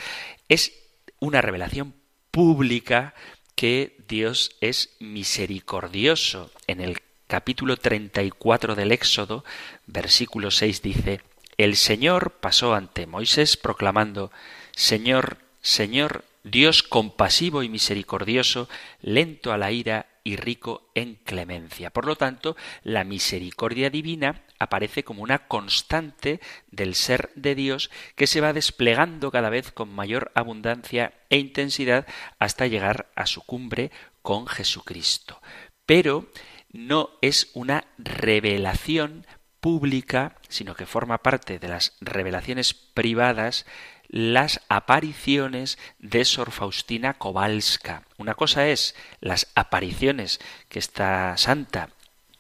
Es 0.50 0.74
una 1.20 1.42
revelación 1.42 1.96
pública 2.32 3.14
que 3.56 3.96
Dios 4.08 4.58
es 4.60 4.96
misericordioso. 5.00 6.52
En 6.68 6.82
el 6.82 7.02
capítulo 7.28 7.78
34 7.78 8.76
del 8.76 8.92
Éxodo, 8.92 9.46
versículo 9.86 10.52
6 10.52 10.82
dice, 10.82 11.22
El 11.58 11.78
Señor 11.78 12.32
pasó 12.42 12.74
ante 12.74 13.08
Moisés 13.08 13.56
proclamando, 13.56 14.32
Señor, 14.76 15.38
Señor, 15.62 16.26
Dios 16.44 16.84
compasivo 16.84 17.64
y 17.64 17.70
misericordioso, 17.70 18.68
lento 19.02 19.54
a 19.54 19.58
la 19.58 19.72
ira 19.72 20.08
y 20.26 20.36
rico 20.36 20.90
en 20.96 21.16
clemencia. 21.24 21.92
Por 21.92 22.06
lo 22.06 22.18
tanto, 22.18 22.58
la 22.84 23.04
misericordia 23.04 23.90
divina 23.90 24.42
aparece 24.60 25.04
como 25.04 25.24
una 25.24 25.48
constante 25.48 26.42
del 26.72 26.94
ser 26.96 27.32
de 27.36 27.56
Dios 27.56 27.90
que 28.16 28.28
se 28.28 28.42
va 28.42 28.52
desplegando 28.52 29.32
cada 29.32 29.50
vez 29.50 29.72
con 29.72 29.90
mayor 29.90 30.32
abundancia 30.36 31.14
e 31.30 31.38
intensidad 31.38 32.06
hasta 32.38 32.68
llegar 32.68 33.12
a 33.16 33.28
su 33.28 33.44
cumbre 33.44 33.92
con 34.22 34.48
Jesucristo. 34.48 35.42
Pero 35.86 36.28
no 36.72 37.12
es 37.22 37.52
una 37.54 37.86
revelación 37.98 39.26
pública, 39.66 40.36
sino 40.48 40.76
que 40.76 40.86
forma 40.86 41.24
parte 41.24 41.58
de 41.58 41.68
las 41.68 41.94
revelaciones 42.00 42.76
privadas 42.76 43.66
las 44.10 44.62
apariciones 44.70 45.80
de 45.98 46.24
Sor 46.24 46.52
Faustina 46.52 47.16
Kowalska. 47.16 48.04
Una 48.20 48.36
cosa 48.36 48.68
es 48.68 48.94
las 49.22 49.48
apariciones 49.56 50.40
que 50.70 50.78
esta 50.78 51.36
santa 51.38 51.90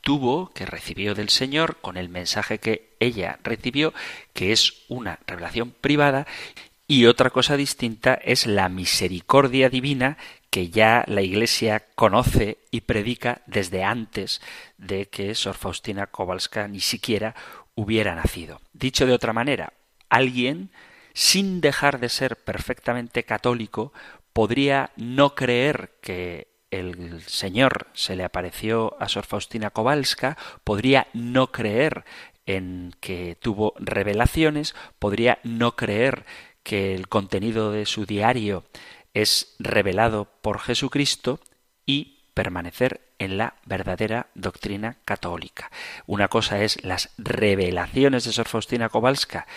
tuvo, 0.01 0.51
que 0.51 0.67
recibió 0.67 1.15
del 1.15 1.29
Señor, 1.29 1.77
con 1.81 1.97
el 1.97 2.09
mensaje 2.09 2.59
que 2.59 2.95
ella 2.99 3.39
recibió, 3.43 3.91
que 4.33 4.51
es 4.51 4.83
una 4.87 5.17
revelación 5.25 5.71
privada, 5.71 6.27
y 6.85 7.07
otra 7.07 7.31
cosa 7.31 7.57
distinta 7.57 8.13
es 8.13 8.45
la 8.45 8.69
misericordia 8.69 9.71
divina 9.71 10.19
que 10.55 10.69
ya 10.69 11.03
la 11.07 11.21
Iglesia 11.21 11.83
conoce 11.95 12.59
y 12.71 12.79
predica 12.79 13.41
desde 13.45 13.83
antes 13.83 14.41
de 14.77 15.07
que 15.07 15.35
Sor 15.35 15.55
Faustina 15.55 16.07
Kowalska 16.07 16.69
ni 16.69 16.79
siquiera 16.79 17.35
hubiera 17.75 18.15
nacido. 18.15 18.61
Dicho 18.71 19.05
de 19.05 19.11
otra 19.11 19.33
manera, 19.33 19.73
alguien 20.07 20.69
sin 21.13 21.59
dejar 21.59 21.99
de 21.99 22.07
ser 22.07 22.37
perfectamente 22.37 23.23
católico, 23.23 23.91
podría 24.31 24.91
no 24.95 25.35
creer 25.35 25.91
que 25.99 26.47
el 26.71 27.21
Señor 27.23 27.87
se 27.91 28.15
le 28.15 28.23
apareció 28.23 28.95
a 29.01 29.09
Sor 29.09 29.25
Faustina 29.25 29.71
Kowalska, 29.71 30.37
podría 30.63 31.07
no 31.11 31.51
creer 31.51 32.05
en 32.45 32.93
que 33.01 33.35
tuvo 33.41 33.73
revelaciones, 33.77 34.73
podría 34.99 35.37
no 35.43 35.75
creer 35.75 36.25
que 36.63 36.95
el 36.95 37.09
contenido 37.09 37.73
de 37.73 37.85
su 37.85 38.05
diario 38.05 38.63
es 39.15 39.55
revelado 39.57 40.29
por 40.41 40.59
Jesucristo 40.59 41.39
y 41.85 42.19
permanecer 42.35 43.01
en 43.17 43.37
la 43.37 43.55
verdadera 43.65 44.27
doctrina 44.35 44.97
católica. 45.05 45.71
Una 46.05 46.27
cosa 46.27 46.61
es 46.61 46.83
las 46.83 47.09
revelaciones 47.17 48.25
de 48.25 48.33
Sor 48.33 48.47
Faustina 48.47 48.89
Kowalska 48.89 49.47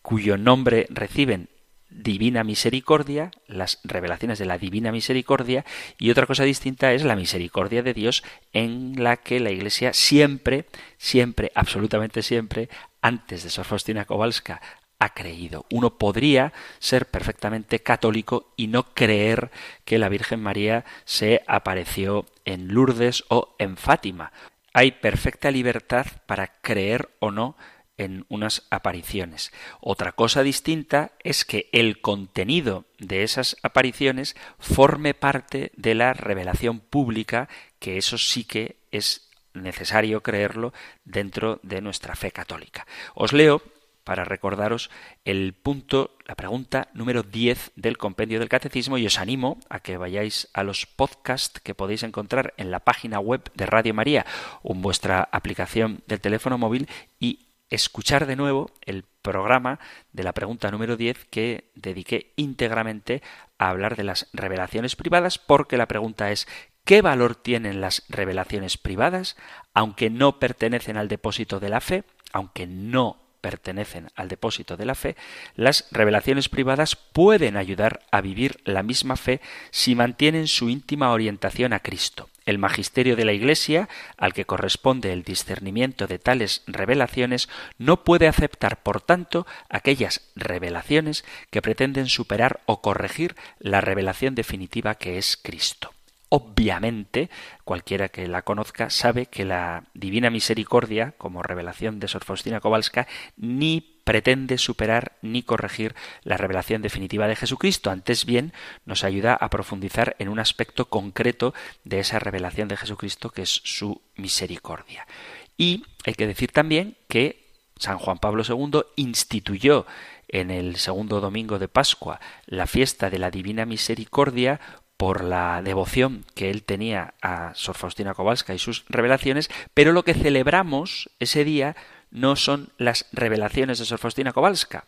cuyo 0.00 0.38
nombre 0.38 0.86
reciben 0.88 1.50
divina 1.90 2.44
misericordia, 2.44 3.32
las 3.48 3.80
revelaciones 3.82 4.38
de 4.38 4.46
la 4.46 4.58
divina 4.58 4.92
misericordia, 4.92 5.64
y 5.98 6.10
otra 6.10 6.26
cosa 6.26 6.44
distinta 6.44 6.92
es 6.92 7.02
la 7.02 7.16
misericordia 7.16 7.82
de 7.82 7.94
Dios 7.94 8.22
en 8.52 9.02
la 9.02 9.16
que 9.16 9.40
la 9.40 9.50
Iglesia 9.50 9.92
siempre, 9.92 10.66
siempre, 10.98 11.50
absolutamente 11.54 12.22
siempre, 12.22 12.68
antes 13.02 13.42
de 13.42 13.50
Sor 13.50 13.64
Faustina 13.64 14.04
Kowalska, 14.04 14.60
ha 15.00 15.14
creído. 15.14 15.66
Uno 15.70 15.98
podría 15.98 16.52
ser 16.78 17.06
perfectamente 17.06 17.80
católico 17.80 18.52
y 18.56 18.68
no 18.68 18.94
creer 18.94 19.50
que 19.84 19.98
la 19.98 20.08
Virgen 20.08 20.40
María 20.40 20.84
se 21.04 21.42
apareció 21.48 22.26
en 22.44 22.68
Lourdes 22.68 23.24
o 23.28 23.56
en 23.58 23.76
Fátima. 23.76 24.32
Hay 24.72 24.92
perfecta 24.92 25.50
libertad 25.50 26.06
para 26.26 26.60
creer 26.60 27.08
o 27.18 27.32
no 27.32 27.56
en 27.96 28.24
unas 28.28 28.66
apariciones. 28.70 29.52
Otra 29.80 30.12
cosa 30.12 30.42
distinta 30.42 31.12
es 31.24 31.44
que 31.44 31.68
el 31.72 32.00
contenido 32.00 32.84
de 32.98 33.24
esas 33.24 33.56
apariciones 33.62 34.36
forme 34.58 35.12
parte 35.12 35.72
de 35.76 35.94
la 35.94 36.12
revelación 36.12 36.80
pública, 36.80 37.48
que 37.78 37.98
eso 37.98 38.16
sí 38.16 38.44
que 38.44 38.76
es 38.90 39.28
necesario 39.52 40.22
creerlo 40.22 40.72
dentro 41.04 41.58
de 41.62 41.80
nuestra 41.80 42.14
fe 42.16 42.30
católica. 42.30 42.86
Os 43.14 43.32
leo 43.32 43.62
para 44.04 44.24
recordaros 44.24 44.90
el 45.24 45.52
punto, 45.54 46.16
la 46.26 46.34
pregunta 46.34 46.88
número 46.94 47.22
10 47.22 47.72
del 47.76 47.98
compendio 47.98 48.38
del 48.38 48.48
catecismo 48.48 48.98
y 48.98 49.06
os 49.06 49.18
animo 49.18 49.58
a 49.68 49.80
que 49.80 49.96
vayáis 49.96 50.48
a 50.54 50.62
los 50.62 50.86
podcasts 50.86 51.60
que 51.60 51.74
podéis 51.74 52.02
encontrar 52.02 52.54
en 52.56 52.70
la 52.70 52.80
página 52.80 53.20
web 53.20 53.50
de 53.54 53.66
Radio 53.66 53.94
María 53.94 54.26
o 54.62 54.72
en 54.72 54.82
vuestra 54.82 55.28
aplicación 55.32 56.02
del 56.06 56.20
teléfono 56.20 56.58
móvil 56.58 56.88
y 57.18 57.46
escuchar 57.70 58.26
de 58.26 58.36
nuevo 58.36 58.70
el 58.82 59.04
programa 59.22 59.78
de 60.12 60.24
la 60.24 60.32
pregunta 60.32 60.70
número 60.70 60.96
10 60.96 61.26
que 61.26 61.70
dediqué 61.74 62.32
íntegramente 62.36 63.22
a 63.58 63.68
hablar 63.68 63.96
de 63.96 64.04
las 64.04 64.28
revelaciones 64.32 64.96
privadas 64.96 65.38
porque 65.38 65.76
la 65.76 65.86
pregunta 65.86 66.32
es 66.32 66.48
¿qué 66.84 67.02
valor 67.02 67.36
tienen 67.36 67.80
las 67.80 68.04
revelaciones 68.08 68.76
privadas 68.76 69.36
aunque 69.72 70.10
no 70.10 70.38
pertenecen 70.38 70.96
al 70.96 71.08
depósito 71.08 71.60
de 71.60 71.68
la 71.68 71.80
fe, 71.80 72.04
aunque 72.32 72.66
no 72.66 73.29
pertenecen 73.40 74.10
al 74.14 74.28
depósito 74.28 74.76
de 74.76 74.84
la 74.84 74.94
fe, 74.94 75.16
las 75.54 75.86
revelaciones 75.90 76.48
privadas 76.48 76.96
pueden 76.96 77.56
ayudar 77.56 78.00
a 78.10 78.20
vivir 78.20 78.60
la 78.64 78.82
misma 78.82 79.16
fe 79.16 79.40
si 79.70 79.94
mantienen 79.94 80.48
su 80.48 80.68
íntima 80.68 81.12
orientación 81.12 81.72
a 81.72 81.80
Cristo. 81.80 82.28
El 82.46 82.58
magisterio 82.58 83.16
de 83.16 83.24
la 83.24 83.32
Iglesia, 83.32 83.88
al 84.16 84.32
que 84.32 84.44
corresponde 84.44 85.12
el 85.12 85.22
discernimiento 85.22 86.06
de 86.06 86.18
tales 86.18 86.62
revelaciones, 86.66 87.48
no 87.78 88.02
puede 88.02 88.28
aceptar, 88.28 88.82
por 88.82 89.00
tanto, 89.00 89.46
aquellas 89.68 90.22
revelaciones 90.34 91.24
que 91.50 91.62
pretenden 91.62 92.08
superar 92.08 92.60
o 92.66 92.80
corregir 92.80 93.36
la 93.58 93.80
revelación 93.80 94.34
definitiva 94.34 94.96
que 94.96 95.18
es 95.18 95.36
Cristo. 95.36 95.92
Obviamente, 96.32 97.28
cualquiera 97.64 98.08
que 98.08 98.28
la 98.28 98.42
conozca 98.42 98.88
sabe 98.88 99.26
que 99.26 99.44
la 99.44 99.82
Divina 99.94 100.30
Misericordia, 100.30 101.12
como 101.18 101.42
revelación 101.42 101.98
de 101.98 102.06
Sor 102.06 102.24
Faustina 102.24 102.60
Kowalska, 102.60 103.08
ni 103.36 103.80
pretende 104.04 104.56
superar 104.56 105.16
ni 105.22 105.42
corregir 105.42 105.96
la 106.22 106.36
revelación 106.36 106.82
definitiva 106.82 107.26
de 107.26 107.34
Jesucristo. 107.34 107.90
Antes 107.90 108.26
bien, 108.26 108.52
nos 108.84 109.02
ayuda 109.02 109.34
a 109.34 109.50
profundizar 109.50 110.14
en 110.20 110.28
un 110.28 110.38
aspecto 110.38 110.88
concreto 110.88 111.52
de 111.82 111.98
esa 111.98 112.20
revelación 112.20 112.68
de 112.68 112.76
Jesucristo 112.76 113.30
que 113.30 113.42
es 113.42 113.60
su 113.64 114.00
misericordia. 114.14 115.08
Y 115.56 115.84
hay 116.06 116.14
que 116.14 116.28
decir 116.28 116.52
también 116.52 116.96
que 117.08 117.50
San 117.76 117.98
Juan 117.98 118.18
Pablo 118.18 118.44
II 118.48 118.82
instituyó 118.94 119.84
en 120.28 120.50
el 120.50 120.76
segundo 120.76 121.20
domingo 121.20 121.58
de 121.58 121.68
Pascua 121.68 122.20
la 122.46 122.66
fiesta 122.66 123.10
de 123.10 123.18
la 123.18 123.30
Divina 123.30 123.66
Misericordia 123.66 124.60
por 125.00 125.24
la 125.24 125.62
devoción 125.62 126.26
que 126.34 126.50
él 126.50 126.62
tenía 126.62 127.14
a 127.22 127.54
Sor 127.54 127.74
Faustina 127.74 128.12
Kowalska 128.12 128.52
y 128.52 128.58
sus 128.58 128.84
revelaciones, 128.90 129.48
pero 129.72 129.92
lo 129.92 130.04
que 130.04 130.12
celebramos 130.12 131.08
ese 131.20 131.42
día 131.42 131.74
no 132.10 132.36
son 132.36 132.68
las 132.76 133.06
revelaciones 133.10 133.78
de 133.78 133.86
Sor 133.86 133.98
Faustina 133.98 134.34
Kowalska, 134.34 134.84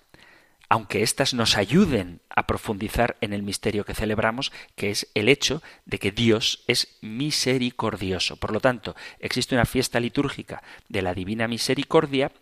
aunque 0.69 1.03
éstas 1.03 1.33
nos 1.33 1.57
ayuden 1.57 2.21
a 2.29 2.47
profundizar 2.47 3.17
en 3.23 3.33
el 3.33 3.43
misterio 3.43 3.87
que 3.87 3.95
celebramos, 3.95 4.53
que 4.77 4.91
es 4.91 5.09
el 5.15 5.31
hecho 5.31 5.63
de 5.87 5.99
que 5.99 6.11
Dios 6.11 6.63
es 6.67 6.99
misericordioso. 7.01 8.37
Por 8.37 8.53
lo 8.53 8.61
tanto, 8.61 8.95
existe 9.19 9.55
una 9.55 9.65
fiesta 9.65 9.99
litúrgica 9.99 10.63
de 10.91 11.01
la 11.01 11.15
Divina 11.15 11.49
Misericordia, 11.49 12.33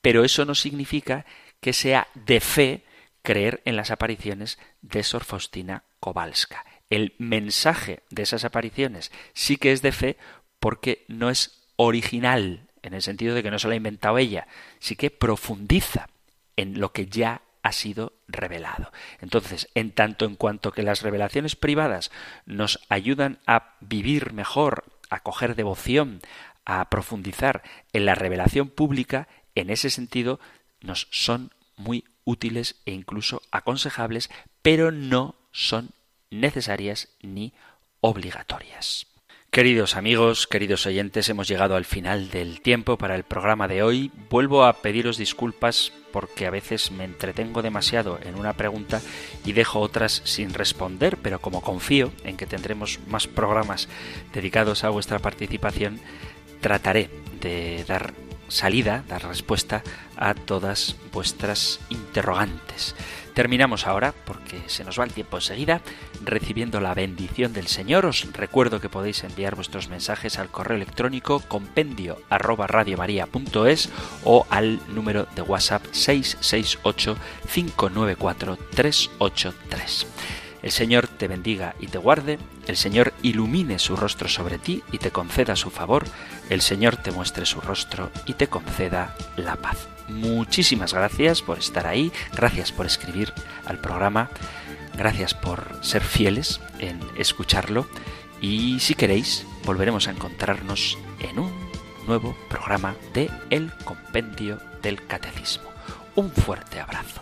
pero 0.00 0.24
eso 0.24 0.46
no 0.46 0.54
significa 0.54 1.26
que 1.60 1.74
sea 1.74 2.08
de 2.14 2.40
fe 2.40 2.84
creer 3.20 3.60
en 3.66 3.76
las 3.76 3.90
apariciones 3.90 4.58
de 4.80 5.02
Sor 5.02 5.24
Faustina 5.24 5.84
Kowalska 6.00 6.64
el 6.92 7.14
mensaje 7.16 8.02
de 8.10 8.22
esas 8.22 8.44
apariciones 8.44 9.12
sí 9.32 9.56
que 9.56 9.72
es 9.72 9.80
de 9.80 9.92
fe 9.92 10.18
porque 10.60 11.06
no 11.08 11.30
es 11.30 11.64
original, 11.76 12.68
en 12.82 12.92
el 12.92 13.00
sentido 13.00 13.34
de 13.34 13.42
que 13.42 13.50
no 13.50 13.58
se 13.58 13.66
lo 13.66 13.72
ha 13.72 13.76
inventado 13.76 14.18
ella, 14.18 14.46
sí 14.78 14.94
que 14.94 15.10
profundiza 15.10 16.10
en 16.54 16.78
lo 16.78 16.92
que 16.92 17.06
ya 17.06 17.40
ha 17.62 17.72
sido 17.72 18.12
revelado. 18.28 18.92
Entonces, 19.22 19.70
en 19.74 19.92
tanto 19.92 20.26
en 20.26 20.36
cuanto 20.36 20.72
que 20.72 20.82
las 20.82 21.00
revelaciones 21.00 21.56
privadas 21.56 22.10
nos 22.44 22.78
ayudan 22.90 23.38
a 23.46 23.76
vivir 23.80 24.34
mejor, 24.34 24.84
a 25.08 25.20
coger 25.20 25.56
devoción, 25.56 26.20
a 26.66 26.90
profundizar 26.90 27.62
en 27.94 28.04
la 28.04 28.14
revelación 28.14 28.68
pública, 28.68 29.28
en 29.54 29.70
ese 29.70 29.88
sentido 29.88 30.40
nos 30.82 31.08
son 31.10 31.52
muy 31.76 32.04
útiles 32.24 32.76
e 32.84 32.92
incluso 32.92 33.40
aconsejables, 33.50 34.28
pero 34.60 34.90
no 34.92 35.36
son 35.52 35.90
necesarias 36.32 37.08
ni 37.22 37.52
obligatorias. 38.00 39.06
Queridos 39.50 39.96
amigos, 39.96 40.46
queridos 40.46 40.86
oyentes, 40.86 41.28
hemos 41.28 41.46
llegado 41.46 41.76
al 41.76 41.84
final 41.84 42.30
del 42.30 42.62
tiempo 42.62 42.96
para 42.96 43.14
el 43.16 43.22
programa 43.22 43.68
de 43.68 43.82
hoy. 43.82 44.10
Vuelvo 44.30 44.64
a 44.64 44.72
pediros 44.80 45.18
disculpas 45.18 45.92
porque 46.10 46.46
a 46.46 46.50
veces 46.50 46.90
me 46.90 47.04
entretengo 47.04 47.60
demasiado 47.60 48.18
en 48.22 48.36
una 48.36 48.54
pregunta 48.54 49.02
y 49.44 49.52
dejo 49.52 49.80
otras 49.80 50.22
sin 50.24 50.54
responder, 50.54 51.18
pero 51.18 51.40
como 51.40 51.60
confío 51.60 52.12
en 52.24 52.38
que 52.38 52.46
tendremos 52.46 52.98
más 53.08 53.26
programas 53.26 53.88
dedicados 54.32 54.84
a 54.84 54.88
vuestra 54.88 55.18
participación, 55.18 56.00
trataré 56.62 57.10
de 57.42 57.84
dar 57.86 58.14
salida, 58.52 59.02
dar 59.08 59.26
respuesta 59.26 59.82
a 60.16 60.34
todas 60.34 60.96
vuestras 61.12 61.80
interrogantes. 61.88 62.94
Terminamos 63.34 63.86
ahora, 63.86 64.12
porque 64.26 64.62
se 64.66 64.84
nos 64.84 65.00
va 65.00 65.04
el 65.04 65.12
tiempo 65.12 65.38
enseguida, 65.38 65.80
recibiendo 66.22 66.80
la 66.80 66.92
bendición 66.92 67.54
del 67.54 67.66
Señor. 67.66 68.04
Os 68.04 68.30
recuerdo 68.34 68.78
que 68.78 68.90
podéis 68.90 69.24
enviar 69.24 69.54
vuestros 69.54 69.88
mensajes 69.88 70.38
al 70.38 70.50
correo 70.50 70.76
electrónico 70.76 71.40
compendio 71.48 72.20
arroba 72.28 72.66
o 74.24 74.46
al 74.50 74.80
número 74.94 75.26
de 75.34 75.42
WhatsApp 75.42 75.82
668 75.92 77.16
594 77.52 78.58
383. 78.74 80.06
El 80.62 80.70
Señor 80.70 81.08
te 81.08 81.28
bendiga 81.28 81.74
y 81.80 81.88
te 81.88 81.98
guarde, 81.98 82.38
el 82.66 82.76
Señor 82.76 83.12
ilumine 83.22 83.78
su 83.78 83.96
rostro 83.96 84.28
sobre 84.28 84.58
ti 84.58 84.82
y 84.92 84.98
te 84.98 85.10
conceda 85.10 85.56
su 85.56 85.70
favor, 85.70 86.04
el 86.50 86.60
Señor 86.60 86.96
te 86.96 87.10
muestre 87.10 87.46
su 87.46 87.60
rostro 87.60 88.10
y 88.26 88.34
te 88.34 88.46
conceda 88.46 89.16
la 89.36 89.56
paz. 89.56 89.88
Muchísimas 90.08 90.94
gracias 90.94 91.42
por 91.42 91.58
estar 91.58 91.86
ahí, 91.86 92.12
gracias 92.32 92.70
por 92.70 92.86
escribir 92.86 93.32
al 93.64 93.78
programa, 93.78 94.30
gracias 94.96 95.34
por 95.34 95.78
ser 95.80 96.02
fieles 96.02 96.60
en 96.78 97.00
escucharlo 97.16 97.86
y 98.40 98.78
si 98.80 98.94
queréis 98.94 99.46
volveremos 99.64 100.08
a 100.08 100.12
encontrarnos 100.12 100.98
en 101.20 101.38
un 101.38 101.52
nuevo 102.06 102.36
programa 102.48 102.94
de 103.14 103.30
El 103.50 103.72
Compendio 103.84 104.58
del 104.82 105.06
Catecismo. 105.06 105.70
Un 106.14 106.30
fuerte 106.30 106.80
abrazo. 106.80 107.21